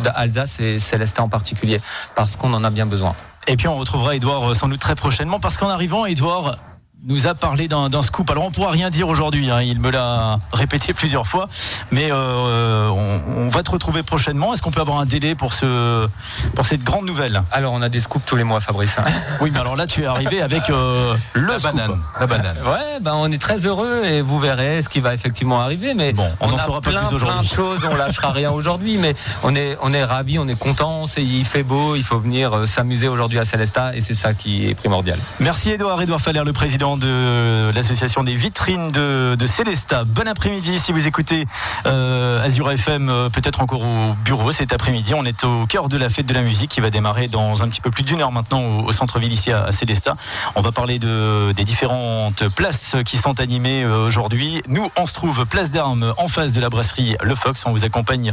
d'Alsace 0.02 0.60
et 0.60 0.78
Célestin 0.78 1.24
en 1.24 1.28
particulier. 1.28 1.80
Parce 2.14 2.36
qu'on 2.36 2.54
en 2.54 2.64
a 2.64 2.70
bien 2.70 2.86
besoin. 2.86 3.14
Et 3.46 3.56
puis 3.56 3.68
on 3.68 3.76
retrouvera 3.76 4.14
Edouard 4.14 4.50
euh, 4.50 4.54
sans 4.54 4.68
doute 4.68 4.80
très 4.80 4.94
prochainement 4.94 5.40
parce 5.40 5.56
qu'en 5.56 5.68
arrivant, 5.68 6.06
Edouard 6.06 6.56
nous 7.06 7.26
a 7.26 7.34
parlé 7.34 7.66
d'un 7.68 7.88
d'un 7.88 8.02
scoop. 8.02 8.30
Alors 8.30 8.44
on 8.44 8.50
pourra 8.50 8.70
rien 8.70 8.90
dire 8.90 9.08
aujourd'hui, 9.08 9.50
hein, 9.50 9.62
il 9.62 9.80
me 9.80 9.90
l'a 9.90 10.38
répété 10.52 10.92
plusieurs 10.94 11.26
fois, 11.26 11.48
mais 11.90 12.08
euh, 12.10 12.88
on, 12.88 13.20
on 13.36 13.48
va 13.48 13.62
te 13.62 13.70
retrouver 13.70 14.02
prochainement. 14.02 14.52
Est-ce 14.52 14.60
qu'on 14.62 14.70
peut 14.70 14.80
avoir 14.82 14.98
un 15.00 15.06
délai 15.06 15.34
pour, 15.34 15.52
ce, 15.52 16.06
pour 16.54 16.66
cette 16.66 16.82
grande 16.84 17.06
nouvelle? 17.06 17.42
Alors 17.52 17.72
on 17.72 17.82
a 17.82 17.88
des 17.88 18.00
scoops 18.00 18.24
tous 18.26 18.36
les 18.36 18.44
mois, 18.44 18.60
Fabrice. 18.60 18.98
hein. 18.98 19.04
Oui, 19.40 19.50
mais 19.52 19.60
alors 19.60 19.76
là 19.76 19.86
tu 19.86 20.02
es 20.02 20.06
arrivé 20.06 20.42
avec 20.42 20.68
euh, 20.68 21.14
le 21.32 21.46
La 21.46 21.58
scoop. 21.58 21.74
banane, 21.74 22.00
la 22.20 22.26
banane. 22.26 22.56
Ouais, 22.66 23.00
ben 23.00 23.12
on 23.16 23.30
est 23.32 23.40
très 23.40 23.66
heureux 23.66 24.02
et 24.04 24.20
vous 24.20 24.38
verrez 24.38 24.82
ce 24.82 24.88
qui 24.88 25.00
va 25.00 25.14
effectivement 25.14 25.60
arriver. 25.60 25.94
Mais 25.94 26.12
Bon, 26.12 26.28
on 26.40 26.48
en 26.52 26.56
a 26.56 26.58
saura 26.58 26.80
pas 26.82 26.90
plus 26.92 27.14
aujourd'hui. 27.14 27.48
choses, 27.48 27.86
on 27.90 27.94
lâchera 27.94 28.30
rien 28.32 28.50
aujourd'hui, 28.50 28.98
mais 28.98 29.14
on 29.42 29.54
est 29.54 29.78
on 29.82 29.92
est 29.94 30.04
ravis, 30.04 30.38
on 30.38 30.48
est 30.48 30.58
contents. 30.58 31.06
C'est 31.06 31.22
il 31.24 31.44
fait 31.46 31.62
beau, 31.62 31.96
il 31.96 32.04
faut 32.04 32.18
venir 32.20 32.52
euh, 32.54 32.66
s'amuser 32.66 33.08
aujourd'hui 33.08 33.38
à 33.38 33.44
Célesta 33.46 33.94
et 33.96 34.00
c'est 34.00 34.14
ça 34.14 34.34
qui 34.34 34.66
est 34.68 34.74
primordial. 34.74 35.18
Merci 35.38 35.70
Edouard, 35.70 36.02
Edouard 36.02 36.20
Faller, 36.20 36.42
le 36.44 36.52
président 36.52 36.89
de 36.96 37.70
l'association 37.74 38.24
des 38.24 38.34
vitrines 38.34 38.88
de, 38.88 39.34
de 39.34 39.46
Célesta. 39.46 40.04
Bon 40.04 40.26
après-midi 40.26 40.78
si 40.78 40.92
vous 40.92 41.06
écoutez 41.06 41.46
euh, 41.86 42.44
Azure 42.44 42.70
FM, 42.70 43.08
euh, 43.08 43.28
peut-être 43.28 43.60
encore 43.60 43.82
au 43.82 44.14
bureau 44.24 44.50
cet 44.50 44.72
après-midi. 44.72 45.14
On 45.14 45.24
est 45.24 45.44
au 45.44 45.66
cœur 45.66 45.88
de 45.88 45.96
la 45.96 46.08
fête 46.08 46.26
de 46.26 46.34
la 46.34 46.42
musique 46.42 46.70
qui 46.70 46.80
va 46.80 46.90
démarrer 46.90 47.28
dans 47.28 47.62
un 47.62 47.68
petit 47.68 47.80
peu 47.80 47.90
plus 47.90 48.02
d'une 48.02 48.20
heure 48.20 48.32
maintenant 48.32 48.80
au, 48.80 48.92
centre-ville 48.92 49.32
ici 49.32 49.52
à, 49.52 49.64
à 49.64 49.72
Célesta. 49.72 50.16
On 50.56 50.62
va 50.62 50.72
parler 50.72 50.98
de, 50.98 51.52
des 51.52 51.64
différentes 51.64 52.48
places 52.48 52.96
qui 53.04 53.16
sont 53.16 53.40
animées 53.40 53.84
euh, 53.84 54.06
aujourd'hui. 54.06 54.62
Nous, 54.66 54.90
on 54.96 55.06
se 55.06 55.14
trouve 55.14 55.46
place 55.46 55.70
d'armes 55.70 56.12
en 56.16 56.28
face 56.28 56.52
de 56.52 56.60
la 56.60 56.68
brasserie 56.68 57.16
Le 57.22 57.34
Fox. 57.34 57.64
On 57.66 57.72
vous 57.72 57.84
accompagne 57.84 58.32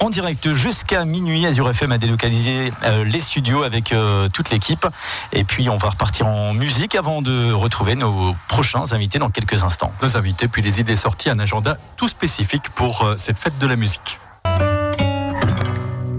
en 0.00 0.10
direct 0.10 0.52
jusqu'à 0.52 1.04
minuit. 1.04 1.46
Azure 1.46 1.68
FM 1.70 1.92
a 1.92 1.98
délocalisé 1.98 2.72
les 3.04 3.20
studios 3.20 3.62
avec 3.62 3.94
toute 4.32 4.50
l'équipe. 4.50 4.86
Et 5.32 5.44
puis 5.44 5.68
on 5.68 5.76
va 5.76 5.90
repartir 5.90 6.26
en 6.26 6.52
musique 6.52 6.94
avant 6.94 7.22
de 7.22 7.52
retrouver 7.52 7.95
nos 7.96 8.36
prochains 8.48 8.92
invités 8.92 9.18
dans 9.18 9.30
quelques 9.30 9.62
instants. 9.62 9.92
Nos 10.02 10.16
invités, 10.16 10.48
puis 10.48 10.62
les 10.62 10.80
idées 10.80 10.96
sorties, 10.96 11.30
un 11.30 11.38
agenda 11.38 11.76
tout 11.96 12.08
spécifique 12.08 12.70
pour 12.70 13.02
euh, 13.02 13.16
cette 13.16 13.38
fête 13.38 13.58
de 13.58 13.66
la 13.66 13.76
musique. 13.76 14.18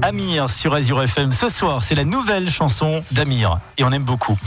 Amir 0.08 0.50
sur 0.50 0.74
Azure 0.74 1.04
FM. 1.04 1.34
Ce 1.34 1.50
soir, 1.50 1.84
c'est 1.84 1.94
la 1.94 2.06
nouvelle 2.06 2.50
chanson 2.50 3.04
d'Amir 3.12 3.60
et 3.78 3.84
on 3.84 3.92
aime 3.92 4.06
beaucoup. 4.06 4.38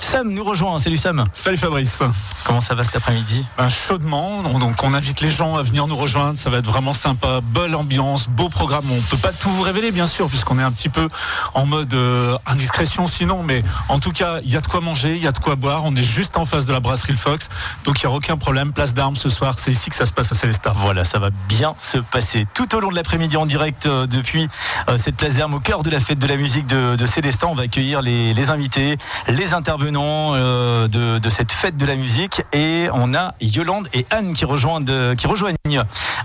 Sam 0.00 0.28
nous 0.30 0.44
rejoint. 0.44 0.78
Salut 0.78 0.96
Sam. 0.96 1.24
Salut 1.32 1.56
Fabrice. 1.56 2.02
Comment 2.44 2.60
ça 2.60 2.74
va 2.74 2.82
cet 2.82 2.96
après-midi? 2.96 3.46
Ben, 3.56 3.68
Chaudement. 3.68 4.42
Donc 4.42 4.82
on 4.82 4.92
invite 4.92 5.20
les 5.20 5.30
gens 5.30 5.56
à 5.56 5.62
venir 5.62 5.86
nous 5.86 5.96
rejoindre. 5.96 6.36
Ça 6.38 6.50
va 6.50 6.58
être 6.58 6.66
vraiment 6.66 6.94
sympa. 6.94 7.40
Belle 7.42 7.74
ambiance, 7.74 8.28
beau 8.28 8.48
programme. 8.48 8.84
On 8.90 9.00
peut 9.00 9.16
pas 9.16 9.32
tout 9.32 9.50
vous 9.50 9.62
révéler 9.62 9.92
bien 9.92 10.06
sûr 10.06 10.28
puisqu'on 10.28 10.58
est 10.58 10.62
un 10.62 10.72
petit 10.72 10.88
peu 10.88 11.08
en 11.54 11.64
mode 11.64 11.94
euh, 11.94 12.36
indiscrétion 12.46 13.06
sinon. 13.06 13.42
Mais 13.44 13.62
en 13.88 14.00
tout 14.00 14.12
cas, 14.12 14.40
il 14.44 14.52
y 14.52 14.56
a 14.56 14.60
de 14.60 14.66
quoi 14.66 14.80
manger, 14.80 15.14
il 15.14 15.22
y 15.22 15.28
a 15.28 15.32
de 15.32 15.38
quoi 15.38 15.54
boire. 15.54 15.82
On 15.84 15.94
est 15.94 16.02
juste 16.02 16.36
en 16.36 16.44
face 16.44 16.66
de 16.66 16.72
la 16.72 16.80
brasserie 16.80 17.12
Le 17.12 17.18
Fox. 17.18 17.48
Donc 17.84 18.02
il 18.02 18.06
n'y 18.06 18.12
a 18.12 18.16
aucun 18.16 18.36
problème. 18.36 18.72
Place 18.72 18.94
d'armes 18.94 19.16
ce 19.16 19.30
soir. 19.30 19.58
C'est 19.58 19.70
ici 19.70 19.90
que 19.90 19.96
ça 19.96 20.06
se 20.06 20.12
passe 20.12 20.32
à 20.32 20.34
Célestat. 20.34 20.74
Voilà, 20.76 21.04
ça 21.04 21.20
va 21.20 21.30
bien 21.48 21.74
se 21.78 21.98
passer 21.98 22.46
tout 22.52 22.74
au 22.74 22.80
long 22.80 22.90
de 22.90 22.96
l'après-midi 22.96 23.36
en 23.36 23.46
direct 23.46 23.86
euh, 23.86 24.06
depuis 24.06 24.48
euh, 24.88 24.98
cette 25.04 25.16
place 25.16 25.34
d'armes 25.34 25.52
au 25.52 25.60
cœur 25.60 25.82
de 25.82 25.90
la 25.90 26.00
fête 26.00 26.18
de 26.18 26.26
la 26.26 26.38
musique 26.38 26.66
de, 26.66 26.96
de 26.96 27.04
Célestat. 27.04 27.46
On 27.48 27.54
va 27.54 27.64
accueillir 27.64 28.00
les, 28.00 28.48
invités, 28.48 28.96
les 29.28 29.52
intervenants 29.52 30.32
euh, 30.34 30.88
de, 30.88 31.28
cette 31.28 31.52
fête 31.52 31.76
de 31.76 31.84
la 31.84 31.96
musique 31.96 32.40
et 32.54 32.88
on 32.94 33.12
a 33.12 33.34
Yolande 33.38 33.86
et 33.92 34.06
Anne 34.08 34.32
qui 34.32 34.46
rejoignent, 34.46 35.14
qui 35.14 35.26
rejoignent 35.26 35.56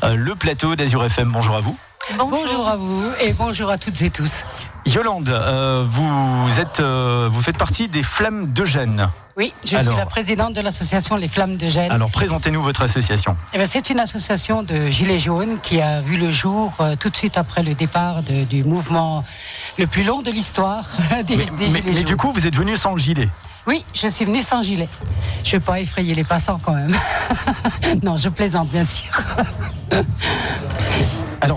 euh, 0.03 0.15
le 0.15 0.33
plateau 0.33 0.77
d'Azur 0.77 1.03
FM. 1.03 1.29
Bonjour 1.29 1.57
à 1.57 1.59
vous. 1.59 1.77
Bonjour. 2.17 2.29
Bonjour. 2.29 2.67
à 2.67 2.75
vous 2.75 3.03
et 3.21 3.33
bonjour 3.33 3.69
à 3.69 3.77
toutes 3.77 4.01
et 4.01 4.09
tous. 4.09 4.43
Yolande, 4.85 5.29
euh, 5.29 5.85
vous, 5.87 6.59
êtes, 6.59 6.79
euh, 6.79 7.29
vous 7.31 7.41
faites 7.41 7.57
partie 7.57 7.87
des 7.87 8.01
Flammes 8.01 8.51
de 8.51 8.65
Gênes. 8.65 9.09
Oui, 9.37 9.53
je 9.63 9.75
Alors, 9.77 9.93
suis 9.93 9.99
la 9.99 10.05
présidente 10.07 10.53
de 10.53 10.61
l'association 10.61 11.15
Les 11.17 11.27
Flammes 11.27 11.57
de 11.57 11.67
Gênes. 11.69 11.91
Alors 11.91 12.09
présentez-nous 12.09 12.61
votre 12.63 12.81
association. 12.81 13.37
Eh 13.53 13.63
c'est 13.67 13.89
une 13.91 13.99
association 13.99 14.63
de 14.63 14.87
gilets 14.89 15.19
jaunes 15.19 15.59
qui 15.61 15.81
a 15.81 16.01
vu 16.01 16.17
le 16.17 16.31
jour 16.31 16.73
euh, 16.79 16.95
tout 16.95 17.09
de 17.09 17.15
suite 17.15 17.37
après 17.37 17.61
le 17.61 17.75
départ 17.75 18.23
de, 18.23 18.43
du 18.43 18.63
mouvement 18.63 19.23
le 19.77 19.85
plus 19.85 20.03
long 20.03 20.21
de 20.23 20.31
l'histoire 20.31 20.85
des, 21.27 21.35
mais, 21.37 21.43
des 21.45 21.51
mais, 21.51 21.67
gilets 21.67 21.81
mais 21.85 21.93
jaunes. 21.93 22.03
du 22.05 22.17
coup, 22.17 22.31
vous 22.33 22.47
êtes 22.47 22.55
venu 22.55 22.75
sans 22.75 22.93
le 22.93 22.99
gilet. 22.99 23.29
Oui, 23.67 23.85
je 23.93 24.07
suis 24.07 24.25
venue 24.25 24.41
sans 24.41 24.63
gilet. 24.63 24.89
Je 25.43 25.55
ne 25.55 25.59
vais 25.59 25.65
pas 25.65 25.79
effrayer 25.79 26.15
les 26.15 26.23
passants 26.23 26.59
quand 26.63 26.73
même. 26.73 26.95
non, 28.03 28.17
je 28.17 28.29
plaisante 28.29 28.69
bien 28.69 28.83
sûr. 28.83 29.11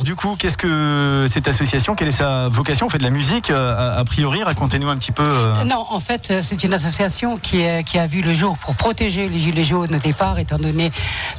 Alors 0.02 0.16
du 0.16 0.16
coup, 0.16 0.34
qu'est-ce 0.36 0.58
que 0.58 1.26
cette 1.28 1.46
association 1.46 1.94
Quelle 1.94 2.08
est 2.08 2.10
sa 2.10 2.48
vocation? 2.48 2.86
On 2.86 2.88
fait 2.88 2.98
de 2.98 3.04
la 3.04 3.10
musique 3.10 3.50
euh, 3.50 4.00
a, 4.00 4.04
priori. 4.04 4.42
Racontez-nous 4.42 4.88
un 4.88 4.96
petit 4.96 5.12
peu. 5.12 5.22
Euh... 5.24 5.62
Non, 5.62 5.86
en 5.88 6.00
fait, 6.00 6.32
euh, 6.32 6.40
c'est 6.42 6.64
une 6.64 6.74
association 6.74 7.36
qui, 7.36 7.64
a 7.64 8.06
vu 8.08 8.20
le 8.20 8.34
jour 8.34 8.58
pour 8.58 8.74
protéger 8.74 9.28
les 9.28 9.38
gilets 9.38 9.64
jaunes 9.64 9.94
au 9.94 9.98
départ, 10.00 10.40
étant 10.40 10.58
donné 10.58 10.90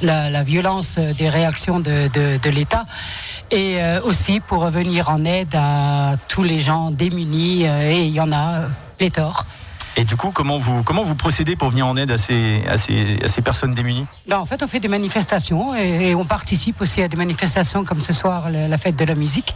la, 0.01 0.43
violence 0.43 0.97
des 0.97 1.27
réactions 1.27 1.81
de, 1.81 2.07
de, 2.37 2.49
l'État, 2.49 2.85
et 3.51 3.79
aussi 4.05 4.39
pour 4.39 4.65
venir 4.67 5.09
en 5.09 5.25
aide 5.25 5.53
à 5.55 6.15
tous 6.29 6.43
les 6.43 6.61
gens 6.61 6.89
démunis. 6.89 7.63
et 7.63 8.05
il 8.05 8.13
y 8.13 8.21
en 8.21 8.31
a 8.31 8.69
pléthore. 8.97 9.43
Et 9.95 10.05
du 10.05 10.15
coup, 10.15 10.31
comment 10.31 10.57
vous, 10.57 10.83
comment 10.83 11.03
vous 11.03 11.15
procédez 11.15 11.55
pour 11.55 11.69
venir 11.69 11.85
en 11.85 11.95
aide 11.97 12.11
à 12.11 12.17
ces, 12.17 12.63
à 12.67 12.77
ces, 12.77 13.19
à 13.23 13.27
ces 13.27 13.41
personnes 13.41 13.73
démunies? 13.73 14.07
Ben, 14.27 14.39
en 14.39 14.45
fait, 14.45 14.63
on 14.63 14.67
fait 14.67 14.79
des 14.79 14.87
manifestations 14.87 15.75
et, 15.75 16.09
et, 16.09 16.15
on 16.15 16.25
participe 16.25 16.81
aussi 16.81 17.01
à 17.01 17.07
des 17.07 17.17
manifestations 17.17 17.85
comme 17.85 18.01
ce 18.01 18.13
soir, 18.13 18.49
la, 18.49 18.67
la, 18.67 18.77
fête 18.77 18.95
de 18.95 19.05
la 19.05 19.15
musique. 19.15 19.55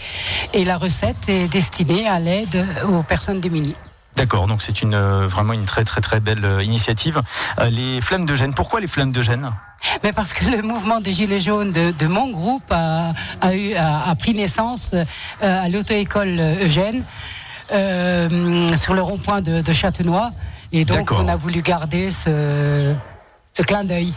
Et 0.53 0.63
la 0.63 0.77
recette 0.77 1.27
est 1.29 1.47
destinée 1.47 2.07
à 2.07 2.19
l'aide 2.19 2.65
aux 2.88 3.03
personnes 3.03 3.41
démunies. 3.41 3.75
D'accord, 4.15 4.47
donc 4.47 4.63
c'est 4.63 4.81
une, 4.81 4.97
vraiment 5.27 5.53
une 5.53 5.65
très 5.65 5.83
très 5.83 6.01
très 6.01 6.19
belle 6.19 6.57
initiative. 6.63 7.21
Euh, 7.59 7.69
les 7.69 8.01
flammes 8.01 8.25
de 8.25 8.33
Gênes, 8.33 8.55
pourquoi 8.55 8.79
les 8.79 8.88
flammes 8.88 9.11
de 9.11 9.21
Gênes 9.21 9.51
mais 10.03 10.11
parce 10.11 10.33
que 10.33 10.43
le 10.45 10.63
mouvement 10.63 11.01
des 11.01 11.13
Gilets 11.13 11.39
jaunes 11.39 11.71
de, 11.71 11.91
de 11.91 12.07
mon 12.07 12.31
groupe 12.31 12.71
a, 12.71 13.13
a, 13.41 13.53
eu, 13.53 13.75
a, 13.75 14.09
a 14.09 14.15
pris 14.15 14.33
naissance 14.33 14.93
euh, 14.95 15.05
à 15.39 15.69
l'auto-école 15.69 16.39
Eugène. 16.63 17.03
Euh, 17.72 18.76
sur 18.78 18.93
le 18.93 19.01
rond-point 19.01 19.41
de, 19.41 19.61
de, 19.61 19.74
Châtenois. 19.74 20.32
Et 20.72 20.86
donc, 20.86 21.11
on 21.11 21.28
a 21.28 21.36
voulu 21.36 21.61
garder 21.61 22.11
ce, 22.11 22.93
ce 23.53 23.61
clin 23.61 23.84
d'œil. 23.84 24.13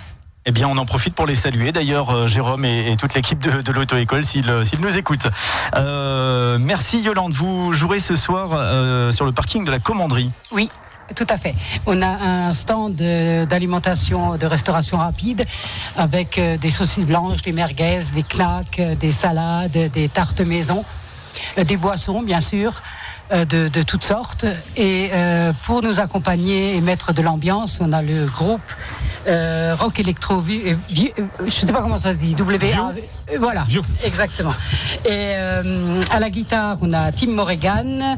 Eh 0.46 0.52
bien, 0.52 0.68
on 0.68 0.78
en 0.78 0.86
profite 0.86 1.14
pour 1.14 1.26
les 1.26 1.34
saluer. 1.34 1.70
D'ailleurs, 1.70 2.10
euh, 2.10 2.26
Jérôme 2.26 2.64
et, 2.64 2.92
et, 2.92 2.96
toute 2.96 3.14
l'équipe 3.14 3.40
de, 3.40 3.60
de 3.60 3.72
l'auto-école, 3.72 4.24
s'ils 4.24 4.46
nous 4.78 4.96
écoutent. 4.96 5.28
Euh, 5.74 6.58
merci 6.58 7.00
Yolande. 7.00 7.32
Vous 7.32 7.72
jouerez 7.72 7.98
ce 7.98 8.14
soir 8.14 8.50
euh, 8.52 9.12
sur 9.12 9.26
le 9.26 9.32
parking 9.32 9.64
de 9.64 9.70
la 9.70 9.80
commanderie. 9.80 10.30
Oui. 10.50 10.70
Tout 11.14 11.26
à 11.28 11.36
fait. 11.36 11.54
On 11.86 12.00
a 12.02 12.06
un 12.06 12.52
stand 12.52 12.94
d'alimentation, 12.94 14.36
de, 14.36 14.46
restauration 14.46 14.98
rapide 14.98 15.44
avec 15.96 16.38
euh, 16.38 16.56
des 16.56 16.70
saucisses 16.70 17.04
blanches, 17.04 17.42
des 17.42 17.52
merguez, 17.52 18.00
des 18.14 18.22
knacks, 18.22 18.80
des 18.98 19.10
salades, 19.10 19.90
des 19.92 20.08
tartes 20.08 20.40
maison, 20.40 20.84
euh, 21.58 21.64
des 21.64 21.76
boissons, 21.76 22.22
bien 22.22 22.40
sûr 22.40 22.82
de, 23.30 23.68
de, 23.68 23.82
toutes 23.82 24.04
sortes. 24.04 24.46
Et 24.76 25.10
euh, 25.12 25.52
pour 25.64 25.82
nous 25.82 26.00
accompagner 26.00 26.76
et 26.76 26.80
mettre 26.80 27.12
de 27.12 27.22
l'ambiance, 27.22 27.78
on 27.80 27.92
a 27.92 28.02
le 28.02 28.26
groupe 28.26 28.60
euh, 29.28 29.76
Rock 29.78 30.00
Electro, 30.00 30.38
euh, 30.38 30.74
je 30.88 31.44
ne 31.44 31.50
sais 31.50 31.72
pas 31.72 31.82
comment 31.82 31.98
ça 31.98 32.12
se 32.12 32.18
dit, 32.18 32.34
WA. 32.38 32.92
Voilà, 33.38 33.64
exactement. 34.04 34.54
Et 35.08 35.34
à 35.34 36.20
la 36.20 36.30
guitare, 36.30 36.78
on 36.80 36.92
a 36.92 37.12
Tim 37.12 37.30
Morrigan, 37.30 38.16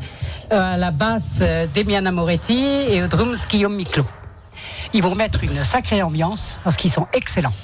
à 0.51 0.77
la 0.77 0.91
basse, 0.91 1.43
Demiana 1.75 2.13
Moretti 2.13 2.65
et 2.89 3.03
au 3.03 3.09
drums, 3.09 3.47
Guillaume 3.49 3.75
Miclot. 3.75 4.07
Ils 4.95 5.03
vont 5.03 5.15
mettre 5.15 5.43
une 5.45 5.65
sacrée 5.65 6.03
ambiance 6.03 6.59
parce 6.65 6.77
qu'ils 6.77 6.93
sont 6.93 7.07
excellents. 7.13 7.55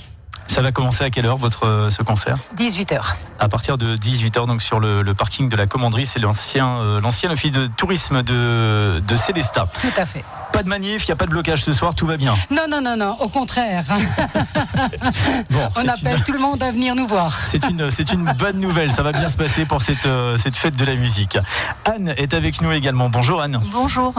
Ça 0.48 0.62
va 0.62 0.72
commencer 0.72 1.04
à 1.04 1.10
quelle 1.10 1.26
heure 1.26 1.36
votre 1.36 1.88
ce 1.90 2.02
concert? 2.02 2.36
18h. 2.56 3.00
À 3.38 3.48
partir 3.48 3.78
de 3.78 3.96
18h 3.96 4.46
donc 4.46 4.62
sur 4.62 4.80
le, 4.80 5.02
le 5.02 5.14
parking 5.14 5.48
de 5.48 5.56
la 5.56 5.66
commanderie, 5.66 6.06
c'est 6.06 6.18
l'ancien 6.18 6.78
euh, 6.78 7.00
l'ancien 7.00 7.30
office 7.30 7.52
de 7.52 7.66
tourisme 7.68 8.22
de 8.22 9.00
de 9.06 9.16
Célestat. 9.16 9.68
Tout 9.80 10.00
à 10.00 10.06
fait. 10.06 10.24
Pas 10.52 10.62
de 10.62 10.68
manif, 10.68 11.04
il 11.04 11.10
n'y 11.10 11.12
a 11.12 11.16
pas 11.16 11.26
de 11.26 11.30
blocage 11.30 11.62
ce 11.62 11.72
soir, 11.72 11.94
tout 11.94 12.06
va 12.06 12.16
bien? 12.16 12.34
Non 12.50 12.62
non 12.68 12.80
non 12.80 12.96
non, 12.96 13.16
au 13.20 13.28
contraire. 13.28 13.84
bon, 15.50 15.68
On 15.76 15.86
appelle 15.86 16.16
une... 16.16 16.24
tout 16.24 16.32
le 16.32 16.38
monde 16.40 16.62
à 16.62 16.72
venir 16.72 16.94
nous 16.94 17.06
voir. 17.06 17.32
C'est 17.32 17.68
une 17.68 17.90
c'est 17.90 18.12
une 18.12 18.24
bonne 18.32 18.58
nouvelle, 18.58 18.90
ça 18.90 19.02
va 19.02 19.12
bien 19.12 19.28
se 19.28 19.36
passer 19.36 19.66
pour 19.66 19.82
cette 19.82 20.06
euh, 20.06 20.36
cette 20.38 20.56
fête 20.56 20.74
de 20.76 20.84
la 20.84 20.94
musique. 20.94 21.38
Anne 21.84 22.14
est 22.16 22.32
avec 22.34 22.62
nous 22.62 22.72
également. 22.72 23.10
Bonjour 23.10 23.42
Anne. 23.42 23.60
Bonjour. 23.72 24.14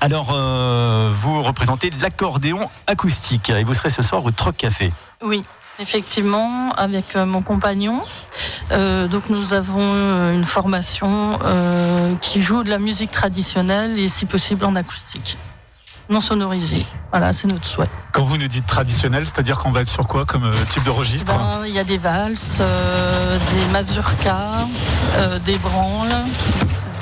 Alors, 0.00 0.28
euh, 0.34 1.12
vous 1.22 1.42
représentez 1.42 1.90
l'accordéon 2.00 2.68
acoustique 2.86 3.48
et 3.50 3.64
vous 3.64 3.72
serez 3.74 3.88
ce 3.90 4.02
soir 4.02 4.24
au 4.24 4.30
Troc 4.30 4.56
Café. 4.56 4.92
Oui, 5.22 5.42
effectivement, 5.78 6.72
avec 6.72 7.16
euh, 7.16 7.26
mon 7.26 7.42
compagnon. 7.42 8.02
Euh, 8.72 9.08
donc, 9.08 9.30
nous 9.30 9.54
avons 9.54 10.32
une 10.32 10.44
formation 10.44 11.38
euh, 11.44 12.14
qui 12.20 12.42
joue 12.42 12.62
de 12.62 12.70
la 12.70 12.78
musique 12.78 13.10
traditionnelle 13.10 13.98
et, 13.98 14.08
si 14.08 14.26
possible, 14.26 14.64
en 14.64 14.76
acoustique. 14.76 15.38
Non 16.08 16.20
sonorisée. 16.20 16.86
Voilà, 17.10 17.32
c'est 17.32 17.48
notre 17.48 17.64
souhait. 17.66 17.88
Quand 18.12 18.24
vous 18.24 18.36
nous 18.36 18.46
dites 18.46 18.66
traditionnel, 18.66 19.26
c'est-à-dire 19.26 19.58
qu'on 19.58 19.72
va 19.72 19.80
être 19.80 19.88
sur 19.88 20.06
quoi 20.06 20.24
comme 20.24 20.44
euh, 20.44 20.54
type 20.68 20.84
de 20.84 20.90
registre 20.90 21.32
Il 21.32 21.72
ben, 21.72 21.74
y 21.74 21.78
a 21.80 21.84
des 21.84 21.98
valses, 21.98 22.58
euh, 22.60 23.38
des 23.52 23.72
mazurkas, 23.72 24.68
euh, 25.16 25.38
des 25.40 25.58
branles, 25.58 26.14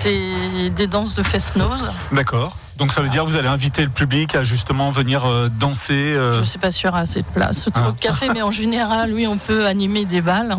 des, 0.03 0.71
des 0.71 0.87
danses 0.87 1.15
de 1.15 1.23
fest-nose. 1.23 1.91
D'accord. 2.13 2.57
Donc 2.77 2.93
ça 2.93 3.03
veut 3.03 3.09
dire 3.09 3.25
que 3.25 3.29
vous 3.29 3.37
allez 3.37 3.49
inviter 3.49 3.83
le 3.83 3.91
public 3.91 4.35
à 4.35 4.43
justement 4.43 4.91
venir 4.91 5.25
euh, 5.25 5.49
danser 5.49 5.93
euh... 5.93 6.33
Je 6.33 6.41
ne 6.41 6.45
suis 6.45 6.59
pas 6.59 6.73
sûre 6.73 6.95
à 6.95 7.01
assez 7.01 7.23
de 7.23 7.27
place. 7.27 7.69
Trop 7.73 7.73
ah. 7.89 7.93
de 7.93 8.01
café, 8.01 8.27
mais 8.33 8.43
en 8.43 8.51
général, 8.51 9.13
oui, 9.13 9.27
on 9.27 9.37
peut 9.37 9.67
animer 9.67 10.05
des 10.05 10.21
balles. 10.21 10.57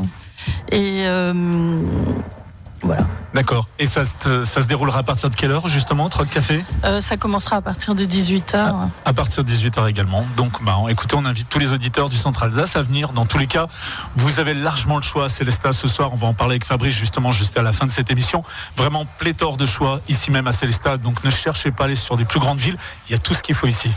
Et 0.71 1.03
euh, 1.07 1.33
voilà. 2.85 3.05
D'accord. 3.33 3.67
Et 3.79 3.85
ça, 3.87 4.03
ça, 4.05 4.45
se 4.45 4.67
déroulera 4.67 4.99
à 4.99 5.03
partir 5.03 5.29
de 5.29 5.35
quelle 5.35 5.51
heure 5.51 5.67
justement, 5.67 6.07
Troc 6.07 6.29
Café 6.29 6.63
euh, 6.85 7.01
Ça 7.01 7.17
commencera 7.17 7.57
à 7.57 7.61
partir 7.61 7.95
de 7.95 8.05
18h. 8.05 8.55
À, 8.55 8.89
à 9.03 9.13
partir 9.13 9.43
de 9.43 9.51
18h 9.51 9.89
également. 9.89 10.25
Donc 10.37 10.63
bah, 10.63 10.77
écoutez, 10.89 11.15
on 11.17 11.25
invite 11.25 11.49
tous 11.49 11.59
les 11.59 11.73
auditeurs 11.73 12.09
du 12.09 12.15
Centre 12.15 12.43
Alsace 12.43 12.75
à 12.75 12.81
venir. 12.81 13.09
Dans 13.09 13.25
tous 13.25 13.37
les 13.37 13.47
cas, 13.47 13.67
vous 14.15 14.39
avez 14.39 14.53
largement 14.53 14.97
le 14.97 15.03
choix. 15.03 15.27
Célestat 15.27 15.73
ce 15.73 15.87
soir, 15.87 16.11
on 16.13 16.15
va 16.15 16.27
en 16.27 16.33
parler 16.33 16.53
avec 16.53 16.65
Fabrice 16.65 16.95
justement 16.95 17.31
juste 17.31 17.57
à 17.57 17.61
la 17.61 17.73
fin 17.73 17.85
de 17.85 17.91
cette 17.91 18.11
émission. 18.11 18.43
Vraiment 18.77 19.05
pléthore 19.17 19.57
de 19.57 19.65
choix 19.65 19.99
ici 20.07 20.31
même 20.31 20.47
à 20.47 20.53
Célestat. 20.53 20.97
Donc 20.97 21.23
ne 21.23 21.31
cherchez 21.31 21.71
pas 21.71 21.83
à 21.83 21.87
aller 21.87 21.95
sur 21.95 22.15
des 22.15 22.25
plus 22.25 22.39
grandes 22.39 22.59
villes. 22.59 22.77
Il 23.09 23.11
y 23.11 23.15
a 23.15 23.19
tout 23.19 23.33
ce 23.33 23.43
qu'il 23.43 23.55
faut 23.55 23.67
ici. 23.67 23.89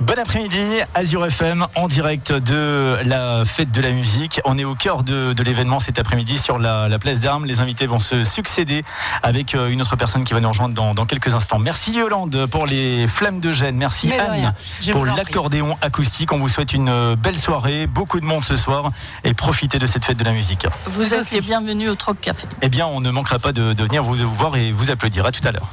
Bon 0.00 0.18
après-midi, 0.18 0.78
Azure 0.94 1.26
FM 1.26 1.64
en 1.76 1.86
direct 1.86 2.32
de 2.32 2.98
la 3.04 3.44
fête 3.44 3.70
de 3.70 3.80
la 3.80 3.92
musique. 3.92 4.40
On 4.44 4.58
est 4.58 4.64
au 4.64 4.74
cœur 4.74 5.04
de, 5.04 5.32
de 5.32 5.42
l'événement 5.44 5.78
cet 5.78 6.00
après-midi 6.00 6.38
sur 6.38 6.58
la, 6.58 6.88
la 6.88 6.98
place 6.98 7.20
d'Armes. 7.20 7.44
Les 7.44 7.60
invités 7.60 7.86
vont 7.86 8.00
se 8.00 8.24
succéder 8.24 8.84
avec 9.22 9.54
euh, 9.54 9.68
une 9.68 9.80
autre 9.80 9.94
personne 9.94 10.24
qui 10.24 10.32
va 10.32 10.40
nous 10.40 10.48
rejoindre 10.48 10.74
dans, 10.74 10.92
dans 10.94 11.06
quelques 11.06 11.34
instants. 11.36 11.60
Merci 11.60 11.92
Yolande 11.92 12.46
pour 12.46 12.66
les 12.66 13.06
flammes 13.06 13.38
de 13.38 13.52
Gênes. 13.52 13.76
Merci 13.76 14.08
Mais 14.08 14.18
Anne 14.18 14.54
pour 14.90 15.04
l'accordéon 15.06 15.78
acoustique. 15.82 16.32
On 16.32 16.38
vous 16.38 16.48
souhaite 16.48 16.72
une 16.72 17.14
belle 17.14 17.38
soirée, 17.38 17.86
beaucoup 17.86 18.18
de 18.18 18.26
monde 18.26 18.42
ce 18.44 18.56
soir 18.56 18.90
et 19.22 19.34
profitez 19.34 19.78
de 19.78 19.86
cette 19.86 20.04
fête 20.04 20.16
de 20.18 20.24
la 20.24 20.32
musique. 20.32 20.66
Vous 20.86 21.14
êtes 21.14 21.30
les 21.30 21.40
bienvenus 21.40 21.88
au 21.90 21.94
Troc 21.94 22.18
Café. 22.20 22.48
Eh 22.62 22.68
bien, 22.68 22.86
on 22.88 23.00
ne 23.00 23.10
manquera 23.10 23.38
pas 23.38 23.52
de, 23.52 23.72
de 23.72 23.84
venir 23.84 24.02
vous 24.02 24.16
voir 24.36 24.56
et 24.56 24.72
vous 24.72 24.90
applaudir. 24.90 25.26
À 25.26 25.30
tout 25.30 25.46
à 25.46 25.52
l'heure. 25.52 25.68